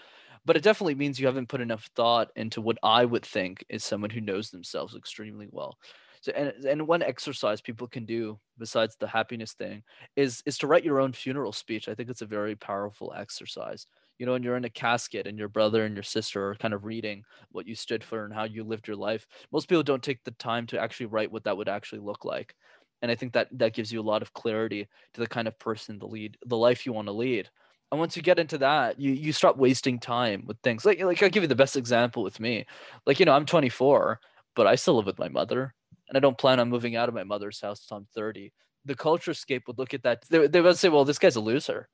but 0.44 0.56
it 0.56 0.62
definitely 0.62 0.94
means 0.94 1.18
you 1.20 1.26
haven't 1.26 1.48
put 1.48 1.60
enough 1.60 1.88
thought 1.96 2.30
into 2.36 2.60
what 2.60 2.78
I 2.82 3.04
would 3.04 3.24
think 3.24 3.64
is 3.68 3.84
someone 3.84 4.10
who 4.10 4.20
knows 4.20 4.50
themselves 4.50 4.96
extremely 4.96 5.48
well. 5.50 5.78
So 6.22 6.32
and 6.32 6.52
and 6.64 6.88
one 6.88 7.02
exercise 7.02 7.60
people 7.60 7.86
can 7.88 8.04
do 8.06 8.40
besides 8.58 8.96
the 8.96 9.06
happiness 9.06 9.52
thing 9.52 9.82
is 10.16 10.42
is 10.46 10.58
to 10.58 10.66
write 10.66 10.84
your 10.84 11.00
own 11.00 11.12
funeral 11.12 11.52
speech. 11.52 11.88
I 11.88 11.94
think 11.94 12.10
it's 12.10 12.22
a 12.22 12.26
very 12.26 12.56
powerful 12.56 13.12
exercise. 13.16 13.86
You 14.18 14.26
know, 14.26 14.32
when 14.32 14.42
you're 14.42 14.56
in 14.56 14.64
a 14.64 14.70
casket 14.70 15.26
and 15.26 15.38
your 15.38 15.48
brother 15.50 15.84
and 15.84 15.94
your 15.94 16.02
sister 16.02 16.50
are 16.50 16.54
kind 16.56 16.72
of 16.74 16.84
reading 16.86 17.22
what 17.50 17.66
you 17.66 17.74
stood 17.74 18.02
for 18.02 18.24
and 18.24 18.32
how 18.34 18.44
you 18.44 18.64
lived 18.64 18.88
your 18.88 18.96
life, 18.96 19.26
most 19.52 19.68
people 19.68 19.82
don't 19.82 20.02
take 20.02 20.24
the 20.24 20.30
time 20.32 20.66
to 20.68 20.80
actually 20.80 21.06
write 21.06 21.30
what 21.30 21.44
that 21.44 21.56
would 21.56 21.68
actually 21.68 22.00
look 22.00 22.24
like 22.24 22.54
and 23.02 23.10
i 23.10 23.14
think 23.14 23.32
that 23.32 23.48
that 23.52 23.74
gives 23.74 23.92
you 23.92 24.00
a 24.00 24.10
lot 24.10 24.22
of 24.22 24.32
clarity 24.32 24.86
to 25.14 25.20
the 25.20 25.26
kind 25.26 25.48
of 25.48 25.58
person 25.58 25.98
the 25.98 26.06
lead 26.06 26.36
the 26.46 26.56
life 26.56 26.86
you 26.86 26.92
want 26.92 27.08
to 27.08 27.12
lead. 27.12 27.48
And 27.92 28.00
once 28.00 28.16
you 28.16 28.22
get 28.22 28.40
into 28.40 28.58
that 28.58 28.98
you 28.98 29.12
you 29.12 29.32
stop 29.32 29.56
wasting 29.56 30.00
time 30.00 30.44
with 30.46 30.58
things. 30.62 30.84
Like 30.84 31.00
like 31.00 31.22
i'll 31.22 31.30
give 31.30 31.44
you 31.44 31.48
the 31.48 31.54
best 31.54 31.76
example 31.76 32.22
with 32.22 32.40
me. 32.40 32.66
Like 33.06 33.20
you 33.20 33.26
know 33.26 33.32
i'm 33.32 33.46
24 33.46 34.20
but 34.54 34.66
i 34.66 34.74
still 34.74 34.96
live 34.96 35.06
with 35.06 35.18
my 35.18 35.28
mother 35.28 35.74
and 36.08 36.16
i 36.16 36.20
don't 36.20 36.38
plan 36.38 36.58
on 36.60 36.68
moving 36.68 36.96
out 36.96 37.08
of 37.08 37.14
my 37.14 37.24
mother's 37.24 37.60
house 37.60 37.82
until 37.82 37.98
i'm 37.98 38.08
30 38.14 38.52
the 38.84 38.94
culture 38.94 39.34
scape 39.34 39.64
would 39.66 39.78
look 39.78 39.94
at 39.94 40.02
that 40.02 40.24
they, 40.30 40.46
they 40.46 40.60
would 40.60 40.76
say 40.76 40.88
well 40.88 41.04
this 41.04 41.18
guy's 41.18 41.36
a 41.36 41.40
loser 41.40 41.88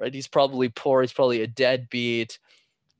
right? 0.00 0.12
He's 0.12 0.28
probably 0.28 0.68
poor 0.68 1.02
he's 1.02 1.12
probably 1.12 1.42
a 1.42 1.46
deadbeat 1.46 2.38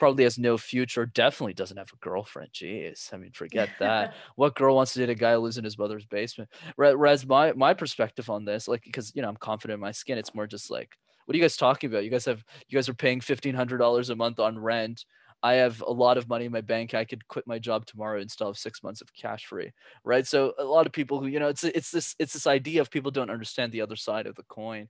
probably 0.03 0.25
has 0.25 0.37
no 0.37 0.59
future, 0.59 1.07
definitely 1.07 1.55
doesn't 1.55 1.77
have 1.77 1.93
a 1.93 2.05
girlfriend. 2.05 2.51
Jeez. 2.53 3.15
I 3.15 3.19
mean, 3.19 3.31
forget 3.31 3.69
that. 3.79 4.15
what 4.35 4.57
girl 4.57 4.75
wants 4.75 4.95
to 4.95 4.99
date 4.99 5.11
a 5.11 5.15
guy 5.15 5.35
who 5.35 5.39
lives 5.39 5.59
in 5.59 5.63
his 5.63 5.79
mother's 5.79 6.05
basement? 6.05 6.51
Whereas 6.75 7.25
my 7.25 7.53
my 7.53 7.73
perspective 7.73 8.29
on 8.29 8.45
this, 8.45 8.67
like 8.67 8.83
because 8.83 9.13
you 9.15 9.23
know, 9.23 9.29
I'm 9.29 9.37
confident 9.37 9.77
in 9.77 9.81
my 9.81 9.93
skin, 9.93 10.19
it's 10.19 10.35
more 10.35 10.49
just 10.49 10.73
like, 10.73 10.91
what 11.25 11.37
are 11.37 11.39
you 11.39 11.45
guys 11.45 11.57
talking 11.57 11.89
about? 11.89 12.03
You 12.03 12.11
guys 12.11 12.25
have 12.25 12.45
you 12.67 12.77
guys 12.77 12.89
are 12.89 12.95
paying 12.95 13.21
fifteen 13.21 13.55
hundred 13.55 13.79
dollars 13.79 14.11
a 14.11 14.17
month 14.17 14.41
on 14.41 14.59
rent. 14.59 15.05
I 15.41 15.53
have 15.55 15.81
a 15.87 15.93
lot 15.93 16.19
of 16.19 16.29
money 16.29 16.47
in 16.47 16.53
my 16.53 16.63
bank. 16.63 16.95
I 16.95 17.05
could 17.05 17.29
quit 17.29 17.47
my 17.47 17.61
job 17.61 17.87
tomorrow 17.87 18.21
and 18.21 18.29
still 18.29 18.49
have 18.49 18.59
six 18.59 18.83
months 18.83 19.03
of 19.03 19.15
cash 19.15 19.47
free, 19.47 19.71
right? 20.03 20.27
So 20.27 20.53
a 20.59 20.65
lot 20.65 20.87
of 20.87 20.93
people 20.93 21.21
who, 21.21 21.29
you 21.29 21.39
know, 21.39 21.49
it's 21.49 21.63
it's 21.63 21.93
this 21.93 22.17
it's 22.19 22.33
this 22.33 22.49
idea 22.49 22.81
of 22.81 22.91
people 22.91 23.13
don't 23.13 23.31
understand 23.31 23.71
the 23.71 23.83
other 23.83 23.95
side 23.95 24.27
of 24.27 24.35
the 24.35 24.43
coin. 24.49 24.89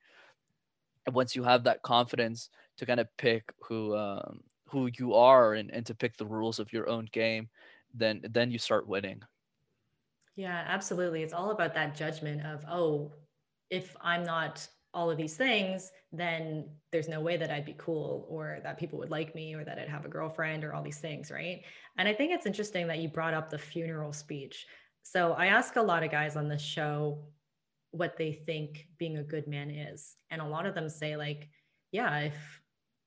And 1.05 1.15
once 1.15 1.37
you 1.37 1.43
have 1.43 1.65
that 1.65 1.83
confidence 1.83 2.49
to 2.79 2.87
kind 2.87 3.01
of 3.01 3.09
pick 3.19 3.53
who 3.69 3.95
um, 3.95 4.41
who 4.73 4.89
you 4.99 5.15
are 5.15 5.55
and, 5.55 5.71
and 5.71 5.87
to 5.87 5.95
pick 5.95 6.17
the 6.17 6.27
rules 6.27 6.59
of 6.59 6.73
your 6.73 6.89
own 6.89 7.09
game, 7.13 7.49
then 7.95 8.23
then 8.31 8.51
you 8.51 8.59
start 8.59 8.89
winning. 8.89 9.23
Yeah, 10.35 10.65
absolutely. 10.67 11.23
It's 11.23 11.35
all 11.35 11.51
about 11.51 11.75
that 11.75 11.95
judgment 11.95 12.45
of, 12.47 12.65
oh, 12.69 13.13
if 13.71 13.95
I'm 14.01 14.25
not 14.25 14.67
all 14.95 15.11
of 15.11 15.17
these 15.17 15.37
things, 15.37 15.91
then 16.11 16.69
there's 16.91 17.09
no 17.09 17.21
way 17.21 17.37
that 17.37 17.51
I'd 17.51 17.65
be 17.65 17.75
cool 17.79 18.27
or 18.29 18.59
that 18.63 18.79
people 18.79 18.99
would 18.99 19.11
like 19.11 19.35
me 19.35 19.55
or 19.55 19.65
that 19.65 19.79
I'd 19.79 19.89
have 19.89 20.05
a 20.05 20.09
girlfriend 20.09 20.65
or 20.65 20.75
all 20.75 20.83
these 20.83 20.99
things, 20.99 21.31
right? 21.31 21.63
And 21.99 22.09
I 22.09 22.15
think 22.15 22.33
it's 22.33 22.47
interesting 22.47 22.87
that 22.89 22.99
you 22.99 23.09
brought 23.09 23.35
up 23.35 23.51
the 23.51 23.59
funeral 23.59 24.13
speech. 24.13 24.67
So 25.03 25.33
I 25.33 25.47
ask 25.47 25.77
a 25.77 25.83
lot 25.83 26.03
of 26.03 26.11
guys 26.11 26.37
on 26.37 26.49
this 26.49 26.63
show 26.63 27.25
what 27.91 28.17
they 28.17 28.33
think 28.33 28.87
being 28.99 29.19
a 29.19 29.23
good 29.23 29.47
man 29.47 29.71
is. 29.71 30.17
And 30.31 30.41
a 30.41 30.47
lot 30.47 30.67
of 30.67 30.75
them 30.75 30.89
say, 30.89 31.17
like, 31.17 31.49
yeah, 31.91 32.19
if 32.21 32.62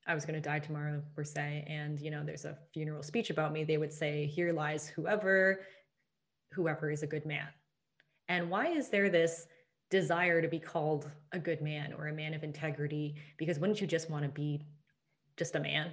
I 0.07 0.13
was 0.13 0.25
going 0.25 0.41
to 0.41 0.49
die 0.49 0.59
tomorrow, 0.59 1.01
per 1.15 1.23
se, 1.23 1.65
and 1.67 1.99
you 1.99 2.11
know, 2.11 2.23
there's 2.23 2.45
a 2.45 2.57
funeral 2.73 3.03
speech 3.03 3.29
about 3.29 3.51
me, 3.51 3.63
they 3.63 3.77
would 3.77 3.93
say, 3.93 4.27
"Here 4.27 4.53
lies 4.53 4.87
whoever, 4.87 5.61
whoever 6.53 6.91
is 6.91 7.03
a 7.03 7.07
good 7.07 7.25
man." 7.25 7.47
And 8.27 8.49
why 8.49 8.67
is 8.67 8.89
there 8.89 9.09
this 9.09 9.47
desire 9.89 10.41
to 10.41 10.47
be 10.47 10.59
called 10.59 11.09
a 11.31 11.39
good 11.39 11.61
man 11.61 11.93
or 11.93 12.07
a 12.07 12.13
man 12.13 12.33
of 12.33 12.43
integrity? 12.43 13.15
Because 13.37 13.59
wouldn't 13.59 13.81
you 13.81 13.87
just 13.87 14.09
want 14.09 14.23
to 14.23 14.29
be 14.29 14.61
just 15.37 15.55
a 15.55 15.59
man 15.59 15.91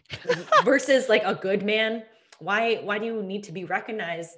versus 0.64 1.08
like 1.08 1.24
a 1.24 1.34
good 1.34 1.62
man? 1.62 2.04
Why 2.38 2.76
why 2.76 2.98
do 2.98 3.06
you 3.06 3.22
need 3.22 3.44
to 3.44 3.52
be 3.52 3.64
recognized 3.64 4.36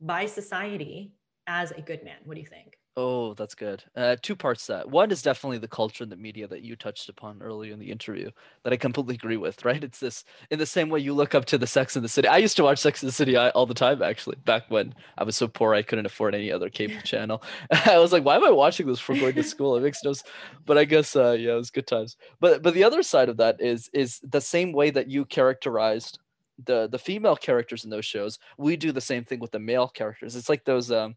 by 0.00 0.26
society 0.26 1.14
as 1.46 1.70
a 1.72 1.80
good 1.80 2.04
man? 2.04 2.16
What 2.24 2.34
do 2.34 2.40
you 2.40 2.46
think? 2.46 2.78
Oh, 2.94 3.32
that's 3.32 3.54
good. 3.54 3.82
Uh, 3.96 4.16
two 4.20 4.36
parts 4.36 4.66
to 4.66 4.72
that. 4.72 4.90
One 4.90 5.10
is 5.10 5.22
definitely 5.22 5.56
the 5.56 5.66
culture 5.66 6.02
and 6.04 6.12
the 6.12 6.16
media 6.16 6.46
that 6.48 6.60
you 6.60 6.76
touched 6.76 7.08
upon 7.08 7.40
earlier 7.40 7.72
in 7.72 7.78
the 7.78 7.90
interview 7.90 8.30
that 8.64 8.72
I 8.74 8.76
completely 8.76 9.14
agree 9.14 9.38
with, 9.38 9.64
right? 9.64 9.82
It's 9.82 9.98
this 9.98 10.24
in 10.50 10.58
the 10.58 10.66
same 10.66 10.90
way 10.90 11.00
you 11.00 11.14
look 11.14 11.34
up 11.34 11.46
to 11.46 11.58
the 11.58 11.66
Sex 11.66 11.96
in 11.96 12.02
the 12.02 12.08
City. 12.08 12.28
I 12.28 12.36
used 12.36 12.54
to 12.58 12.64
watch 12.64 12.80
Sex 12.80 13.02
in 13.02 13.06
the 13.06 13.12
City 13.12 13.34
all 13.34 13.64
the 13.64 13.72
time, 13.72 14.02
actually, 14.02 14.36
back 14.44 14.64
when 14.70 14.94
I 15.16 15.24
was 15.24 15.36
so 15.36 15.48
poor 15.48 15.74
I 15.74 15.80
couldn't 15.80 16.04
afford 16.04 16.34
any 16.34 16.52
other 16.52 16.68
cable 16.68 17.00
channel. 17.04 17.42
I 17.86 17.98
was 17.98 18.12
like, 18.12 18.26
why 18.26 18.36
am 18.36 18.44
I 18.44 18.50
watching 18.50 18.86
this 18.86 19.00
for 19.00 19.14
going 19.14 19.36
to 19.36 19.42
school? 19.42 19.74
It 19.76 19.82
makes 19.82 20.04
no 20.04 20.12
sense. 20.12 20.28
But 20.66 20.76
I 20.76 20.84
guess, 20.84 21.16
uh, 21.16 21.32
yeah, 21.32 21.52
it 21.52 21.56
was 21.56 21.70
good 21.70 21.86
times. 21.86 22.18
But 22.40 22.62
but 22.62 22.74
the 22.74 22.84
other 22.84 23.02
side 23.02 23.30
of 23.30 23.38
that 23.38 23.58
is 23.58 23.88
is 23.94 24.20
the 24.22 24.40
same 24.40 24.70
way 24.70 24.90
that 24.90 25.08
you 25.08 25.24
characterized 25.24 26.18
the 26.62 26.88
the 26.88 26.98
female 26.98 27.36
characters 27.36 27.84
in 27.84 27.90
those 27.90 28.04
shows. 28.04 28.38
We 28.58 28.76
do 28.76 28.92
the 28.92 29.00
same 29.00 29.24
thing 29.24 29.40
with 29.40 29.52
the 29.52 29.58
male 29.58 29.88
characters. 29.88 30.36
It's 30.36 30.50
like 30.50 30.64
those 30.66 30.92
um 30.92 31.16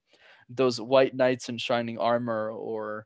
those 0.50 0.80
white 0.80 1.16
knights 1.16 1.50
in 1.50 1.58
shining 1.58 1.98
armor 1.98 2.52
or 2.52 3.06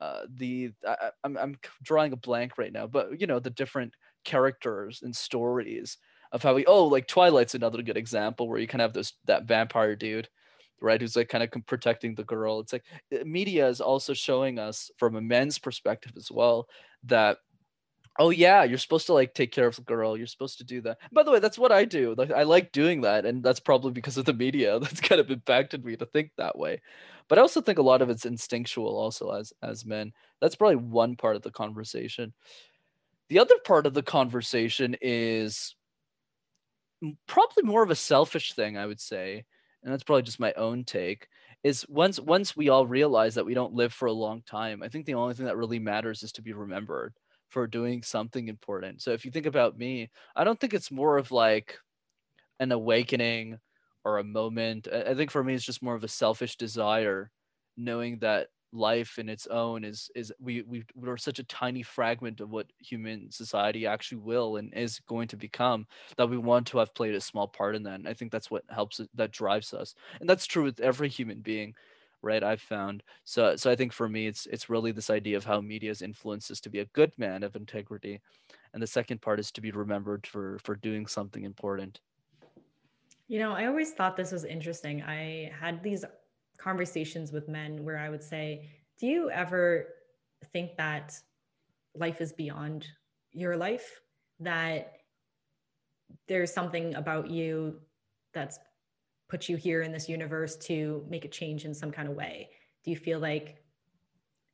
uh, 0.00 0.22
the 0.34 0.70
I, 0.86 1.10
I'm 1.24 1.36
I'm 1.36 1.56
drawing 1.82 2.12
a 2.12 2.16
blank 2.16 2.58
right 2.58 2.72
now, 2.72 2.86
but 2.86 3.20
you 3.20 3.26
know 3.26 3.38
the 3.38 3.50
different 3.50 3.94
characters 4.24 5.00
and 5.02 5.14
stories 5.14 5.98
of 6.32 6.42
how 6.42 6.54
we 6.54 6.64
oh 6.66 6.86
like 6.86 7.06
Twilight's 7.06 7.54
another 7.54 7.82
good 7.82 7.96
example 7.96 8.48
where 8.48 8.58
you 8.58 8.66
kind 8.66 8.82
of 8.82 8.90
have 8.90 8.94
this 8.94 9.12
that 9.26 9.44
vampire 9.44 9.96
dude 9.96 10.28
right 10.80 11.00
who's 11.00 11.16
like 11.16 11.28
kind 11.28 11.44
of 11.44 11.50
protecting 11.66 12.14
the 12.14 12.24
girl. 12.24 12.60
It's 12.60 12.72
like 12.72 12.84
uh, 13.14 13.24
media 13.24 13.68
is 13.68 13.80
also 13.80 14.14
showing 14.14 14.58
us 14.58 14.90
from 14.96 15.16
a 15.16 15.20
men's 15.20 15.58
perspective 15.58 16.12
as 16.16 16.30
well 16.30 16.66
that 17.04 17.38
oh 18.20 18.30
yeah 18.30 18.62
you're 18.62 18.78
supposed 18.78 19.06
to 19.06 19.14
like 19.14 19.34
take 19.34 19.50
care 19.50 19.66
of 19.66 19.74
the 19.74 19.82
girl 19.82 20.16
you're 20.16 20.26
supposed 20.26 20.58
to 20.58 20.64
do 20.64 20.80
that. 20.82 20.98
By 21.10 21.22
the 21.24 21.32
way 21.32 21.40
that's 21.40 21.58
what 21.58 21.72
i 21.72 21.84
do 21.84 22.14
like 22.16 22.30
i 22.30 22.44
like 22.44 22.70
doing 22.70 23.00
that 23.00 23.24
and 23.24 23.42
that's 23.42 23.58
probably 23.58 23.90
because 23.90 24.18
of 24.18 24.26
the 24.26 24.34
media 24.34 24.78
that's 24.80 25.00
kind 25.00 25.20
of 25.20 25.30
impacted 25.30 25.84
me 25.84 25.96
to 25.96 26.06
think 26.06 26.30
that 26.36 26.56
way. 26.56 26.80
But 27.28 27.38
i 27.38 27.40
also 27.40 27.60
think 27.60 27.78
a 27.78 27.82
lot 27.82 28.02
of 28.02 28.10
it's 28.10 28.26
instinctual 28.26 28.96
also 28.96 29.30
as 29.32 29.52
as 29.62 29.84
men. 29.84 30.12
That's 30.40 30.54
probably 30.54 30.76
one 30.76 31.16
part 31.16 31.36
of 31.36 31.42
the 31.42 31.50
conversation. 31.50 32.32
The 33.28 33.38
other 33.38 33.56
part 33.64 33.86
of 33.86 33.94
the 33.94 34.02
conversation 34.02 34.96
is 35.00 35.74
probably 37.26 37.62
more 37.62 37.82
of 37.82 37.90
a 37.90 37.94
selfish 37.94 38.52
thing 38.52 38.76
i 38.76 38.86
would 38.86 39.00
say 39.00 39.42
and 39.82 39.90
that's 39.90 40.04
probably 40.04 40.22
just 40.22 40.38
my 40.38 40.52
own 40.54 40.84
take 40.84 41.28
is 41.64 41.86
once 41.88 42.20
once 42.20 42.54
we 42.54 42.68
all 42.68 42.86
realize 42.86 43.34
that 43.34 43.46
we 43.46 43.54
don't 43.54 43.72
live 43.72 43.92
for 43.92 44.06
a 44.06 44.12
long 44.12 44.42
time 44.42 44.82
i 44.82 44.88
think 44.88 45.06
the 45.06 45.14
only 45.14 45.32
thing 45.32 45.46
that 45.46 45.56
really 45.56 45.78
matters 45.78 46.22
is 46.22 46.32
to 46.32 46.42
be 46.42 46.52
remembered 46.52 47.14
for 47.50 47.66
doing 47.66 48.02
something 48.02 48.48
important. 48.48 49.02
So 49.02 49.12
if 49.12 49.24
you 49.24 49.30
think 49.30 49.46
about 49.46 49.78
me, 49.78 50.10
I 50.36 50.44
don't 50.44 50.58
think 50.60 50.74
it's 50.74 50.90
more 50.90 51.18
of 51.18 51.32
like 51.32 51.78
an 52.58 52.72
awakening 52.72 53.58
or 54.04 54.18
a 54.18 54.24
moment. 54.24 54.88
I 54.92 55.14
think 55.14 55.30
for 55.30 55.42
me, 55.44 55.54
it's 55.54 55.64
just 55.64 55.82
more 55.82 55.94
of 55.94 56.04
a 56.04 56.08
selfish 56.08 56.56
desire, 56.56 57.30
knowing 57.76 58.18
that 58.20 58.48
life 58.72 59.18
in 59.18 59.28
its 59.28 59.48
own 59.48 59.82
is 59.82 60.10
is 60.14 60.32
we 60.38 60.62
we 60.62 60.84
we're 60.94 61.16
such 61.16 61.40
a 61.40 61.44
tiny 61.44 61.82
fragment 61.82 62.40
of 62.40 62.50
what 62.50 62.70
human 62.78 63.28
society 63.28 63.84
actually 63.84 64.18
will 64.18 64.58
and 64.58 64.72
is 64.74 65.00
going 65.08 65.26
to 65.26 65.36
become 65.36 65.84
that 66.16 66.30
we 66.30 66.38
want 66.38 66.68
to 66.68 66.78
have 66.78 66.94
played 66.94 67.12
a 67.16 67.20
small 67.20 67.48
part 67.48 67.74
in 67.74 67.82
that 67.82 67.94
and 67.96 68.06
i 68.06 68.14
think 68.14 68.30
that's 68.30 68.48
what 68.48 68.62
helps 68.70 69.00
that 69.12 69.32
drives 69.32 69.74
us 69.74 69.96
and 70.20 70.30
that's 70.30 70.46
true 70.46 70.62
with 70.62 70.78
every 70.78 71.08
human 71.08 71.40
being 71.40 71.74
right 72.22 72.42
i've 72.42 72.60
found. 72.60 73.02
So 73.24 73.56
so 73.56 73.70
i 73.70 73.76
think 73.76 73.92
for 73.92 74.08
me 74.08 74.26
it's 74.26 74.46
it's 74.46 74.68
really 74.68 74.92
this 74.92 75.10
idea 75.10 75.36
of 75.36 75.44
how 75.44 75.60
media's 75.60 76.02
influence 76.02 76.50
is 76.50 76.60
to 76.62 76.70
be 76.70 76.80
a 76.80 76.86
good 76.86 77.12
man 77.18 77.42
of 77.42 77.56
integrity 77.56 78.20
and 78.72 78.82
the 78.82 78.86
second 78.86 79.20
part 79.20 79.40
is 79.40 79.50
to 79.52 79.60
be 79.60 79.70
remembered 79.70 80.26
for 80.26 80.58
for 80.62 80.76
doing 80.76 81.06
something 81.06 81.44
important. 81.44 82.00
You 83.28 83.38
know 83.38 83.52
i 83.52 83.66
always 83.66 83.92
thought 83.92 84.16
this 84.16 84.32
was 84.32 84.44
interesting. 84.44 85.02
I 85.02 85.52
had 85.58 85.82
these 85.82 86.04
conversations 86.58 87.32
with 87.32 87.48
men 87.48 87.84
where 87.84 87.96
i 87.96 88.10
would 88.10 88.22
say 88.22 88.68
do 88.98 89.06
you 89.06 89.30
ever 89.30 89.86
think 90.52 90.76
that 90.76 91.18
life 91.94 92.20
is 92.20 92.32
beyond 92.32 92.86
your 93.32 93.56
life? 93.56 94.00
That 94.40 94.92
there's 96.28 96.52
something 96.52 96.94
about 96.94 97.30
you 97.30 97.80
that's 98.34 98.58
put 99.30 99.48
you 99.48 99.56
here 99.56 99.82
in 99.82 99.92
this 99.92 100.08
universe 100.08 100.56
to 100.56 101.04
make 101.08 101.24
a 101.24 101.28
change 101.28 101.64
in 101.64 101.72
some 101.72 101.92
kind 101.92 102.08
of 102.08 102.16
way? 102.16 102.50
Do 102.84 102.90
you 102.90 102.96
feel 102.96 103.20
like 103.20 103.62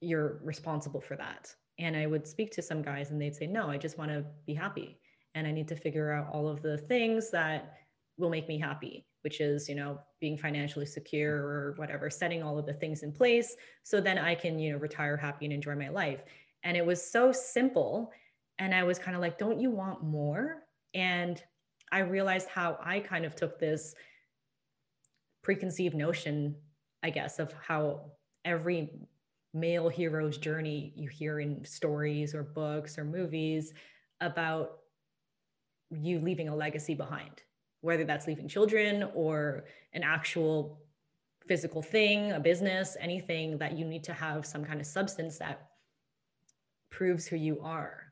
you're 0.01 0.39
responsible 0.45 1.01
for 1.01 1.17
that? 1.17 1.55
And 1.79 1.97
I 1.97 2.07
would 2.07 2.27
speak 2.27 2.53
to 2.53 2.63
some 2.63 2.83
guys 2.83 3.11
and 3.11 3.21
they'd 3.21 3.35
say, 3.35 3.47
no, 3.47 3.69
I 3.69 3.79
just 3.79 3.99
want 3.99 4.11
to 4.11 4.25
be 4.47 4.55
happy. 4.55 4.99
And 5.35 5.47
I 5.47 5.51
need 5.51 5.69
to 5.69 5.77
figure 5.77 6.13
out 6.13 6.29
all 6.33 6.49
of 6.49 6.63
the 6.63 6.79
things 6.79 7.31
that 7.31 7.79
will 8.19 8.31
make 8.31 8.49
me 8.49 8.59
happy, 8.59 9.07
which 9.23 9.41
is, 9.41 9.69
you 9.69 9.75
know, 9.75 9.99
being 10.21 10.37
financially 10.37 10.87
secure 10.87 11.35
or 11.37 11.75
whatever, 11.77 12.09
setting 12.09 12.43
all 12.43 12.59
of 12.59 12.67
the 12.67 12.73
things 12.73 13.03
in 13.03 13.13
place 13.13 13.57
so 13.83 14.01
then 14.01 14.19
I 14.19 14.35
can, 14.35 14.59
you 14.59 14.73
know, 14.73 14.79
retire 14.79 15.17
happy 15.17 15.47
and 15.47 15.53
enjoy 15.53 15.75
my 15.75 15.89
life. 15.89 16.21
And 16.63 16.77
it 16.77 16.85
was 16.85 17.03
so 17.03 17.33
simple. 17.33 18.13
And 18.59 18.75
I 18.75 18.85
was 18.85 18.99
kind 18.99 19.15
of 19.15 19.21
like, 19.21 19.39
don't 19.39 19.61
you 19.61 19.71
want 19.71 20.03
more? 20.03 20.63
And 20.95 21.43
I 21.93 21.99
realized 22.01 22.49
how 22.49 22.79
I 22.83 23.01
kind 23.01 23.25
of 23.25 23.35
took 23.35 23.59
this 23.59 23.95
preconceived 25.47 25.95
notion, 25.95 26.57
I 27.05 27.11
guess, 27.11 27.39
of 27.39 27.55
how 27.69 28.11
every 28.45 28.91
male 29.55 29.89
hero's 29.89 30.39
journey 30.39 30.93
you 30.97 31.09
hear 31.09 31.39
in 31.39 31.65
stories 31.65 32.35
or 32.35 32.43
books 32.43 32.99
or 32.99 33.05
movies 33.05 33.73
about 34.21 34.79
you 35.93 36.19
leaving 36.19 36.49
a 36.49 36.57
legacy 36.57 36.97
behind, 36.97 37.43
whether 37.81 38.03
that's 38.03 38.27
leaving 38.27 38.49
children 38.49 39.09
or 39.15 39.67
an 39.93 40.03
actual 40.03 40.81
physical 41.47 41.81
thing, 41.81 42.33
a 42.33 42.41
business, 42.41 42.97
anything 42.99 43.57
that 43.59 43.79
you 43.79 43.85
need 43.85 44.03
to 44.03 44.13
have 44.13 44.45
some 44.45 44.65
kind 44.65 44.81
of 44.81 44.87
substance 44.87 45.39
that 45.39 45.69
proves 46.91 47.25
who 47.25 47.37
you 47.37 47.61
are. 47.63 48.03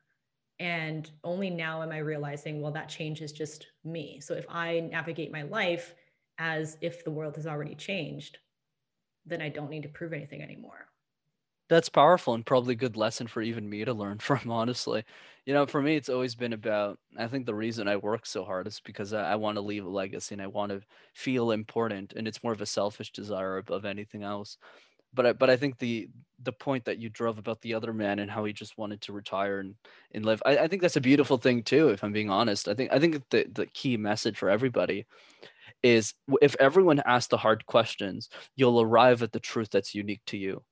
And 0.59 1.11
only 1.25 1.49
now 1.49 1.83
am 1.83 1.91
I 1.91 1.97
realizing, 1.97 2.61
well, 2.61 2.71
that 2.71 2.87
change 2.87 3.21
is 3.21 3.33
just 3.33 3.67
me. 3.83 4.21
So 4.21 4.35
if 4.35 4.45
I 4.47 4.79
navigate 4.79 5.33
my 5.33 5.41
life 5.41 5.95
as 6.37 6.77
if 6.81 7.03
the 7.03 7.11
world 7.11 7.35
has 7.35 7.47
already 7.47 7.75
changed, 7.75 8.39
then 9.25 9.41
I 9.41 9.49
don't 9.49 9.69
need 9.69 9.83
to 9.83 9.89
prove 9.89 10.13
anything 10.13 10.41
anymore. 10.41 10.87
That's 11.67 11.89
powerful 11.89 12.35
and 12.35 12.45
probably 12.45 12.73
a 12.73 12.77
good 12.77 12.95
lesson 12.95 13.25
for 13.25 13.41
even 13.41 13.67
me 13.67 13.85
to 13.85 13.93
learn 13.93 14.19
from, 14.19 14.51
honestly. 14.51 15.03
You 15.45 15.53
know, 15.53 15.65
for 15.65 15.81
me, 15.81 15.95
it's 15.95 16.09
always 16.09 16.35
been 16.35 16.53
about, 16.53 16.99
I 17.17 17.27
think 17.27 17.45
the 17.45 17.55
reason 17.55 17.87
I 17.87 17.97
work 17.97 18.25
so 18.25 18.43
hard 18.43 18.67
is 18.67 18.79
because 18.83 19.13
I, 19.13 19.31
I 19.31 19.35
want 19.35 19.57
to 19.57 19.61
leave 19.61 19.85
a 19.85 19.89
legacy 19.89 20.35
and 20.35 20.41
I 20.41 20.47
want 20.47 20.71
to 20.71 20.81
feel 21.13 21.51
important. 21.51 22.13
And 22.15 22.27
it's 22.27 22.43
more 22.43 22.53
of 22.53 22.61
a 22.61 22.65
selfish 22.65 23.11
desire 23.11 23.57
above 23.57 23.85
anything 23.85 24.23
else. 24.23 24.57
But 25.13 25.25
I, 25.25 25.33
but 25.33 25.49
I 25.49 25.55
think 25.57 25.79
the 25.79 26.09
the 26.39 26.51
point 26.51 26.85
that 26.85 26.99
you 26.99 27.09
drove 27.09 27.37
about 27.37 27.61
the 27.61 27.73
other 27.73 27.93
man 27.93 28.19
and 28.19 28.29
how 28.29 28.43
he 28.43 28.51
just 28.51 28.77
wanted 28.77 28.99
to 29.01 29.13
retire 29.13 29.59
and, 29.59 29.75
and 30.11 30.25
live, 30.25 30.43
I, 30.45 30.57
I 30.57 30.67
think 30.67 30.81
that's 30.81 30.97
a 30.97 31.01
beautiful 31.01 31.37
thing 31.37 31.63
too, 31.63 31.89
if 31.89 32.03
I'm 32.03 32.11
being 32.11 32.29
honest. 32.29 32.67
I 32.67 32.73
think 32.73 32.91
I 32.91 32.99
think 32.99 33.23
the, 33.29 33.45
the 33.49 33.65
key 33.67 33.95
message 33.97 34.37
for 34.37 34.49
everybody 34.49 35.05
is 35.85 36.15
if 36.41 36.55
everyone 36.59 36.99
asks 37.05 37.27
the 37.27 37.37
hard 37.37 37.63
questions, 37.67 38.27
you'll 38.55 38.81
arrive 38.81 39.21
at 39.21 39.31
the 39.31 39.39
truth 39.39 39.69
that's 39.71 39.93
unique 39.93 40.23
to 40.25 40.35
you. 40.35 40.63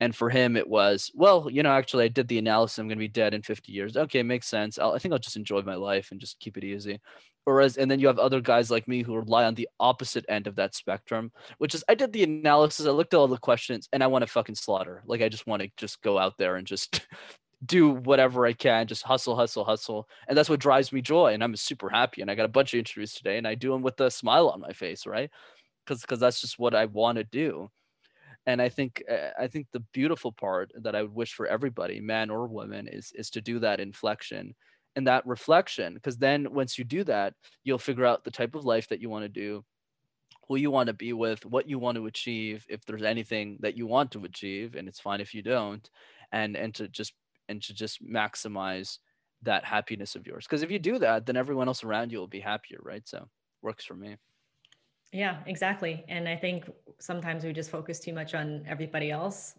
And 0.00 0.14
for 0.14 0.30
him, 0.30 0.56
it 0.56 0.68
was, 0.68 1.10
well, 1.12 1.48
you 1.50 1.64
know, 1.64 1.72
actually, 1.72 2.04
I 2.04 2.08
did 2.08 2.28
the 2.28 2.38
analysis. 2.38 2.78
I'm 2.78 2.86
going 2.86 2.98
to 2.98 3.00
be 3.00 3.08
dead 3.08 3.34
in 3.34 3.42
50 3.42 3.72
years. 3.72 3.96
Okay, 3.96 4.22
makes 4.22 4.46
sense. 4.46 4.78
I'll, 4.78 4.92
I 4.92 4.98
think 4.98 5.12
I'll 5.12 5.18
just 5.18 5.36
enjoy 5.36 5.62
my 5.62 5.74
life 5.74 6.12
and 6.12 6.20
just 6.20 6.38
keep 6.38 6.56
it 6.56 6.62
easy. 6.62 7.00
Whereas, 7.46 7.78
and 7.78 7.90
then 7.90 7.98
you 7.98 8.06
have 8.06 8.20
other 8.20 8.40
guys 8.40 8.70
like 8.70 8.86
me 8.86 9.02
who 9.02 9.16
rely 9.16 9.44
on 9.44 9.56
the 9.56 9.68
opposite 9.80 10.24
end 10.28 10.46
of 10.46 10.54
that 10.54 10.76
spectrum, 10.76 11.32
which 11.56 11.74
is 11.74 11.82
I 11.88 11.96
did 11.96 12.12
the 12.12 12.22
analysis, 12.22 12.86
I 12.86 12.90
looked 12.90 13.12
at 13.12 13.16
all 13.16 13.26
the 13.26 13.38
questions, 13.38 13.88
and 13.92 14.04
I 14.04 14.06
want 14.06 14.22
to 14.22 14.30
fucking 14.30 14.54
slaughter. 14.54 15.02
Like, 15.04 15.20
I 15.20 15.28
just 15.28 15.48
want 15.48 15.62
to 15.62 15.70
just 15.76 16.00
go 16.00 16.16
out 16.16 16.38
there 16.38 16.54
and 16.54 16.66
just 16.66 17.04
do 17.66 17.90
whatever 17.90 18.46
I 18.46 18.52
can, 18.52 18.86
just 18.86 19.02
hustle, 19.02 19.36
hustle, 19.36 19.64
hustle. 19.64 20.08
And 20.28 20.36
that's 20.38 20.48
what 20.48 20.60
drives 20.60 20.92
me 20.92 21.00
joy. 21.02 21.32
And 21.34 21.42
I'm 21.42 21.56
super 21.56 21.88
happy. 21.88 22.22
And 22.22 22.30
I 22.30 22.34
got 22.34 22.44
a 22.44 22.48
bunch 22.48 22.74
of 22.74 22.78
interviews 22.78 23.14
today 23.14 23.38
and 23.38 23.46
I 23.46 23.54
do 23.54 23.72
them 23.72 23.82
with 23.82 24.00
a 24.00 24.10
smile 24.10 24.48
on 24.48 24.60
my 24.60 24.72
face, 24.72 25.06
right? 25.06 25.30
Because 25.84 26.02
because 26.02 26.20
that's 26.20 26.40
just 26.40 26.58
what 26.58 26.74
I 26.74 26.86
want 26.86 27.18
to 27.18 27.24
do. 27.24 27.70
And 28.46 28.62
I 28.62 28.68
think 28.68 29.02
eh, 29.08 29.30
I 29.38 29.48
think 29.48 29.68
the 29.72 29.80
beautiful 29.92 30.32
part 30.32 30.72
that 30.74 30.94
I 30.94 31.02
would 31.02 31.14
wish 31.14 31.34
for 31.34 31.46
everybody, 31.46 32.00
man 32.00 32.30
or 32.30 32.46
woman, 32.48 32.88
is 32.88 33.12
is 33.14 33.30
to 33.30 33.40
do 33.40 33.58
that 33.60 33.80
inflection 33.80 34.54
and 34.96 35.06
that 35.06 35.26
reflection. 35.26 35.94
Because 35.94 36.18
then 36.18 36.52
once 36.52 36.78
you 36.78 36.84
do 36.84 37.04
that, 37.04 37.34
you'll 37.64 37.78
figure 37.78 38.06
out 38.06 38.24
the 38.24 38.30
type 38.30 38.54
of 38.54 38.64
life 38.64 38.88
that 38.88 39.00
you 39.00 39.10
want 39.10 39.24
to 39.24 39.28
do, 39.28 39.64
who 40.48 40.56
you 40.56 40.70
want 40.70 40.88
to 40.88 40.94
be 40.94 41.12
with, 41.12 41.44
what 41.46 41.68
you 41.68 41.78
want 41.78 41.96
to 41.96 42.06
achieve, 42.06 42.64
if 42.68 42.84
there's 42.84 43.02
anything 43.02 43.58
that 43.60 43.76
you 43.76 43.86
want 43.86 44.10
to 44.12 44.24
achieve, 44.24 44.74
and 44.76 44.88
it's 44.88 45.00
fine 45.00 45.20
if 45.20 45.34
you 45.34 45.42
don't, 45.42 45.88
and 46.32 46.56
and 46.56 46.74
to 46.76 46.88
just 46.88 47.14
and 47.48 47.62
to 47.62 47.74
just 47.74 48.04
maximize 48.04 48.98
that 49.42 49.64
happiness 49.64 50.16
of 50.16 50.26
yours. 50.26 50.46
Because 50.46 50.62
if 50.62 50.70
you 50.70 50.78
do 50.78 50.98
that, 50.98 51.26
then 51.26 51.36
everyone 51.36 51.68
else 51.68 51.84
around 51.84 52.10
you 52.12 52.18
will 52.18 52.26
be 52.26 52.40
happier, 52.40 52.78
right? 52.82 53.06
So 53.06 53.28
works 53.62 53.84
for 53.84 53.94
me. 53.94 54.16
Yeah, 55.12 55.38
exactly. 55.46 56.04
And 56.08 56.28
I 56.28 56.36
think 56.36 56.70
sometimes 57.00 57.44
we 57.44 57.52
just 57.52 57.70
focus 57.70 57.98
too 57.98 58.12
much 58.12 58.34
on 58.34 58.64
everybody 58.68 59.10
else 59.10 59.54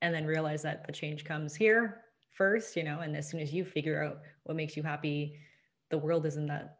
and 0.00 0.14
then 0.14 0.24
realize 0.24 0.62
that 0.62 0.86
the 0.86 0.92
change 0.92 1.24
comes 1.24 1.54
here 1.54 2.02
first, 2.30 2.76
you 2.76 2.84
know, 2.84 3.00
and 3.00 3.16
as 3.16 3.28
soon 3.28 3.40
as 3.40 3.52
you 3.52 3.64
figure 3.64 4.02
out 4.02 4.20
what 4.44 4.56
makes 4.56 4.76
you 4.76 4.82
happy, 4.82 5.38
the 5.90 5.98
world 5.98 6.26
isn't 6.26 6.46
that 6.46 6.78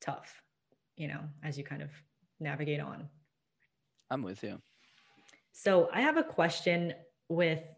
tough, 0.00 0.42
you 0.96 1.08
know, 1.08 1.20
as 1.42 1.58
you 1.58 1.64
kind 1.64 1.82
of 1.82 1.90
navigate 2.40 2.80
on. 2.80 3.08
I'm 4.10 4.22
with 4.22 4.42
you. 4.42 4.60
So 5.52 5.88
I 5.92 6.00
have 6.00 6.16
a 6.16 6.22
question 6.22 6.94
with 7.28 7.75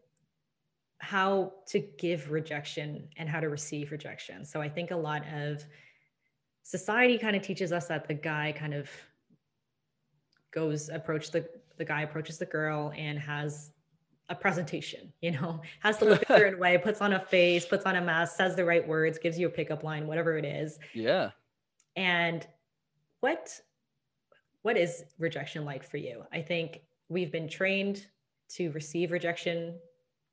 how 0.99 1.53
to 1.67 1.79
give 1.99 2.31
rejection 2.31 3.09
and 3.17 3.29
how 3.29 3.41
to 3.41 3.49
receive 3.49 3.93
rejection. 3.93 4.45
So 4.45 4.61
I 4.61 4.69
think 4.69 4.91
a 4.91 4.97
lot 4.97 5.23
of 5.33 5.65
society 6.63 7.19
kind 7.19 7.37
of 7.37 7.43
teaches 7.43 7.73
us 7.73 7.87
that 7.87 8.09
the 8.09 8.15
guy 8.15 8.53
kind 8.57 8.75
of 8.75 8.91
goes 10.53 10.89
approach 10.89 11.31
the 11.31 11.49
the 11.77 11.85
guy 11.85 12.03
approaches 12.03 12.39
the 12.39 12.47
girl 12.47 12.93
and 12.97 13.19
has 13.19 13.71
a 14.29 14.35
presentation, 14.35 15.13
you 15.21 15.31
know, 15.31 15.61
has 15.81 15.99
to 15.99 16.05
look 16.05 16.23
a 16.23 16.27
certain 16.39 16.59
way, 16.59 16.77
puts 16.79 17.01
on 17.01 17.13
a 17.13 17.21
face, 17.21 17.65
puts 17.65 17.87
on 17.87 17.97
a 17.97 18.01
mask, 18.01 18.37
says 18.37 18.57
the 18.57 18.65
right 18.65 18.87
words, 18.87 19.19
gives 19.19 19.39
you 19.39 19.47
a 19.47 19.51
pickup 19.51 19.85
line, 19.85 20.07
whatever 20.07 20.37
it 20.37 20.45
is. 20.45 20.79
Yeah. 20.95 21.31
And 21.97 22.47
what 23.21 23.51
what 24.63 24.77
is 24.77 25.05
rejection 25.19 25.65
like 25.65 25.85
for 25.89 25.97
you? 25.97 26.25
I 26.33 26.43
think 26.43 26.81
we've 27.09 27.33
been 27.33 27.49
trained 27.49 28.05
to 28.51 28.71
receive 28.73 29.13
rejection 29.13 29.79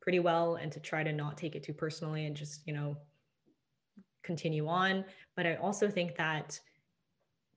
pretty 0.06 0.20
well 0.20 0.56
and 0.56 0.72
to 0.72 0.80
try 0.80 1.04
to 1.04 1.12
not 1.12 1.36
take 1.36 1.56
it 1.56 1.64
too 1.64 1.74
personally 1.74 2.28
and 2.28 2.36
just, 2.36 2.62
you 2.68 2.74
know, 2.74 2.96
continue 4.24 4.68
on. 4.68 5.04
But 5.36 5.48
I 5.48 5.56
also 5.56 5.90
think 5.90 6.16
that 6.18 6.60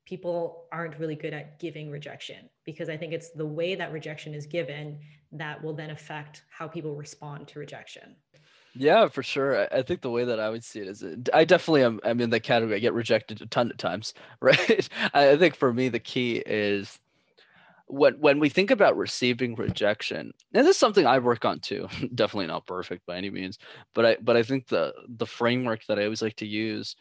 people 0.07 0.65
aren't 0.73 0.99
really 0.99 1.15
good 1.15 1.35
at 1.35 1.61
giving 1.61 1.91
rejection 1.91 2.49
because 2.65 2.89
I 2.89 2.97
think 2.97 3.13
it's 3.13 3.29
the 3.33 3.45
way 3.45 3.75
that 3.75 3.93
rejection 3.93 4.33
is 4.33 4.47
given 4.47 4.99
that 5.33 5.63
will 5.63 5.75
then 5.75 5.91
affect 5.91 6.45
how 6.49 6.67
people 6.67 6.97
respond 6.97 7.49
to 7.49 7.59
rejection. 7.59 8.17
Yeah, 8.75 9.09
for 9.09 9.23
sure. 9.23 9.69
I 9.71 9.83
think 9.83 10.01
the 10.01 10.11
way 10.11 10.25
that 10.25 10.41
I 10.41 10.49
would 10.49 10.65
see 10.65 10.81
it 10.81 10.89
is, 10.89 11.05
I 11.35 11.45
definitely 11.45 11.83
am. 11.83 12.01
I'm 12.03 12.19
in 12.23 12.31
the 12.31 12.41
category. 12.41 12.77
I 12.77 12.81
get 12.81 12.95
rejected 12.95 13.43
a 13.43 13.47
ton 13.47 13.71
of 13.71 13.77
times, 13.77 14.15
right? 14.41 14.89
I 15.13 15.37
think 15.37 15.55
for 15.55 15.71
me 15.71 15.91
the 15.91 15.99
key 15.99 16.43
is 16.47 16.99
when 17.89 18.15
when 18.15 18.39
we 18.39 18.49
think 18.49 18.71
about 18.71 18.97
receiving 18.97 19.55
rejection, 19.55 20.33
and 20.53 20.67
this 20.67 20.77
is 20.77 20.81
something 20.81 21.07
I 21.07 21.19
work 21.19 21.45
on 21.45 21.61
too. 21.61 21.89
Definitely 22.15 22.47
not 22.49 22.67
perfect 22.67 23.07
by 23.07 23.17
any 23.17 23.31
means, 23.31 23.59
but 23.95 24.07
I 24.07 24.17
but 24.21 24.37
I 24.37 24.43
think 24.43 24.69
the 24.69 24.93
the 25.09 25.27
framework 25.27 25.85
that 25.87 25.99
I 25.99 26.05
always 26.05 26.23
like 26.23 26.37
to 26.37 26.47
use 26.47 26.97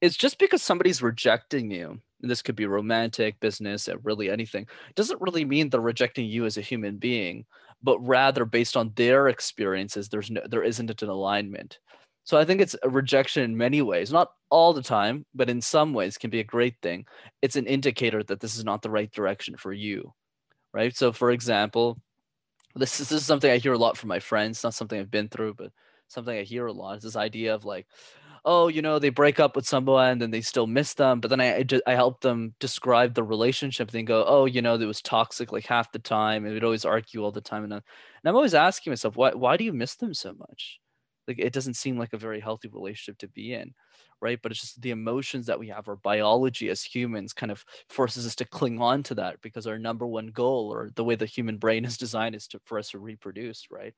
is 0.00 0.16
just 0.16 0.38
because 0.38 0.62
somebody's 0.62 1.02
rejecting 1.02 1.70
you, 1.70 2.00
and 2.22 2.30
this 2.30 2.42
could 2.42 2.56
be 2.56 2.66
romantic, 2.66 3.40
business, 3.40 3.88
uh, 3.88 3.98
really 3.98 4.30
anything, 4.30 4.66
doesn't 4.94 5.20
really 5.20 5.44
mean 5.44 5.70
they're 5.70 5.80
rejecting 5.80 6.26
you 6.26 6.46
as 6.46 6.56
a 6.56 6.62
human 6.62 6.96
being, 6.98 7.44
but 7.82 7.98
rather 8.00 8.44
based 8.44 8.76
on 8.76 8.92
their 8.96 9.28
experiences, 9.28 10.08
there's 10.08 10.30
no 10.30 10.42
there 10.48 10.64
isn't 10.64 11.02
an 11.02 11.08
alignment. 11.08 11.78
So 12.24 12.36
I 12.38 12.44
think 12.44 12.60
it's 12.60 12.76
a 12.82 12.90
rejection 12.90 13.42
in 13.42 13.56
many 13.56 13.82
ways, 13.82 14.12
not 14.12 14.32
all 14.50 14.72
the 14.74 14.82
time, 14.82 15.24
but 15.34 15.50
in 15.50 15.62
some 15.62 15.94
ways 15.94 16.18
can 16.18 16.30
be 16.30 16.40
a 16.40 16.44
great 16.44 16.74
thing. 16.82 17.06
It's 17.42 17.56
an 17.56 17.66
indicator 17.66 18.22
that 18.24 18.40
this 18.40 18.56
is 18.56 18.64
not 18.64 18.82
the 18.82 18.90
right 18.90 19.10
direction 19.10 19.56
for 19.56 19.72
you 19.72 20.12
right? 20.78 20.96
So, 20.96 21.12
for 21.12 21.32
example, 21.32 22.00
this 22.76 23.00
is, 23.00 23.08
this 23.08 23.20
is 23.20 23.26
something 23.26 23.50
I 23.50 23.58
hear 23.58 23.72
a 23.72 23.78
lot 23.78 23.96
from 23.96 24.08
my 24.08 24.20
friends. 24.20 24.62
Not 24.62 24.74
something 24.74 24.98
I've 24.98 25.10
been 25.10 25.28
through, 25.28 25.54
but 25.54 25.72
something 26.06 26.36
I 26.36 26.42
hear 26.42 26.66
a 26.66 26.72
lot. 26.72 26.98
Is 26.98 27.02
this 27.02 27.16
idea 27.16 27.54
of 27.54 27.64
like, 27.64 27.86
oh, 28.44 28.68
you 28.68 28.80
know, 28.80 29.00
they 29.00 29.08
break 29.10 29.40
up 29.40 29.56
with 29.56 29.66
someone 29.66 30.10
and 30.10 30.22
then 30.22 30.30
they 30.30 30.40
still 30.40 30.68
miss 30.68 30.94
them, 30.94 31.20
but 31.20 31.28
then 31.30 31.40
I 31.40 31.58
I, 31.58 31.66
I 31.88 31.94
help 31.94 32.20
them 32.20 32.54
describe 32.60 33.14
the 33.14 33.24
relationship. 33.24 33.90
They 33.90 34.04
go, 34.04 34.24
oh, 34.24 34.44
you 34.44 34.62
know, 34.62 34.76
it 34.76 34.84
was 34.84 35.02
toxic 35.02 35.50
like 35.50 35.66
half 35.66 35.90
the 35.90 35.98
time, 35.98 36.44
and 36.44 36.54
we'd 36.54 36.64
always 36.64 36.84
argue 36.84 37.24
all 37.24 37.32
the 37.32 37.40
time, 37.40 37.64
and, 37.64 37.72
and 37.72 37.82
I'm 38.24 38.36
always 38.36 38.54
asking 38.54 38.92
myself, 38.92 39.16
why 39.16 39.32
why 39.32 39.56
do 39.56 39.64
you 39.64 39.72
miss 39.72 39.96
them 39.96 40.14
so 40.14 40.32
much? 40.32 40.78
Like 41.26 41.40
it 41.40 41.52
doesn't 41.52 41.74
seem 41.74 41.98
like 41.98 42.12
a 42.12 42.18
very 42.18 42.40
healthy 42.40 42.68
relationship 42.68 43.18
to 43.18 43.28
be 43.28 43.52
in 43.52 43.74
right? 44.20 44.38
But 44.42 44.52
it's 44.52 44.60
just 44.60 44.80
the 44.82 44.90
emotions 44.90 45.46
that 45.46 45.58
we 45.58 45.68
have, 45.68 45.88
our 45.88 45.96
biology 45.96 46.68
as 46.70 46.82
humans 46.82 47.32
kind 47.32 47.52
of 47.52 47.64
forces 47.88 48.26
us 48.26 48.34
to 48.36 48.44
cling 48.44 48.80
on 48.80 49.02
to 49.04 49.14
that 49.16 49.40
because 49.42 49.66
our 49.66 49.78
number 49.78 50.06
one 50.06 50.28
goal 50.28 50.72
or 50.72 50.90
the 50.94 51.04
way 51.04 51.14
the 51.14 51.26
human 51.26 51.58
brain 51.58 51.84
is 51.84 51.96
designed 51.98 52.34
is 52.34 52.46
to, 52.48 52.60
for 52.64 52.78
us 52.78 52.90
to 52.90 52.98
reproduce, 52.98 53.66
right? 53.70 53.94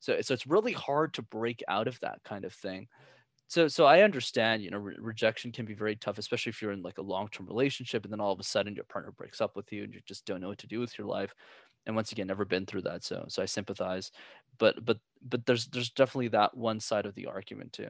So, 0.00 0.20
so 0.20 0.34
it's 0.34 0.46
really 0.46 0.72
hard 0.72 1.14
to 1.14 1.22
break 1.22 1.62
out 1.68 1.88
of 1.88 1.98
that 2.00 2.20
kind 2.24 2.44
of 2.44 2.52
thing. 2.52 2.88
So, 3.48 3.68
so 3.68 3.84
I 3.84 4.00
understand, 4.00 4.62
you 4.62 4.70
know, 4.70 4.78
re- 4.78 4.96
rejection 4.98 5.52
can 5.52 5.66
be 5.66 5.74
very 5.74 5.94
tough, 5.96 6.18
especially 6.18 6.50
if 6.50 6.62
you're 6.62 6.72
in 6.72 6.82
like 6.82 6.98
a 6.98 7.02
long-term 7.02 7.46
relationship 7.46 8.04
and 8.04 8.12
then 8.12 8.20
all 8.20 8.32
of 8.32 8.40
a 8.40 8.44
sudden 8.44 8.74
your 8.74 8.84
partner 8.84 9.12
breaks 9.12 9.40
up 9.40 9.56
with 9.56 9.70
you 9.72 9.84
and 9.84 9.94
you 9.94 10.00
just 10.06 10.24
don't 10.24 10.40
know 10.40 10.48
what 10.48 10.58
to 10.58 10.66
do 10.66 10.80
with 10.80 10.96
your 10.96 11.06
life. 11.06 11.34
And 11.86 11.94
once 11.94 12.12
again, 12.12 12.28
never 12.28 12.44
been 12.44 12.64
through 12.64 12.82
that, 12.82 13.04
so 13.04 13.24
so 13.28 13.42
I 13.42 13.46
sympathize. 13.46 14.12
But 14.58 14.84
but 14.84 14.98
but 15.20 15.44
there's 15.46 15.66
there's 15.66 15.90
definitely 15.90 16.28
that 16.28 16.56
one 16.56 16.80
side 16.80 17.06
of 17.06 17.14
the 17.14 17.26
argument 17.26 17.72
too. 17.72 17.88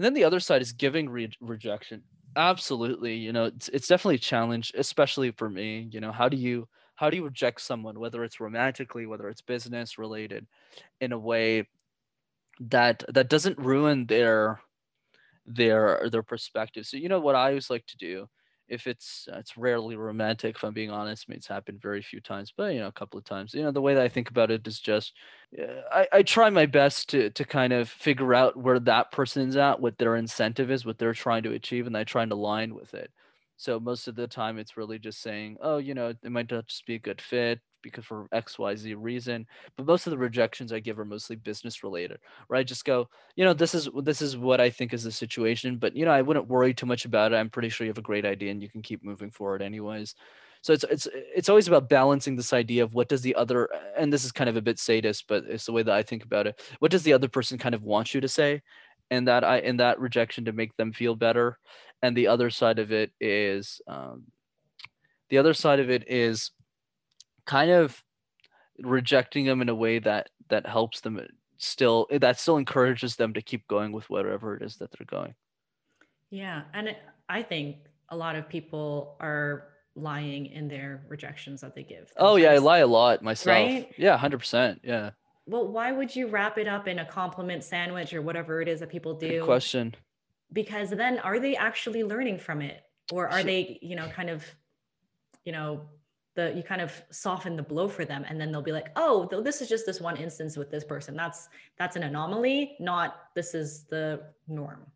And 0.00 0.04
then 0.06 0.14
the 0.14 0.24
other 0.24 0.40
side 0.40 0.62
is 0.62 0.72
giving 0.72 1.10
re- 1.10 1.30
rejection. 1.42 2.04
Absolutely, 2.34 3.16
you 3.16 3.34
know, 3.34 3.44
it's, 3.44 3.68
it's 3.68 3.86
definitely 3.86 4.14
a 4.14 4.18
challenge, 4.18 4.72
especially 4.74 5.30
for 5.30 5.50
me. 5.50 5.90
You 5.92 6.00
know, 6.00 6.10
how 6.10 6.26
do 6.26 6.38
you 6.38 6.68
how 6.94 7.10
do 7.10 7.18
you 7.18 7.24
reject 7.24 7.60
someone, 7.60 8.00
whether 8.00 8.24
it's 8.24 8.40
romantically, 8.40 9.04
whether 9.04 9.28
it's 9.28 9.42
business 9.42 9.98
related, 9.98 10.46
in 11.02 11.12
a 11.12 11.18
way 11.18 11.68
that 12.60 13.04
that 13.08 13.28
doesn't 13.28 13.58
ruin 13.58 14.06
their 14.06 14.60
their 15.46 16.08
their 16.10 16.22
perspective. 16.22 16.86
So 16.86 16.96
you 16.96 17.08
know 17.08 17.20
what 17.20 17.36
I 17.36 17.48
always 17.50 17.70
like 17.70 17.86
to 17.88 17.98
do 17.98 18.28
if 18.70 18.86
it's 18.86 19.28
uh, 19.32 19.38
it's 19.38 19.56
rarely 19.56 19.96
romantic 19.96 20.56
if 20.56 20.64
i'm 20.64 20.72
being 20.72 20.90
honest 20.90 21.26
I 21.28 21.32
mean, 21.32 21.38
it's 21.38 21.46
happened 21.48 21.80
very 21.82 22.02
few 22.02 22.20
times 22.20 22.52
but 22.56 22.72
you 22.72 22.80
know 22.80 22.86
a 22.88 22.92
couple 22.92 23.18
of 23.18 23.24
times. 23.24 23.52
You 23.54 23.62
know 23.62 23.72
the 23.72 23.82
way 23.82 23.94
that 23.94 24.02
i 24.04 24.08
think 24.08 24.30
about 24.30 24.50
it 24.50 24.66
is 24.66 24.80
just 24.80 25.12
I, 25.92 26.06
I 26.12 26.22
try 26.22 26.50
my 26.50 26.66
best 26.66 27.08
to 27.10 27.30
to 27.30 27.44
kind 27.44 27.72
of 27.72 27.88
figure 27.88 28.34
out 28.34 28.56
where 28.56 28.78
that 28.80 29.12
person's 29.12 29.56
at 29.56 29.80
what 29.80 29.98
their 29.98 30.16
incentive 30.16 30.70
is 30.70 30.86
what 30.86 30.98
they're 30.98 31.12
trying 31.14 31.42
to 31.44 31.52
achieve 31.52 31.86
and 31.86 31.96
i 31.96 32.04
try 32.04 32.22
and 32.22 32.32
align 32.32 32.74
with 32.74 32.94
it. 32.94 33.10
So 33.56 33.78
most 33.78 34.08
of 34.08 34.14
the 34.14 34.26
time 34.26 34.58
it's 34.58 34.76
really 34.76 34.98
just 34.98 35.20
saying 35.20 35.56
oh 35.60 35.78
you 35.78 35.94
know 35.94 36.08
it 36.08 36.30
might 36.30 36.50
not 36.50 36.66
just 36.68 36.86
be 36.86 36.94
a 36.94 36.98
good 36.98 37.20
fit 37.20 37.60
because 37.82 38.04
for 38.04 38.26
xyz 38.34 38.94
reason 38.98 39.46
but 39.76 39.86
most 39.86 40.06
of 40.06 40.10
the 40.10 40.18
rejections 40.18 40.72
i 40.72 40.78
give 40.78 40.98
are 40.98 41.04
mostly 41.04 41.36
business 41.36 41.82
related 41.82 42.18
right 42.48 42.66
just 42.66 42.84
go 42.84 43.08
you 43.36 43.44
know 43.44 43.52
this 43.52 43.74
is 43.74 43.88
this 44.02 44.22
is 44.22 44.36
what 44.36 44.60
i 44.60 44.70
think 44.70 44.92
is 44.92 45.04
the 45.04 45.12
situation 45.12 45.76
but 45.76 45.94
you 45.96 46.04
know 46.04 46.10
i 46.10 46.22
wouldn't 46.22 46.48
worry 46.48 46.74
too 46.74 46.86
much 46.86 47.04
about 47.04 47.32
it. 47.32 47.36
I'm 47.36 47.50
pretty 47.50 47.68
sure 47.68 47.84
you 47.84 47.90
have 47.90 47.98
a 47.98 48.02
great 48.02 48.24
idea 48.24 48.50
and 48.50 48.62
you 48.62 48.68
can 48.68 48.82
keep 48.82 49.04
moving 49.04 49.30
forward 49.30 49.62
anyways. 49.62 50.14
So 50.62 50.72
it's 50.72 50.84
it's 50.84 51.08
it's 51.12 51.48
always 51.48 51.68
about 51.68 51.88
balancing 51.88 52.36
this 52.36 52.52
idea 52.52 52.84
of 52.84 52.94
what 52.94 53.08
does 53.08 53.22
the 53.22 53.34
other 53.34 53.68
and 53.96 54.12
this 54.12 54.24
is 54.24 54.32
kind 54.32 54.50
of 54.50 54.56
a 54.56 54.62
bit 54.62 54.78
sadist 54.78 55.24
but 55.26 55.44
it's 55.44 55.64
the 55.64 55.72
way 55.72 55.82
that 55.82 55.94
i 55.94 56.02
think 56.02 56.22
about 56.22 56.46
it 56.46 56.60
what 56.80 56.90
does 56.90 57.02
the 57.02 57.14
other 57.14 57.28
person 57.28 57.56
kind 57.56 57.74
of 57.74 57.82
want 57.82 58.14
you 58.14 58.20
to 58.20 58.28
say? 58.28 58.62
And 59.10 59.26
that 59.26 59.42
i 59.42 59.58
in 59.58 59.78
that 59.78 59.98
rejection 59.98 60.44
to 60.44 60.52
make 60.52 60.76
them 60.76 60.92
feel 60.92 61.14
better. 61.16 61.58
And 62.02 62.16
the 62.16 62.28
other 62.28 62.50
side 62.50 62.78
of 62.78 62.92
it 62.92 63.12
is 63.20 63.80
um, 63.86 64.24
the 65.28 65.38
other 65.38 65.54
side 65.54 65.80
of 65.80 65.90
it 65.90 66.04
is 66.08 66.50
kind 67.50 67.72
of 67.72 68.04
rejecting 68.78 69.44
them 69.44 69.60
in 69.60 69.68
a 69.68 69.74
way 69.74 69.98
that 69.98 70.30
that 70.50 70.66
helps 70.66 71.00
them 71.00 71.20
still 71.58 72.06
that 72.12 72.38
still 72.38 72.56
encourages 72.56 73.16
them 73.16 73.34
to 73.34 73.42
keep 73.42 73.66
going 73.66 73.90
with 73.90 74.08
whatever 74.08 74.56
it 74.56 74.62
is 74.62 74.76
that 74.76 74.90
they're 74.92 75.18
going. 75.20 75.34
Yeah 76.30 76.62
and 76.72 76.94
i 77.28 77.42
think 77.42 77.76
a 78.08 78.16
lot 78.16 78.36
of 78.36 78.48
people 78.48 79.16
are 79.18 79.64
lying 79.96 80.46
in 80.46 80.68
their 80.68 81.04
rejections 81.08 81.60
that 81.62 81.74
they 81.74 81.82
give 81.82 82.06
themselves. 82.06 82.18
oh 82.18 82.36
yeah 82.36 82.52
i 82.52 82.58
lie 82.58 82.78
a 82.78 82.86
lot 82.86 83.20
myself. 83.20 83.56
Right? 83.56 83.92
yeah 83.98 84.16
100% 84.16 84.78
yeah. 84.84 85.10
Well 85.46 85.66
why 85.66 85.90
would 85.90 86.14
you 86.14 86.28
wrap 86.28 86.56
it 86.56 86.68
up 86.68 86.86
in 86.86 87.00
a 87.00 87.04
compliment 87.04 87.64
sandwich 87.64 88.14
or 88.14 88.22
whatever 88.22 88.62
it 88.62 88.68
is 88.68 88.78
that 88.78 88.90
people 88.90 89.14
do? 89.14 89.40
Good 89.40 89.44
question. 89.44 89.96
Because 90.52 90.90
then 90.90 91.18
are 91.18 91.40
they 91.40 91.56
actually 91.56 92.04
learning 92.04 92.38
from 92.38 92.62
it? 92.62 92.80
Or 93.10 93.28
are 93.28 93.42
they 93.42 93.80
you 93.82 93.96
know 93.96 94.08
kind 94.08 94.30
of 94.30 94.44
you 95.44 95.50
know 95.50 95.88
the 96.40 96.52
you 96.56 96.62
kind 96.62 96.80
of 96.80 97.02
soften 97.10 97.56
the 97.56 97.62
blow 97.62 97.88
for 97.88 98.04
them 98.04 98.24
and 98.28 98.40
then 98.40 98.50
they'll 98.50 98.62
be 98.62 98.72
like 98.72 98.90
oh 98.96 99.28
this 99.42 99.60
is 99.60 99.68
just 99.68 99.84
this 99.86 100.00
one 100.00 100.16
instance 100.16 100.56
with 100.56 100.70
this 100.70 100.84
person. 100.84 101.14
That's 101.14 101.48
that's 101.78 101.96
an 101.96 102.02
anomaly 102.02 102.76
not 102.80 103.28
this 103.34 103.54
is 103.54 103.84
the 103.84 104.22
norm. 104.48 104.86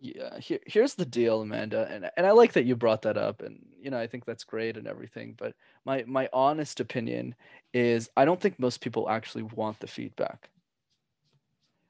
Yeah 0.00 0.38
here, 0.38 0.60
here's 0.66 0.94
the 0.94 1.06
deal 1.06 1.40
amanda 1.40 1.88
and, 1.90 2.10
and 2.16 2.26
i 2.26 2.30
like 2.30 2.52
that 2.52 2.66
you 2.66 2.76
brought 2.76 3.02
that 3.02 3.16
up 3.16 3.40
and 3.40 3.64
you 3.80 3.90
know 3.90 3.98
i 3.98 4.06
think 4.06 4.26
that's 4.26 4.44
great 4.44 4.76
and 4.76 4.86
everything 4.86 5.34
but 5.38 5.54
my 5.86 6.04
my 6.06 6.28
honest 6.34 6.80
opinion 6.80 7.34
is 7.72 8.10
i 8.16 8.26
don't 8.26 8.40
think 8.40 8.58
most 8.58 8.82
people 8.82 9.08
actually 9.08 9.44
want 9.44 9.80
the 9.80 9.86
feedback. 9.86 10.50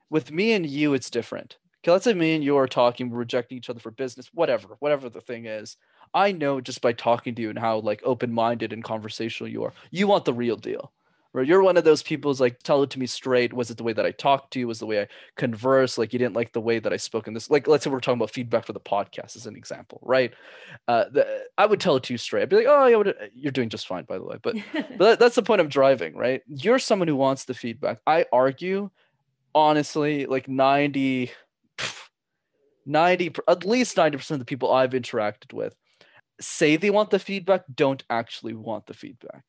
With 0.09 0.31
me 0.31 0.53
and 0.53 0.65
you 0.65 0.95
it's 0.95 1.11
different. 1.11 1.59
Okay 1.83 1.91
let's 1.91 2.05
say 2.05 2.15
me 2.15 2.37
and 2.37 2.45
you 2.45 2.57
are 2.57 2.69
talking 2.69 3.11
we're 3.11 3.19
rejecting 3.19 3.59
each 3.59 3.71
other 3.71 3.81
for 3.81 3.91
business 3.91 4.31
whatever 4.33 4.77
whatever 4.79 5.09
the 5.09 5.21
thing 5.21 5.47
is 5.47 5.77
I 6.15 6.33
know 6.33 6.61
just 6.61 6.81
by 6.81 6.93
talking 6.93 7.35
to 7.35 7.43
you 7.43 7.51
and 7.51 7.59
how 7.59 7.79
like 7.79 8.01
open-minded 8.05 8.73
and 8.73 8.83
conversational 8.83 9.51
you 9.51 9.65
are, 9.65 9.73
you 9.91 10.07
want 10.07 10.25
the 10.25 10.35
real 10.35 10.57
deal. 10.57 10.93
Right? 11.37 11.47
You're 11.47 11.63
one 11.63 11.77
of 11.77 11.85
those 11.85 12.03
people 12.03 12.31
who's 12.31 12.41
like, 12.41 12.63
tell 12.63 12.83
it 12.83 12.89
to 12.91 12.99
me 12.99 13.07
straight. 13.07 13.53
Was 13.53 13.71
it 13.71 13.77
the 13.77 13.83
way 13.83 13.93
that 13.93 14.07
I 14.07 14.11
talked 14.11 14.55
to 14.55 14.59
you? 14.59 14.67
Was 14.67 14.79
the 14.79 14.87
way 14.87 15.03
I 15.03 15.09
converse? 15.37 15.99
Like 15.99 16.15
you 16.15 16.19
didn't 16.19 16.35
like 16.35 16.55
the 16.55 16.63
way 16.63 16.79
that 16.79 16.95
I 16.95 16.97
spoke 16.97 17.29
in 17.29 17.35
this. 17.35 17.51
Like 17.51 17.69
let's 17.69 17.85
say 17.85 17.91
we're 17.91 18.01
talking 18.01 18.19
about 18.19 18.31
feedback 18.31 18.65
for 18.65 18.73
the 18.73 18.81
podcast 18.81 19.37
as 19.37 19.45
an 19.45 19.55
example, 19.55 20.01
right? 20.03 20.33
Uh, 20.89 21.05
the, 21.13 21.45
I 21.59 21.67
would 21.67 21.79
tell 21.79 21.97
it 21.97 22.05
to 22.05 22.15
you 22.15 22.17
straight. 22.17 22.41
I'd 22.41 22.49
be 22.49 22.57
like, 22.57 22.67
oh, 22.67 22.87
yeah, 22.87 23.13
you're 23.35 23.53
doing 23.53 23.69
just 23.69 23.87
fine, 23.87 24.05
by 24.05 24.17
the 24.17 24.25
way. 24.25 24.39
But 24.43 24.57
but 24.97 25.19
that's 25.19 25.35
the 25.35 25.43
point 25.43 25.61
I'm 25.61 25.69
driving, 25.69 26.17
right? 26.17 26.41
You're 26.47 26.79
someone 26.79 27.07
who 27.07 27.17
wants 27.17 27.45
the 27.45 27.53
feedback. 27.53 27.99
I 28.07 28.25
argue, 28.33 28.89
honestly, 29.55 30.25
like 30.25 30.49
90, 30.49 31.33
90, 32.87 33.35
at 33.47 33.67
least 33.67 33.95
90% 33.95 34.31
of 34.31 34.39
the 34.39 34.47
people 34.47 34.73
I've 34.73 34.93
interacted 34.93 35.53
with 35.53 35.77
say 36.41 36.77
they 36.77 36.91
want 36.91 37.11
the 37.11 37.19
feedback 37.19 37.65
don't 37.75 38.05
actually 38.11 38.55
want 38.55 38.87
the 38.87 38.95
feedback 38.95 39.45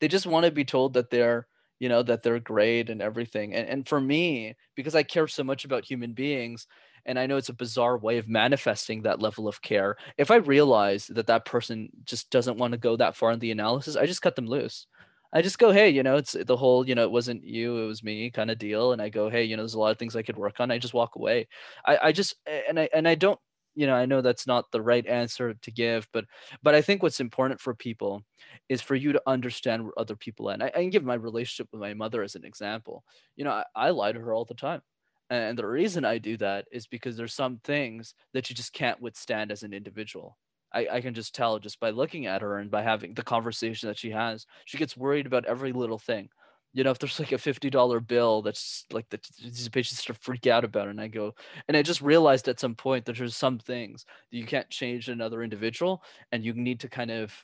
they 0.00 0.08
just 0.08 0.26
want 0.26 0.44
to 0.44 0.50
be 0.50 0.64
told 0.64 0.94
that 0.94 1.10
they're 1.10 1.46
you 1.78 1.88
know 1.88 2.02
that 2.02 2.22
they're 2.22 2.40
great 2.40 2.90
and 2.90 3.02
everything 3.02 3.54
and, 3.54 3.68
and 3.68 3.88
for 3.88 4.00
me 4.00 4.54
because 4.76 4.94
i 4.94 5.02
care 5.02 5.28
so 5.28 5.44
much 5.44 5.64
about 5.64 5.84
human 5.84 6.12
beings 6.12 6.66
and 7.06 7.18
i 7.18 7.26
know 7.26 7.36
it's 7.36 7.48
a 7.48 7.54
bizarre 7.54 7.98
way 7.98 8.18
of 8.18 8.28
manifesting 8.28 9.02
that 9.02 9.20
level 9.20 9.48
of 9.48 9.62
care 9.62 9.96
if 10.18 10.30
i 10.30 10.36
realize 10.36 11.06
that 11.08 11.26
that 11.26 11.44
person 11.44 11.88
just 12.04 12.30
doesn't 12.30 12.58
want 12.58 12.72
to 12.72 12.78
go 12.78 12.96
that 12.96 13.16
far 13.16 13.32
in 13.32 13.38
the 13.38 13.50
analysis 13.50 13.96
i 13.96 14.06
just 14.06 14.22
cut 14.22 14.36
them 14.36 14.46
loose 14.46 14.86
I 15.32 15.40
just 15.40 15.58
go, 15.58 15.72
hey, 15.72 15.88
you 15.88 16.02
know, 16.02 16.16
it's 16.16 16.36
the 16.46 16.56
whole, 16.56 16.86
you 16.86 16.94
know, 16.94 17.04
it 17.04 17.10
wasn't 17.10 17.42
you, 17.42 17.78
it 17.78 17.86
was 17.86 18.02
me 18.02 18.30
kind 18.30 18.50
of 18.50 18.58
deal. 18.58 18.92
And 18.92 19.00
I 19.00 19.08
go, 19.08 19.30
hey, 19.30 19.44
you 19.44 19.56
know, 19.56 19.62
there's 19.62 19.74
a 19.74 19.80
lot 19.80 19.90
of 19.90 19.98
things 19.98 20.14
I 20.14 20.22
could 20.22 20.36
work 20.36 20.60
on. 20.60 20.70
I 20.70 20.78
just 20.78 20.92
walk 20.92 21.16
away. 21.16 21.48
I, 21.86 21.98
I 22.02 22.12
just 22.12 22.34
and 22.68 22.78
I 22.78 22.88
and 22.92 23.08
I 23.08 23.14
don't 23.14 23.40
you 23.74 23.86
know 23.86 23.94
i 23.94 24.06
know 24.06 24.20
that's 24.20 24.46
not 24.46 24.70
the 24.70 24.82
right 24.82 25.06
answer 25.06 25.54
to 25.54 25.70
give 25.70 26.06
but 26.12 26.24
but 26.62 26.74
i 26.74 26.82
think 26.82 27.02
what's 27.02 27.20
important 27.20 27.60
for 27.60 27.74
people 27.74 28.22
is 28.68 28.82
for 28.82 28.94
you 28.94 29.12
to 29.12 29.22
understand 29.26 29.82
where 29.82 29.98
other 29.98 30.16
people 30.16 30.48
are 30.48 30.52
and 30.52 30.62
I, 30.62 30.66
I, 30.66 30.80
can 30.80 30.90
give 30.90 31.04
my 31.04 31.14
relationship 31.14 31.68
with 31.72 31.80
my 31.80 31.94
mother 31.94 32.22
as 32.22 32.34
an 32.34 32.44
example. 32.44 33.04
You 33.36 33.44
know 33.44 33.52
I, 33.52 33.64
I 33.74 33.90
lie 33.90 34.12
to 34.12 34.20
her 34.20 34.34
all 34.34 34.44
the 34.44 34.54
time 34.54 34.82
and 35.30 35.58
the 35.58 35.66
reason 35.66 36.04
i 36.04 36.18
do 36.18 36.36
that 36.38 36.66
is 36.72 36.86
because 36.86 37.16
there's 37.16 37.34
some 37.34 37.58
things 37.64 38.14
that 38.34 38.50
you 38.50 38.56
just 38.56 38.72
can't 38.72 39.00
withstand 39.00 39.50
as 39.50 39.62
an 39.62 39.72
individual. 39.72 40.36
I, 40.74 40.88
I 40.90 41.00
can 41.02 41.12
just 41.12 41.34
tell 41.34 41.58
just 41.58 41.80
by 41.80 41.90
looking 41.90 42.26
at 42.26 42.40
her 42.40 42.58
and 42.58 42.70
by 42.70 42.82
having 42.82 43.12
the 43.12 43.22
conversation 43.22 43.88
that 43.88 43.98
she 43.98 44.10
has 44.10 44.46
she 44.64 44.78
gets 44.78 44.96
worried 44.96 45.26
about 45.26 45.44
every 45.44 45.72
little 45.72 45.98
thing 45.98 46.28
you 46.72 46.84
know, 46.84 46.90
if 46.90 46.98
there's 46.98 47.18
like 47.20 47.32
a 47.32 47.38
fifty 47.38 47.70
dollar 47.70 48.00
bill 48.00 48.42
that's 48.42 48.86
like 48.92 49.08
the 49.10 49.20
these 49.42 49.68
patients 49.68 50.00
start 50.00 50.18
freak 50.20 50.46
out 50.46 50.64
about, 50.64 50.86
it, 50.88 50.90
and 50.90 51.00
I 51.00 51.08
go, 51.08 51.34
and 51.68 51.76
I 51.76 51.82
just 51.82 52.00
realized 52.00 52.48
at 52.48 52.60
some 52.60 52.74
point 52.74 53.04
that 53.06 53.16
there's 53.16 53.36
some 53.36 53.58
things 53.58 54.04
that 54.30 54.38
you 54.38 54.46
can't 54.46 54.70
change 54.70 55.08
another 55.08 55.42
individual, 55.42 56.02
and 56.32 56.44
you 56.44 56.54
need 56.54 56.80
to 56.80 56.88
kind 56.88 57.10
of 57.10 57.34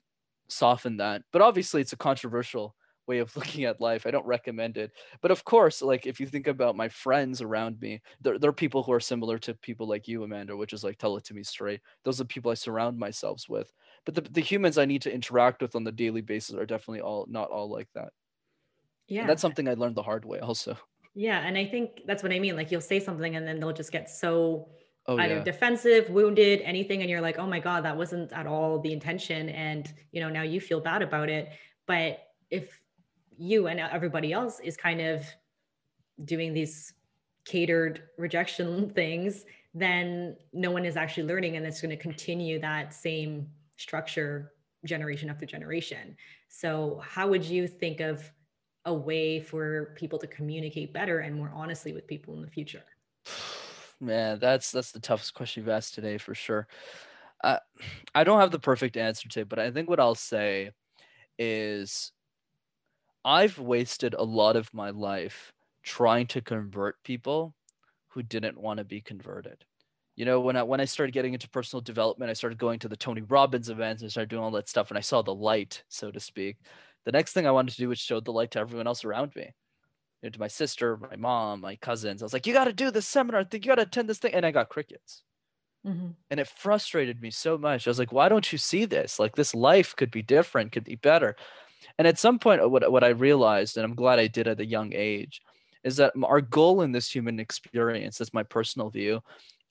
soften 0.48 0.96
that. 0.98 1.22
But 1.32 1.42
obviously, 1.42 1.80
it's 1.80 1.92
a 1.92 1.96
controversial 1.96 2.74
way 3.06 3.18
of 3.18 3.34
looking 3.36 3.64
at 3.64 3.80
life. 3.80 4.06
I 4.06 4.10
don't 4.10 4.26
recommend 4.26 4.76
it. 4.76 4.92
But 5.20 5.30
of 5.30 5.44
course, 5.44 5.82
like 5.82 6.06
if 6.06 6.20
you 6.20 6.26
think 6.26 6.46
about 6.46 6.76
my 6.76 6.88
friends 6.88 7.40
around 7.42 7.80
me, 7.80 8.00
there 8.20 8.36
are 8.42 8.52
people 8.52 8.82
who 8.82 8.92
are 8.92 9.00
similar 9.00 9.38
to 9.38 9.54
people 9.54 9.88
like 9.88 10.06
you, 10.08 10.22
Amanda, 10.24 10.56
which 10.56 10.72
is 10.72 10.84
like 10.84 10.98
tell 10.98 11.16
it 11.16 11.24
to 11.24 11.34
me 11.34 11.42
straight. 11.42 11.80
Those 12.04 12.20
are 12.20 12.24
people 12.24 12.50
I 12.50 12.54
surround 12.54 12.98
myself 12.98 13.44
with. 13.48 13.72
But 14.04 14.14
the, 14.14 14.20
the 14.22 14.40
humans 14.40 14.78
I 14.78 14.84
need 14.84 15.02
to 15.02 15.12
interact 15.14 15.62
with 15.62 15.74
on 15.74 15.84
the 15.84 15.92
daily 15.92 16.20
basis 16.20 16.54
are 16.56 16.66
definitely 16.66 17.00
all 17.00 17.26
not 17.28 17.50
all 17.50 17.70
like 17.70 17.88
that. 17.94 18.12
Yeah. 19.08 19.22
And 19.22 19.30
that's 19.30 19.42
something 19.42 19.68
I 19.68 19.74
learned 19.74 19.96
the 19.96 20.02
hard 20.02 20.24
way 20.24 20.38
also. 20.38 20.76
Yeah. 21.14 21.40
And 21.44 21.58
I 21.58 21.64
think 21.64 22.02
that's 22.06 22.22
what 22.22 22.32
I 22.32 22.38
mean. 22.38 22.54
Like 22.56 22.70
you'll 22.70 22.80
say 22.80 23.00
something 23.00 23.34
and 23.34 23.46
then 23.46 23.58
they'll 23.58 23.72
just 23.72 23.90
get 23.90 24.08
so 24.08 24.68
oh, 25.06 25.18
either 25.18 25.36
yeah. 25.36 25.42
defensive, 25.42 26.10
wounded, 26.10 26.60
anything. 26.62 27.00
And 27.00 27.10
you're 27.10 27.20
like, 27.20 27.38
oh 27.38 27.46
my 27.46 27.58
God, 27.58 27.84
that 27.84 27.96
wasn't 27.96 28.32
at 28.32 28.46
all 28.46 28.78
the 28.78 28.92
intention. 28.92 29.48
And, 29.48 29.92
you 30.12 30.20
know, 30.20 30.28
now 30.28 30.42
you 30.42 30.60
feel 30.60 30.80
bad 30.80 31.02
about 31.02 31.28
it. 31.28 31.50
But 31.86 32.18
if 32.50 32.80
you 33.36 33.66
and 33.66 33.80
everybody 33.80 34.32
else 34.32 34.60
is 34.60 34.76
kind 34.76 35.00
of 35.00 35.24
doing 36.24 36.52
these 36.52 36.92
catered 37.44 38.02
rejection 38.18 38.90
things, 38.94 39.44
then 39.74 40.36
no 40.52 40.70
one 40.70 40.84
is 40.84 40.96
actually 40.96 41.24
learning 41.24 41.56
and 41.56 41.66
it's 41.66 41.80
going 41.80 41.90
to 41.90 42.02
continue 42.02 42.60
that 42.60 42.92
same 42.92 43.48
structure 43.76 44.52
generation 44.84 45.30
after 45.30 45.46
generation. 45.46 46.16
So, 46.48 47.00
how 47.04 47.28
would 47.28 47.44
you 47.44 47.66
think 47.66 48.00
of 48.00 48.32
a 48.84 48.94
way 48.94 49.40
for 49.40 49.94
people 49.96 50.18
to 50.18 50.26
communicate 50.26 50.92
better 50.92 51.20
and 51.20 51.34
more 51.34 51.50
honestly 51.54 51.92
with 51.92 52.06
people 52.06 52.34
in 52.34 52.42
the 52.42 52.50
future? 52.50 52.82
Man, 54.00 54.38
that's 54.38 54.70
that's 54.70 54.92
the 54.92 55.00
toughest 55.00 55.34
question 55.34 55.62
you've 55.62 55.68
asked 55.68 55.94
today 55.94 56.18
for 56.18 56.34
sure. 56.34 56.68
Uh, 57.42 57.58
I 58.14 58.24
don't 58.24 58.40
have 58.40 58.50
the 58.50 58.58
perfect 58.58 58.96
answer 58.96 59.28
to 59.28 59.40
it, 59.40 59.48
but 59.48 59.58
I 59.58 59.70
think 59.70 59.88
what 59.88 60.00
I'll 60.00 60.14
say 60.14 60.70
is 61.38 62.12
I've 63.24 63.58
wasted 63.58 64.14
a 64.14 64.22
lot 64.22 64.56
of 64.56 64.72
my 64.72 64.90
life 64.90 65.52
trying 65.82 66.26
to 66.28 66.40
convert 66.40 67.02
people 67.02 67.54
who 68.08 68.22
didn't 68.22 68.60
want 68.60 68.78
to 68.78 68.84
be 68.84 69.00
converted. 69.00 69.64
You 70.16 70.24
know, 70.24 70.40
when 70.40 70.56
I 70.56 70.64
when 70.64 70.80
I 70.80 70.84
started 70.84 71.12
getting 71.12 71.34
into 71.34 71.48
personal 71.48 71.80
development, 71.80 72.30
I 72.30 72.34
started 72.34 72.58
going 72.58 72.80
to 72.80 72.88
the 72.88 72.96
Tony 72.96 73.22
Robbins 73.22 73.70
events 73.70 74.02
and 74.02 74.10
started 74.10 74.30
doing 74.30 74.42
all 74.42 74.50
that 74.52 74.68
stuff, 74.68 74.90
and 74.90 74.98
I 74.98 75.00
saw 75.00 75.22
the 75.22 75.34
light, 75.34 75.84
so 75.88 76.10
to 76.10 76.18
speak. 76.18 76.56
The 77.08 77.12
next 77.12 77.32
thing 77.32 77.46
I 77.46 77.52
wanted 77.52 77.70
to 77.70 77.78
do 77.78 77.88
was 77.88 77.98
show 77.98 78.20
the 78.20 78.34
light 78.34 78.50
to 78.50 78.58
everyone 78.58 78.86
else 78.86 79.02
around 79.02 79.34
me. 79.34 79.44
You 80.20 80.26
know, 80.26 80.28
to 80.28 80.38
my 80.38 80.46
sister, 80.46 80.98
my 80.98 81.16
mom, 81.16 81.62
my 81.62 81.76
cousins. 81.76 82.20
I 82.20 82.26
was 82.26 82.34
like, 82.34 82.46
you 82.46 82.52
got 82.52 82.66
to 82.66 82.72
do 82.74 82.90
this 82.90 83.06
seminar. 83.06 83.40
I 83.40 83.44
think 83.44 83.64
you 83.64 83.70
got 83.70 83.76
to 83.76 83.84
attend 83.84 84.10
this 84.10 84.18
thing. 84.18 84.34
And 84.34 84.44
I 84.44 84.50
got 84.50 84.68
crickets. 84.68 85.22
Mm-hmm. 85.86 86.08
And 86.30 86.38
it 86.38 86.48
frustrated 86.48 87.22
me 87.22 87.30
so 87.30 87.56
much. 87.56 87.86
I 87.86 87.90
was 87.90 87.98
like, 87.98 88.12
why 88.12 88.28
don't 88.28 88.52
you 88.52 88.58
see 88.58 88.84
this? 88.84 89.18
Like, 89.18 89.36
this 89.36 89.54
life 89.54 89.96
could 89.96 90.10
be 90.10 90.20
different, 90.20 90.72
could 90.72 90.84
be 90.84 90.96
better. 90.96 91.34
And 91.96 92.06
at 92.06 92.18
some 92.18 92.38
point, 92.38 92.70
what, 92.70 92.92
what 92.92 93.04
I 93.04 93.08
realized, 93.08 93.78
and 93.78 93.86
I'm 93.86 93.94
glad 93.94 94.18
I 94.18 94.26
did 94.26 94.46
at 94.46 94.60
a 94.60 94.66
young 94.66 94.92
age, 94.94 95.40
is 95.84 95.96
that 95.96 96.12
our 96.22 96.42
goal 96.42 96.82
in 96.82 96.92
this 96.92 97.10
human 97.10 97.40
experience, 97.40 98.18
that's 98.18 98.34
my 98.34 98.42
personal 98.42 98.90
view, 98.90 99.22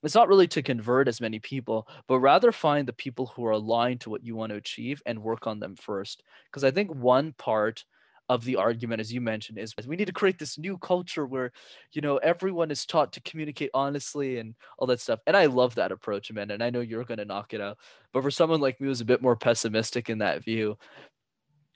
it's 0.02 0.14
not 0.14 0.28
really 0.28 0.46
to 0.48 0.62
convert 0.62 1.08
as 1.08 1.20
many 1.20 1.38
people, 1.38 1.88
but 2.06 2.20
rather 2.20 2.52
find 2.52 2.86
the 2.86 2.92
people 2.92 3.26
who 3.26 3.44
are 3.44 3.52
aligned 3.52 4.00
to 4.02 4.10
what 4.10 4.24
you 4.24 4.36
want 4.36 4.50
to 4.50 4.56
achieve 4.56 5.02
and 5.06 5.22
work 5.22 5.46
on 5.46 5.58
them 5.58 5.76
first. 5.76 6.22
Because 6.50 6.64
I 6.64 6.70
think 6.70 6.94
one 6.94 7.32
part 7.32 7.84
of 8.28 8.44
the 8.44 8.56
argument, 8.56 9.00
as 9.00 9.12
you 9.12 9.20
mentioned, 9.20 9.58
is 9.58 9.74
we 9.86 9.96
need 9.96 10.06
to 10.06 10.12
create 10.12 10.38
this 10.38 10.58
new 10.58 10.76
culture 10.78 11.26
where, 11.26 11.50
you 11.92 12.02
know, 12.02 12.18
everyone 12.18 12.70
is 12.70 12.84
taught 12.84 13.12
to 13.14 13.22
communicate 13.22 13.70
honestly 13.72 14.38
and 14.38 14.54
all 14.78 14.86
that 14.86 15.00
stuff. 15.00 15.20
And 15.26 15.36
I 15.36 15.46
love 15.46 15.74
that 15.76 15.92
approach, 15.92 16.30
man. 16.30 16.50
And 16.50 16.62
I 16.62 16.70
know 16.70 16.80
you're 16.80 17.04
going 17.04 17.18
to 17.18 17.24
knock 17.24 17.54
it 17.54 17.60
out. 17.60 17.78
But 18.12 18.22
for 18.22 18.30
someone 18.30 18.60
like 18.60 18.80
me 18.80 18.88
who's 18.88 19.00
a 19.00 19.06
bit 19.06 19.22
more 19.22 19.36
pessimistic 19.36 20.10
in 20.10 20.18
that 20.18 20.44
view, 20.44 20.76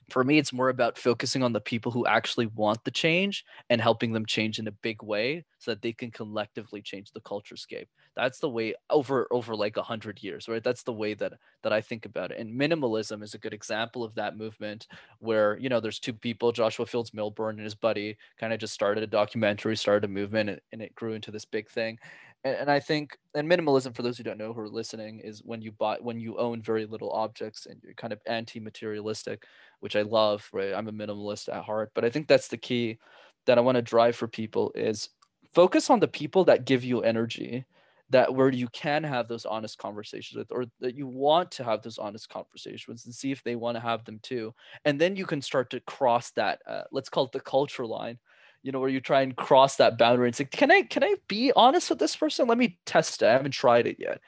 for 0.09 0.23
me, 0.23 0.37
it's 0.37 0.53
more 0.53 0.69
about 0.69 0.97
focusing 0.97 1.43
on 1.43 1.53
the 1.53 1.61
people 1.61 1.91
who 1.91 2.05
actually 2.05 2.45
want 2.47 2.83
the 2.83 2.91
change 2.91 3.45
and 3.69 3.81
helping 3.81 4.13
them 4.13 4.25
change 4.25 4.59
in 4.59 4.67
a 4.67 4.71
big 4.71 5.01
way 5.03 5.45
so 5.59 5.71
that 5.71 5.81
they 5.81 5.93
can 5.93 6.11
collectively 6.11 6.81
change 6.81 7.11
the 7.11 7.21
culture 7.21 7.55
scape. 7.55 7.89
That's 8.15 8.39
the 8.39 8.49
way 8.49 8.73
over 8.89 9.27
over 9.31 9.55
like 9.55 9.77
a 9.77 9.83
hundred 9.83 10.21
years, 10.21 10.47
right? 10.47 10.63
That's 10.63 10.83
the 10.83 10.93
way 10.93 11.13
that 11.15 11.33
that 11.63 11.73
I 11.73 11.81
think 11.81 12.05
about 12.05 12.31
it. 12.31 12.39
And 12.39 12.59
minimalism 12.59 13.23
is 13.23 13.33
a 13.33 13.39
good 13.39 13.53
example 13.53 14.03
of 14.03 14.15
that 14.15 14.37
movement 14.37 14.87
where, 15.19 15.57
you 15.57 15.69
know, 15.69 15.79
there's 15.79 15.99
two 15.99 16.13
people, 16.13 16.51
Joshua 16.51 16.85
Fields 16.85 17.11
Millburn 17.11 17.51
and 17.51 17.61
his 17.61 17.75
buddy 17.75 18.17
kind 18.37 18.53
of 18.53 18.59
just 18.59 18.73
started 18.73 19.03
a 19.03 19.07
documentary, 19.07 19.75
started 19.75 20.05
a 20.05 20.07
movement, 20.13 20.49
and, 20.49 20.61
and 20.71 20.81
it 20.81 20.95
grew 20.95 21.13
into 21.13 21.31
this 21.31 21.45
big 21.45 21.69
thing 21.69 21.97
and, 22.43 22.55
and 22.55 22.71
I 22.71 22.79
think 22.79 23.17
and 23.35 23.49
minimalism 23.49 23.95
for 23.95 24.01
those 24.01 24.17
who 24.17 24.23
don't 24.23 24.37
know 24.37 24.53
who 24.53 24.59
are 24.61 24.69
listening 24.69 25.19
is 25.19 25.41
when 25.43 25.61
you 25.61 25.71
buy 25.71 25.97
when 26.01 26.19
you 26.19 26.37
own 26.37 26.61
very 26.61 26.85
little 26.85 27.11
objects 27.11 27.65
and 27.65 27.81
you're 27.83 27.93
kind 27.93 28.13
of 28.13 28.21
anti-materialistic, 28.25 29.45
which 29.83 29.97
I 29.97 30.03
love, 30.03 30.49
right? 30.53 30.73
I'm 30.73 30.87
a 30.87 30.93
minimalist 30.93 31.53
at 31.53 31.65
heart, 31.65 31.91
but 31.93 32.05
I 32.05 32.09
think 32.09 32.27
that's 32.29 32.47
the 32.47 32.57
key 32.57 32.97
that 33.45 33.57
I 33.57 33.61
want 33.61 33.75
to 33.75 33.81
drive 33.81 34.15
for 34.15 34.27
people 34.29 34.71
is 34.75 35.09
focus 35.53 35.89
on 35.89 35.99
the 35.99 36.07
people 36.07 36.45
that 36.45 36.65
give 36.65 36.85
you 36.85 37.01
energy 37.01 37.65
that 38.09 38.33
where 38.33 38.49
you 38.49 38.69
can 38.69 39.03
have 39.03 39.27
those 39.27 39.45
honest 39.45 39.77
conversations 39.77 40.37
with 40.37 40.51
or 40.51 40.65
that 40.79 40.95
you 40.95 41.07
want 41.07 41.51
to 41.51 41.63
have 41.65 41.81
those 41.81 41.97
honest 41.97 42.29
conversations 42.29 43.05
and 43.05 43.13
see 43.13 43.31
if 43.31 43.43
they 43.43 43.55
want 43.57 43.75
to 43.75 43.81
have 43.81 44.05
them 44.05 44.19
too 44.23 44.53
and 44.85 45.01
then 45.01 45.15
you 45.15 45.25
can 45.25 45.41
start 45.41 45.69
to 45.69 45.79
cross 45.81 46.31
that 46.31 46.61
uh, 46.67 46.83
let's 46.91 47.09
call 47.09 47.25
it 47.25 47.31
the 47.33 47.39
culture 47.39 47.85
line 47.85 48.17
you 48.63 48.71
know, 48.71 48.79
where 48.79 48.89
you 48.89 49.01
try 49.01 49.21
and 49.21 49.35
cross 49.35 49.75
that 49.75 49.97
boundary 49.97 50.27
and 50.27 50.35
say, 50.35 50.45
can 50.45 50.71
I 50.71 50.83
can 50.83 51.03
I 51.03 51.15
be 51.27 51.51
honest 51.55 51.89
with 51.89 51.99
this 51.99 52.15
person? 52.15 52.47
Let 52.47 52.57
me 52.57 52.79
test 52.85 53.21
it. 53.21 53.27
I 53.27 53.33
haven't 53.33 53.51
tried 53.51 53.87
it 53.87 53.97
yet. 53.99 54.21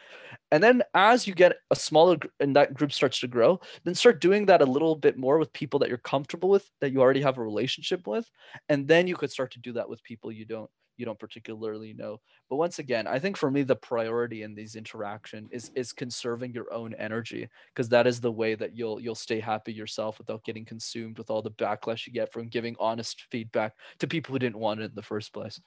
And 0.51 0.63
then 0.63 0.83
as 0.93 1.25
you 1.25 1.33
get 1.33 1.57
a 1.71 1.75
smaller 1.75 2.17
and 2.39 2.55
that 2.55 2.73
group 2.73 2.91
starts 2.91 3.19
to 3.21 3.27
grow, 3.27 3.59
then 3.83 3.95
start 3.95 4.21
doing 4.21 4.45
that 4.45 4.61
a 4.61 4.65
little 4.65 4.95
bit 4.95 5.17
more 5.17 5.37
with 5.39 5.51
people 5.53 5.79
that 5.79 5.89
you're 5.89 5.97
comfortable 5.97 6.49
with, 6.49 6.69
that 6.81 6.91
you 6.91 7.01
already 7.01 7.21
have 7.21 7.37
a 7.37 7.43
relationship 7.43 8.05
with. 8.07 8.29
And 8.69 8.87
then 8.87 9.07
you 9.07 9.15
could 9.15 9.31
start 9.31 9.51
to 9.53 9.59
do 9.59 9.73
that 9.73 9.89
with 9.89 10.03
people 10.03 10.31
you 10.31 10.45
don't 10.45 10.69
you 10.97 11.05
don't 11.05 11.19
particularly 11.19 11.93
know. 11.93 12.19
But 12.49 12.57
once 12.57 12.79
again, 12.79 13.07
I 13.07 13.19
think 13.19 13.37
for 13.37 13.51
me 13.51 13.63
the 13.63 13.75
priority 13.75 14.43
in 14.43 14.55
these 14.55 14.75
interaction 14.75 15.47
is 15.51 15.71
is 15.75 15.93
conserving 15.93 16.53
your 16.53 16.71
own 16.73 16.93
energy 16.95 17.47
because 17.73 17.89
that 17.89 18.07
is 18.07 18.21
the 18.21 18.31
way 18.31 18.55
that 18.55 18.75
you'll 18.75 18.99
you'll 18.99 19.15
stay 19.15 19.39
happy 19.39 19.73
yourself 19.73 20.17
without 20.17 20.43
getting 20.43 20.65
consumed 20.65 21.17
with 21.17 21.29
all 21.29 21.41
the 21.41 21.51
backlash 21.51 22.07
you 22.07 22.13
get 22.13 22.31
from 22.31 22.47
giving 22.47 22.75
honest 22.79 23.25
feedback 23.31 23.73
to 23.99 24.07
people 24.07 24.33
who 24.33 24.39
didn't 24.39 24.59
want 24.59 24.81
it 24.81 24.85
in 24.85 24.95
the 24.95 25.01
first 25.01 25.33
place. 25.33 25.59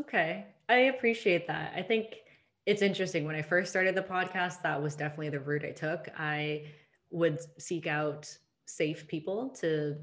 Okay. 0.00 0.46
I 0.68 0.74
appreciate 0.74 1.46
that. 1.48 1.72
I 1.76 1.82
think 1.82 2.16
it's 2.64 2.82
interesting 2.82 3.24
when 3.24 3.34
I 3.34 3.42
first 3.42 3.70
started 3.70 3.94
the 3.94 4.02
podcast 4.02 4.62
that 4.62 4.80
was 4.80 4.94
definitely 4.94 5.30
the 5.30 5.40
route 5.40 5.64
I 5.64 5.72
took. 5.72 6.08
I 6.16 6.66
would 7.10 7.40
seek 7.58 7.86
out 7.86 8.34
safe 8.66 9.06
people 9.08 9.50
to 9.60 9.96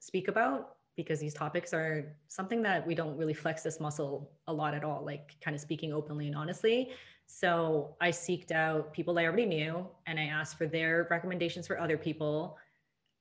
speak 0.00 0.28
about 0.28 0.77
because 0.98 1.20
these 1.20 1.32
topics 1.32 1.72
are 1.72 2.12
something 2.26 2.60
that 2.60 2.84
we 2.84 2.92
don't 2.92 3.16
really 3.16 3.32
flex 3.32 3.62
this 3.62 3.78
muscle 3.78 4.32
a 4.48 4.52
lot 4.52 4.74
at 4.74 4.82
all, 4.82 5.04
like 5.04 5.36
kind 5.40 5.54
of 5.54 5.60
speaking 5.60 5.92
openly 5.92 6.26
and 6.26 6.34
honestly. 6.34 6.90
So 7.26 7.94
I 8.00 8.10
seeked 8.10 8.50
out 8.50 8.92
people 8.92 9.16
I 9.16 9.24
already 9.24 9.46
knew 9.46 9.86
and 10.08 10.18
I 10.18 10.24
asked 10.24 10.58
for 10.58 10.66
their 10.66 11.06
recommendations 11.08 11.68
for 11.68 11.78
other 11.78 11.96
people. 11.96 12.58